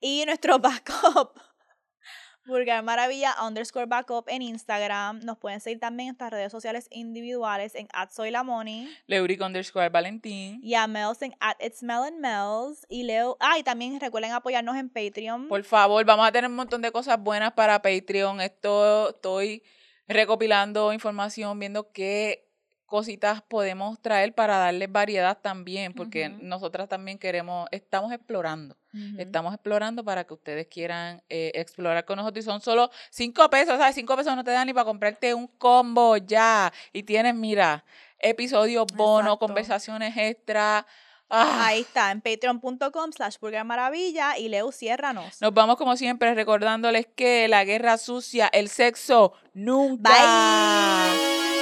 Y 0.00 0.24
nuestro 0.26 0.58
backup 0.60 1.40
Vulgar 2.48 2.82
Maravilla 2.82 3.34
underscore 3.46 3.84
backup 3.84 4.24
en 4.28 4.40
Instagram. 4.40 5.20
Nos 5.20 5.36
pueden 5.36 5.60
seguir 5.60 5.80
también 5.80 6.08
en 6.08 6.12
nuestras 6.12 6.30
redes 6.30 6.50
sociales 6.50 6.88
individuales 6.90 7.74
en 7.74 7.88
at 7.92 8.10
soy 8.10 8.30
la 8.30 8.42
Moni. 8.42 8.88
Leuric 9.06 9.42
underscore 9.42 9.90
Valentín. 9.90 10.58
Y 10.62 10.74
a 10.74 10.86
Mels 10.86 11.20
en 11.20 11.34
at 11.40 11.56
it's 11.60 11.82
Mel 11.82 12.04
and 12.04 12.18
Mels. 12.18 12.86
Y 12.88 13.02
Leo. 13.02 13.36
Ah, 13.38 13.58
y 13.58 13.62
también 13.62 14.00
recuerden 14.00 14.32
apoyarnos 14.32 14.76
en 14.76 14.88
Patreon. 14.88 15.48
Por 15.48 15.62
favor, 15.62 16.02
vamos 16.06 16.26
a 16.26 16.32
tener 16.32 16.48
un 16.48 16.56
montón 16.56 16.80
de 16.80 16.90
cosas 16.90 17.20
buenas 17.22 17.52
para 17.52 17.82
Patreon. 17.82 18.40
Esto 18.40 19.10
estoy 19.10 19.62
recopilando 20.06 20.94
información, 20.94 21.58
viendo 21.58 21.92
qué 21.92 22.47
cositas 22.88 23.42
podemos 23.42 24.00
traer 24.00 24.34
para 24.34 24.56
darles 24.56 24.90
variedad 24.90 25.38
también, 25.40 25.92
porque 25.92 26.28
nosotras 26.28 26.88
también 26.88 27.18
queremos, 27.18 27.68
estamos 27.70 28.12
explorando. 28.12 28.76
Estamos 29.18 29.54
explorando 29.54 30.02
para 30.02 30.24
que 30.24 30.34
ustedes 30.34 30.66
quieran 30.66 31.22
eh, 31.28 31.52
explorar 31.54 32.04
con 32.04 32.16
nosotros. 32.16 32.44
Y 32.44 32.48
son 32.48 32.60
solo 32.60 32.90
cinco 33.10 33.48
pesos, 33.50 33.78
¿sabes? 33.78 33.94
Cinco 33.94 34.16
pesos 34.16 34.34
no 34.34 34.42
te 34.42 34.50
dan 34.50 34.66
ni 34.66 34.72
para 34.72 34.86
comprarte 34.86 35.34
un 35.34 35.46
combo 35.46 36.16
ya. 36.16 36.72
Y 36.92 37.04
tienes, 37.04 37.34
mira, 37.34 37.84
episodios 38.18 38.86
bono, 38.96 39.28
Exacto. 39.28 39.46
conversaciones 39.46 40.16
extra. 40.16 40.86
Ah, 41.30 41.66
Ahí 41.66 41.82
está, 41.82 42.10
en 42.10 42.22
patreon.com 42.22 43.12
slash 43.12 43.36
Maravilla. 43.64 44.38
Y 44.38 44.48
Leo, 44.48 44.72
ciérranos. 44.72 45.40
Nos 45.42 45.52
vamos 45.52 45.76
como 45.76 45.96
siempre 45.96 46.34
recordándoles 46.34 47.06
que 47.06 47.46
la 47.48 47.64
guerra 47.64 47.98
sucia, 47.98 48.48
el 48.48 48.68
sexo, 48.68 49.34
nunca. 49.52 50.10
Bye. 50.10 51.57